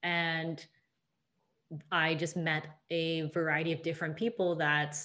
And 0.01 0.65
I 1.91 2.15
just 2.15 2.35
met 2.35 2.65
a 2.89 3.29
variety 3.29 3.73
of 3.73 3.83
different 3.83 4.15
people 4.15 4.55
that 4.55 4.97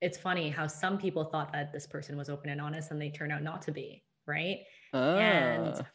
it's 0.00 0.16
funny 0.16 0.48
how 0.48 0.66
some 0.66 0.96
people 0.96 1.24
thought 1.24 1.52
that 1.52 1.74
this 1.74 1.86
person 1.86 2.16
was 2.16 2.30
open 2.30 2.48
and 2.48 2.58
honest 2.58 2.90
and 2.90 2.98
they 2.98 3.10
turn 3.10 3.30
out 3.30 3.42
not 3.42 3.60
to 3.62 3.70
be, 3.70 4.02
right? 4.24 4.60
Ah. 4.94 5.18
And 5.18 5.86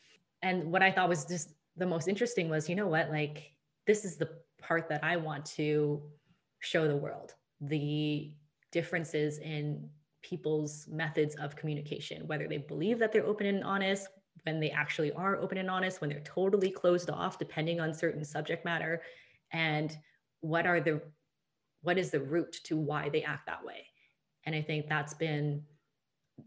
and 0.44 0.72
what 0.72 0.84
I 0.84 0.92
thought 0.92 1.10
was 1.10 1.26
just 1.26 1.54
the 1.76 1.88
most 1.88 2.08
interesting 2.08 2.50
was, 2.50 2.70
you 2.70 2.76
know 2.76 2.88
what, 2.88 3.10
like 3.10 3.52
this 3.88 4.06
is 4.06 4.18
the 4.18 4.30
part 4.66 4.90
that 4.90 5.04
I 5.04 5.18
want 5.18 5.46
to 5.58 6.02
show 6.60 6.88
the 6.88 6.96
world 6.96 7.34
the 7.62 8.34
differences 8.72 9.38
in 9.40 9.90
people's 10.22 10.88
methods 10.90 11.36
of 11.36 11.56
communication, 11.56 12.26
whether 12.28 12.48
they 12.48 12.58
believe 12.58 13.00
that 13.00 13.12
they're 13.14 13.26
open 13.26 13.46
and 13.48 13.64
honest, 13.64 14.08
when 14.44 14.60
they 14.60 14.72
actually 14.72 15.12
are 15.14 15.38
open 15.38 15.58
and 15.58 15.70
honest, 15.70 16.02
when 16.02 16.10
they're 16.10 16.20
totally 16.22 16.70
closed 16.70 17.10
off, 17.10 17.40
depending 17.40 17.80
on 17.80 17.94
certain 17.94 18.26
subject 18.26 18.66
matter, 18.66 19.02
and 19.52 19.98
what 20.42 20.66
are 20.66 20.80
the 20.80 21.02
what 21.82 21.98
is 22.00 22.10
the 22.10 22.20
root 22.20 22.60
to 22.64 22.76
why 22.76 23.10
they 23.10 23.22
act 23.22 23.46
that 23.46 23.64
way. 23.64 23.86
And 24.46 24.56
I 24.56 24.62
think 24.62 24.88
that's 24.88 25.14
been 25.14 25.62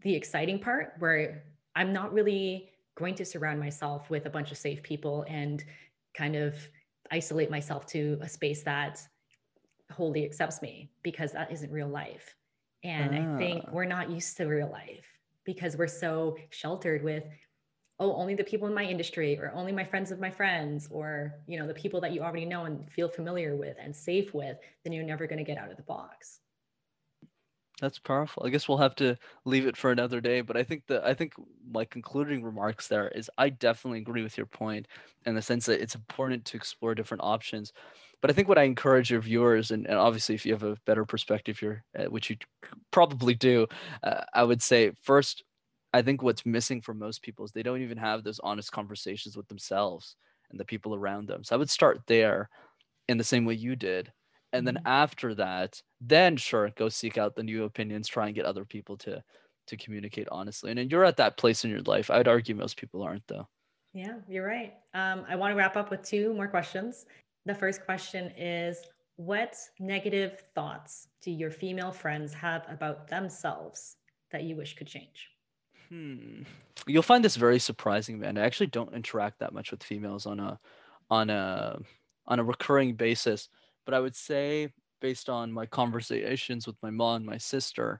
the 0.01 0.13
exciting 0.13 0.59
part 0.59 0.93
where 0.99 1.43
I'm 1.75 1.93
not 1.93 2.13
really 2.13 2.69
going 2.95 3.15
to 3.15 3.25
surround 3.25 3.59
myself 3.59 4.09
with 4.09 4.25
a 4.25 4.29
bunch 4.29 4.51
of 4.51 4.57
safe 4.57 4.83
people 4.83 5.25
and 5.29 5.63
kind 6.13 6.35
of 6.35 6.55
isolate 7.11 7.49
myself 7.49 7.85
to 7.87 8.17
a 8.21 8.29
space 8.29 8.63
that 8.63 9.01
wholly 9.91 10.25
accepts 10.25 10.61
me 10.61 10.89
because 11.03 11.31
that 11.31 11.51
isn't 11.51 11.71
real 11.71 11.87
life. 11.87 12.35
And 12.83 13.15
ah. 13.15 13.35
I 13.35 13.37
think 13.37 13.65
ah. 13.67 13.71
we're 13.71 13.85
not 13.85 14.09
used 14.09 14.37
to 14.37 14.45
real 14.45 14.69
life 14.69 15.05
because 15.45 15.77
we're 15.77 15.87
so 15.87 16.37
sheltered 16.49 17.03
with, 17.03 17.23
oh, 17.99 18.13
only 18.13 18.35
the 18.35 18.43
people 18.43 18.67
in 18.67 18.73
my 18.73 18.85
industry 18.85 19.37
or 19.39 19.51
only 19.53 19.71
my 19.71 19.83
friends 19.83 20.11
of 20.11 20.19
my 20.19 20.29
friends 20.29 20.87
or, 20.91 21.33
you 21.47 21.59
know, 21.59 21.67
the 21.67 21.73
people 21.73 21.99
that 22.01 22.13
you 22.13 22.21
already 22.21 22.45
know 22.45 22.65
and 22.65 22.89
feel 22.91 23.09
familiar 23.09 23.55
with 23.55 23.75
and 23.81 23.95
safe 23.95 24.33
with, 24.33 24.57
then 24.83 24.93
you're 24.93 25.03
never 25.03 25.27
going 25.27 25.39
to 25.39 25.43
get 25.43 25.57
out 25.57 25.71
of 25.71 25.77
the 25.77 25.83
box. 25.83 26.39
That's 27.81 27.99
powerful. 27.99 28.43
I 28.45 28.49
guess 28.49 28.67
we'll 28.67 28.79
have 28.79 28.95
to 28.95 29.15
leave 29.45 29.65
it 29.65 29.77
for 29.77 29.89
another 29.89 30.19
day. 30.19 30.41
But 30.41 30.57
I 30.57 30.63
think 30.63 30.87
the 30.87 31.05
I 31.05 31.13
think 31.13 31.33
my 31.65 31.85
concluding 31.85 32.43
remarks 32.43 32.89
there 32.89 33.07
is 33.09 33.31
I 33.37 33.49
definitely 33.49 33.99
agree 33.99 34.21
with 34.21 34.37
your 34.37 34.47
point 34.47 34.87
in 35.25 35.35
the 35.35 35.41
sense 35.41 35.65
that 35.67 35.81
it's 35.81 35.95
important 35.95 36.43
to 36.45 36.57
explore 36.57 36.93
different 36.93 37.23
options. 37.23 37.71
But 38.21 38.29
I 38.29 38.33
think 38.33 38.49
what 38.49 38.57
I 38.57 38.63
encourage 38.63 39.11
your 39.11 39.21
viewers, 39.21 39.71
and, 39.71 39.87
and 39.87 39.95
obviously 39.97 40.35
if 40.35 40.45
you 40.45 40.51
have 40.51 40.63
a 40.63 40.75
better 40.85 41.05
perspective 41.05 41.57
here, 41.57 41.85
uh, 41.97 42.05
which 42.05 42.29
you 42.29 42.35
probably 42.91 43.33
do, 43.33 43.65
uh, 44.03 44.23
I 44.33 44.43
would 44.43 44.61
say 44.61 44.91
first, 45.01 45.43
I 45.93 46.01
think 46.01 46.21
what's 46.21 46.45
missing 46.45 46.81
for 46.81 46.93
most 46.93 47.21
people 47.21 47.45
is 47.45 47.53
they 47.53 47.63
don't 47.63 47.81
even 47.81 47.97
have 47.97 48.23
those 48.25 48.39
honest 48.41 48.73
conversations 48.73 49.37
with 49.37 49.47
themselves 49.47 50.17
and 50.51 50.59
the 50.59 50.65
people 50.65 50.95
around 50.95 51.27
them. 51.29 51.45
So 51.45 51.55
I 51.55 51.59
would 51.59 51.69
start 51.69 52.01
there 52.07 52.49
in 53.09 53.17
the 53.17 53.23
same 53.25 53.45
way 53.45 53.55
you 53.55 53.75
did 53.75 54.13
and 54.53 54.65
then 54.65 54.75
mm-hmm. 54.75 54.87
after 54.87 55.35
that 55.35 55.81
then 56.01 56.37
sure 56.37 56.71
go 56.75 56.89
seek 56.89 57.17
out 57.17 57.35
the 57.35 57.43
new 57.43 57.63
opinions 57.63 58.07
try 58.07 58.25
and 58.25 58.35
get 58.35 58.45
other 58.45 58.65
people 58.65 58.97
to 58.97 59.21
to 59.67 59.77
communicate 59.77 60.27
honestly 60.31 60.71
and, 60.71 60.79
and 60.79 60.91
you're 60.91 61.05
at 61.05 61.17
that 61.17 61.37
place 61.37 61.63
in 61.63 61.69
your 61.71 61.81
life 61.81 62.09
i'd 62.09 62.27
argue 62.27 62.55
most 62.55 62.77
people 62.77 63.01
aren't 63.01 63.27
though 63.27 63.47
yeah 63.93 64.15
you're 64.27 64.45
right 64.45 64.73
um, 64.93 65.25
i 65.29 65.35
want 65.35 65.51
to 65.51 65.55
wrap 65.55 65.75
up 65.75 65.91
with 65.91 66.01
two 66.01 66.33
more 66.33 66.47
questions 66.47 67.05
The 67.45 67.55
first 67.55 67.83
question 67.85 68.31
is 68.37 68.81
What 69.15 69.57
negative 69.79 70.43
thoughts 70.53 71.07
do 71.21 71.31
your 71.31 71.51
female 71.51 71.91
friends 71.91 72.33
have 72.33 72.63
about 72.69 73.07
themselves 73.07 73.95
that 74.31 74.43
you 74.43 74.55
wish 74.55 74.75
could 74.75 74.87
change? 74.87 75.29
Hmm. 75.89 76.43
You'll 76.85 77.01
find 77.01 77.25
this 77.25 77.35
very 77.35 77.59
surprising, 77.59 78.19
man. 78.19 78.37
I 78.37 78.45
actually 78.45 78.67
don't 78.67 78.93
interact 78.93 79.39
that 79.39 79.53
much 79.53 79.71
with 79.71 79.83
females 79.83 80.25
on 80.25 80.39
a 80.39 80.59
on 81.09 81.29
a 81.29 81.79
on 82.27 82.39
a 82.39 82.43
recurring 82.43 82.93
basis, 82.93 83.49
but 83.89 83.95
I 83.97 84.01
would 84.01 84.15
say 84.15 84.69
based 85.01 85.29
on 85.29 85.51
my 85.51 85.65
conversations 85.65 86.67
with 86.67 86.75
my 86.83 86.91
mom 86.91 87.15
and 87.15 87.25
my 87.25 87.39
sister, 87.39 87.99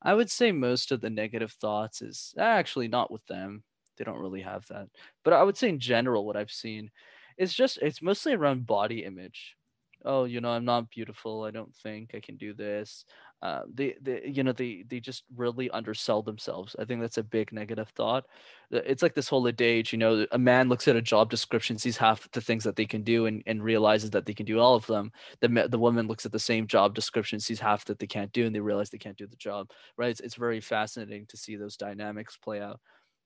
I 0.00 0.14
would 0.14 0.30
say 0.30 0.52
most 0.52 0.92
of 0.92 1.00
the 1.00 1.10
negative 1.10 1.50
thoughts 1.50 2.02
is 2.02 2.32
eh, 2.38 2.44
actually 2.44 2.86
not 2.86 3.10
with 3.10 3.26
them. 3.26 3.64
They 3.96 4.04
don't 4.04 4.20
really 4.20 4.42
have 4.42 4.64
that. 4.68 4.86
But 5.24 5.34
I 5.34 5.42
would 5.42 5.56
say 5.56 5.70
in 5.70 5.80
general 5.80 6.24
what 6.24 6.36
I've 6.36 6.52
seen 6.52 6.88
is 7.36 7.52
just 7.52 7.78
it's 7.82 8.00
mostly 8.00 8.32
around 8.32 8.64
body 8.64 9.02
image 9.02 9.56
oh 10.04 10.22
you 10.24 10.40
know 10.40 10.50
i'm 10.50 10.64
not 10.64 10.88
beautiful 10.90 11.42
i 11.42 11.50
don't 11.50 11.74
think 11.74 12.14
i 12.14 12.20
can 12.20 12.36
do 12.36 12.54
this 12.54 13.04
uh, 13.42 13.62
they, 13.72 13.94
they 14.00 14.22
you 14.26 14.42
know 14.42 14.52
they 14.52 14.84
they 14.88 15.00
just 15.00 15.24
really 15.36 15.70
undersell 15.70 16.22
themselves. 16.22 16.74
I 16.78 16.84
think 16.84 17.00
that's 17.00 17.18
a 17.18 17.22
big 17.22 17.52
negative 17.52 17.88
thought. 17.90 18.24
It's 18.70 19.02
like 19.02 19.14
this 19.14 19.28
whole 19.28 19.46
adage 19.46 19.92
you 19.92 19.98
know 19.98 20.26
a 20.32 20.38
man 20.38 20.68
looks 20.68 20.88
at 20.88 20.96
a 20.96 21.02
job 21.02 21.30
description 21.30 21.76
sees 21.76 21.96
half 21.96 22.30
the 22.32 22.40
things 22.40 22.64
that 22.64 22.76
they 22.76 22.86
can 22.86 23.02
do 23.02 23.26
and, 23.26 23.42
and 23.46 23.62
realizes 23.62 24.10
that 24.10 24.24
they 24.24 24.34
can 24.34 24.46
do 24.46 24.58
all 24.58 24.74
of 24.74 24.86
them. 24.86 25.12
The, 25.40 25.68
the 25.68 25.78
woman 25.78 26.06
looks 26.06 26.24
at 26.24 26.32
the 26.32 26.38
same 26.38 26.66
job 26.66 26.94
description 26.94 27.38
sees 27.38 27.60
half 27.60 27.84
that 27.84 27.98
they 27.98 28.06
can't 28.06 28.32
do 28.32 28.46
and 28.46 28.54
they 28.54 28.60
realize 28.60 28.90
they 28.90 28.98
can't 28.98 29.18
do 29.18 29.26
the 29.26 29.36
job 29.36 29.70
right? 29.96 30.10
It's, 30.10 30.20
it's 30.20 30.34
very 30.34 30.60
fascinating 30.60 31.26
to 31.26 31.36
see 31.36 31.56
those 31.56 31.76
dynamics 31.76 32.36
play 32.36 32.60
out. 32.60 32.80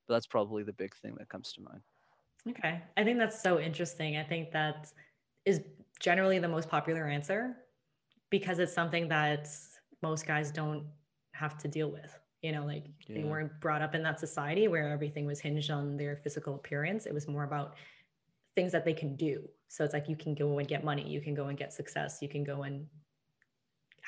But 0.06 0.14
that's 0.14 0.26
probably 0.26 0.62
the 0.62 0.72
big 0.72 0.94
thing 0.96 1.14
that 1.18 1.28
comes 1.28 1.52
to 1.54 1.62
mind. 1.62 1.80
Okay. 2.48 2.82
I 2.96 3.04
think 3.04 3.18
that's 3.18 3.42
so 3.42 3.58
interesting. 3.58 4.16
I 4.16 4.24
think 4.24 4.52
that 4.52 4.90
is 5.44 5.62
generally 6.00 6.38
the 6.38 6.48
most 6.48 6.68
popular 6.68 7.06
answer 7.06 7.56
because 8.30 8.58
it's 8.58 8.72
something 8.72 9.08
that 9.08 9.48
most 10.02 10.26
guys 10.26 10.50
don't 10.50 10.84
have 11.32 11.58
to 11.58 11.68
deal 11.68 11.90
with. 11.90 12.18
You 12.42 12.52
know, 12.52 12.64
like 12.64 12.84
yeah. 13.06 13.16
they 13.16 13.24
weren't 13.24 13.60
brought 13.60 13.82
up 13.82 13.94
in 13.94 14.02
that 14.04 14.20
society 14.20 14.68
where 14.68 14.88
everything 14.88 15.26
was 15.26 15.40
hinged 15.40 15.70
on 15.70 15.96
their 15.96 16.16
physical 16.16 16.54
appearance. 16.54 17.06
It 17.06 17.14
was 17.14 17.26
more 17.26 17.44
about 17.44 17.74
things 18.54 18.70
that 18.72 18.84
they 18.84 18.92
can 18.92 19.16
do. 19.16 19.48
So 19.68 19.84
it's 19.84 19.92
like 19.92 20.08
you 20.08 20.16
can 20.16 20.34
go 20.34 20.58
and 20.58 20.68
get 20.68 20.84
money, 20.84 21.08
you 21.08 21.20
can 21.20 21.34
go 21.34 21.46
and 21.48 21.58
get 21.58 21.72
success, 21.72 22.18
you 22.22 22.28
can 22.28 22.44
go 22.44 22.62
and 22.62 22.86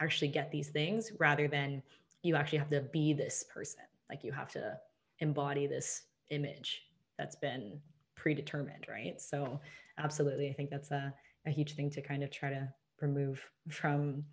actually 0.00 0.28
get 0.28 0.50
these 0.50 0.68
things 0.68 1.12
rather 1.18 1.48
than 1.48 1.82
you 2.22 2.36
actually 2.36 2.58
have 2.58 2.70
to 2.70 2.80
be 2.80 3.12
this 3.12 3.44
person. 3.52 3.82
Like 4.08 4.24
you 4.24 4.32
have 4.32 4.50
to 4.52 4.78
embody 5.18 5.66
this 5.66 6.02
image 6.30 6.82
that's 7.18 7.36
been 7.36 7.80
predetermined, 8.14 8.86
right? 8.88 9.20
So 9.20 9.60
absolutely, 9.98 10.48
I 10.48 10.52
think 10.52 10.70
that's 10.70 10.90
a 10.90 11.12
a 11.46 11.50
huge 11.50 11.74
thing 11.74 11.90
to 11.90 12.02
kind 12.02 12.22
of 12.22 12.30
try 12.30 12.50
to 12.50 12.68
remove 13.00 13.42
from 13.70 14.24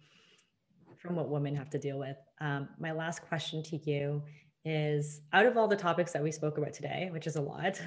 from 1.00 1.16
what 1.16 1.30
women 1.30 1.56
have 1.56 1.70
to 1.72 1.80
deal 1.80 2.00
with. 2.00 2.18
Um, 2.40 2.70
my 2.80 2.92
last 2.92 3.22
question 3.24 3.64
to 3.64 3.78
you 3.90 4.24
is 4.66 5.22
out 5.34 5.46
of 5.46 5.58
all 5.58 5.68
the 5.68 5.76
topics 5.76 6.12
that 6.12 6.24
we 6.24 6.32
spoke 6.32 6.58
about 6.58 6.74
today, 6.74 7.10
which 7.12 7.28
is 7.28 7.36
a 7.36 7.42
lot, 7.42 7.80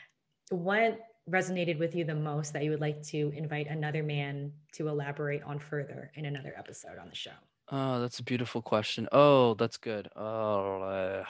what 0.50 0.98
resonated 1.30 1.78
with 1.78 1.94
you 1.94 2.04
the 2.04 2.14
most 2.14 2.52
that 2.52 2.62
you 2.62 2.70
would 2.70 2.80
like 2.80 3.02
to 3.02 3.32
invite 3.36 3.66
another 3.66 4.02
man 4.02 4.52
to 4.72 4.88
elaborate 4.88 5.42
on 5.42 5.58
further 5.58 6.12
in 6.14 6.26
another 6.26 6.54
episode 6.56 6.98
on 7.00 7.08
the 7.08 7.14
show? 7.14 7.32
Oh, 7.70 8.00
that's 8.00 8.20
a 8.20 8.22
beautiful 8.22 8.62
question. 8.62 9.08
Oh, 9.10 9.54
that's 9.54 9.76
good. 9.76 10.08
Oh, 10.14 10.82
uh, 10.82 11.24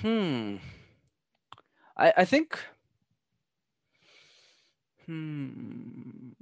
hmm. 0.00 0.56
I 1.96 2.12
I 2.18 2.24
think 2.24 2.58
Hmm. 5.06 6.32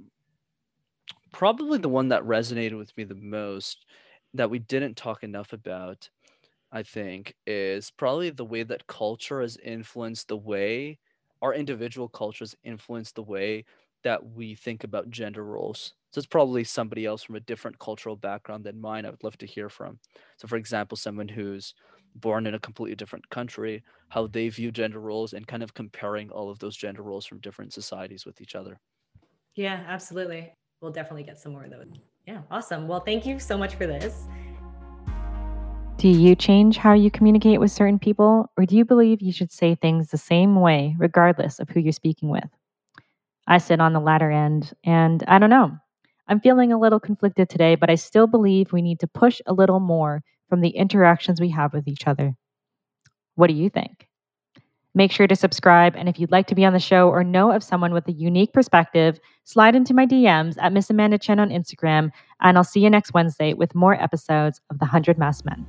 Probably 1.33 1.79
the 1.79 1.89
one 1.89 2.07
that 2.09 2.23
resonated 2.23 2.77
with 2.77 2.95
me 2.95 3.03
the 3.03 3.15
most 3.15 3.85
that 4.33 4.49
we 4.49 4.59
didn't 4.59 4.95
talk 4.95 5.21
enough 5.23 5.51
about, 5.51 6.09
I 6.71 6.83
think, 6.83 7.35
is 7.47 7.91
probably 7.91 8.29
the 8.31 8.45
way 8.45 8.63
that 8.63 8.87
culture 8.87 9.41
has 9.41 9.57
influenced 9.57 10.27
the 10.29 10.37
way 10.37 10.99
our 11.41 11.53
individual 11.53 12.09
cultures 12.09 12.55
influence 12.63 13.11
the 13.13 13.23
way 13.23 13.65
that 14.03 14.25
we 14.25 14.55
think 14.55 14.83
about 14.83 15.09
gender 15.11 15.43
roles. 15.45 15.95
So 16.11 16.19
it's 16.19 16.27
probably 16.27 16.63
somebody 16.65 17.05
else 17.05 17.23
from 17.23 17.35
a 17.35 17.41
different 17.41 17.79
cultural 17.79 18.15
background 18.17 18.65
than 18.65 18.81
mine 18.81 19.05
I 19.05 19.11
would 19.11 19.23
love 19.23 19.37
to 19.39 19.47
hear 19.47 19.69
from. 19.69 19.99
So, 20.37 20.47
for 20.47 20.57
example, 20.57 20.97
someone 20.97 21.29
who's 21.29 21.73
born 22.15 22.47
in 22.47 22.55
a 22.55 22.59
completely 22.59 22.95
different 22.95 23.29
country, 23.29 23.83
how 24.09 24.27
they 24.27 24.49
view 24.49 24.71
gender 24.71 24.99
roles, 25.01 25.33
and 25.33 25.47
kind 25.47 25.63
of 25.63 25.73
comparing 25.75 26.31
all 26.31 26.49
of 26.49 26.59
those 26.59 26.77
gender 26.77 27.03
roles 27.03 27.25
from 27.25 27.39
different 27.41 27.73
societies 27.73 28.25
with 28.25 28.41
each 28.41 28.55
other. 28.55 28.79
Yeah, 29.55 29.83
absolutely. 29.87 30.53
We'll 30.83 30.91
definitely 30.91 31.23
get 31.23 31.39
some 31.39 31.53
more 31.53 31.63
of 31.63 31.71
those. 31.71 31.87
Yeah, 32.27 32.41
awesome. 32.51 32.89
Well, 32.89 32.99
thank 32.99 33.25
you 33.25 33.39
so 33.39 33.57
much 33.57 33.75
for 33.75 33.87
this. 33.87 34.27
Do 35.95 36.09
you 36.09 36.35
change 36.35 36.75
how 36.75 36.91
you 36.91 37.09
communicate 37.09 37.61
with 37.61 37.71
certain 37.71 37.97
people, 37.97 38.51
or 38.57 38.65
do 38.65 38.75
you 38.75 38.83
believe 38.83 39.21
you 39.21 39.31
should 39.31 39.53
say 39.53 39.75
things 39.75 40.09
the 40.09 40.17
same 40.17 40.59
way, 40.59 40.93
regardless 40.99 41.59
of 41.59 41.69
who 41.69 41.79
you're 41.79 41.93
speaking 41.93 42.27
with? 42.27 42.49
I 43.47 43.59
sit 43.59 43.79
on 43.79 43.93
the 43.93 44.01
latter 44.01 44.29
end, 44.29 44.73
and 44.83 45.23
I 45.25 45.39
don't 45.39 45.49
know. 45.49 45.71
I'm 46.27 46.41
feeling 46.41 46.73
a 46.73 46.79
little 46.79 46.99
conflicted 46.99 47.47
today, 47.47 47.75
but 47.75 47.89
I 47.89 47.95
still 47.95 48.27
believe 48.27 48.73
we 48.73 48.81
need 48.81 48.99
to 48.99 49.07
push 49.07 49.39
a 49.45 49.53
little 49.53 49.79
more 49.79 50.21
from 50.49 50.59
the 50.59 50.71
interactions 50.71 51.39
we 51.39 51.49
have 51.51 51.71
with 51.71 51.87
each 51.87 52.07
other. 52.07 52.35
What 53.35 53.47
do 53.47 53.53
you 53.53 53.69
think? 53.69 54.09
Make 54.95 55.11
sure 55.11 55.25
to 55.25 55.35
subscribe, 55.35 55.95
and 55.95 56.07
if 56.07 56.19
you'd 56.19 56.31
like 56.31 56.45
to 56.47 56.55
be 56.55 56.65
on 56.65 56.73
the 56.73 56.79
show 56.79 57.09
or 57.09 57.23
know 57.23 57.51
of 57.51 57.63
someone 57.63 57.93
with 57.93 58.07
a 58.07 58.11
unique 58.11 58.53
perspective, 58.53 59.19
slide 59.43 59.75
into 59.75 59.93
my 59.93 60.05
DMs 60.05 60.55
at 60.61 60.71
Miss 60.71 60.89
Amanda 60.89 61.17
Chen 61.17 61.39
on 61.39 61.49
Instagram, 61.49 62.11
and 62.41 62.57
I'll 62.57 62.63
see 62.63 62.79
you 62.79 62.91
next 62.91 63.11
Wednesday 63.11 63.53
with 63.53 63.73
more 63.73 63.99
episodes 63.99 64.61
of 64.69 64.77
The 64.77 64.85
100 64.85 65.17
Masked 65.17 65.45
Men. 65.45 65.65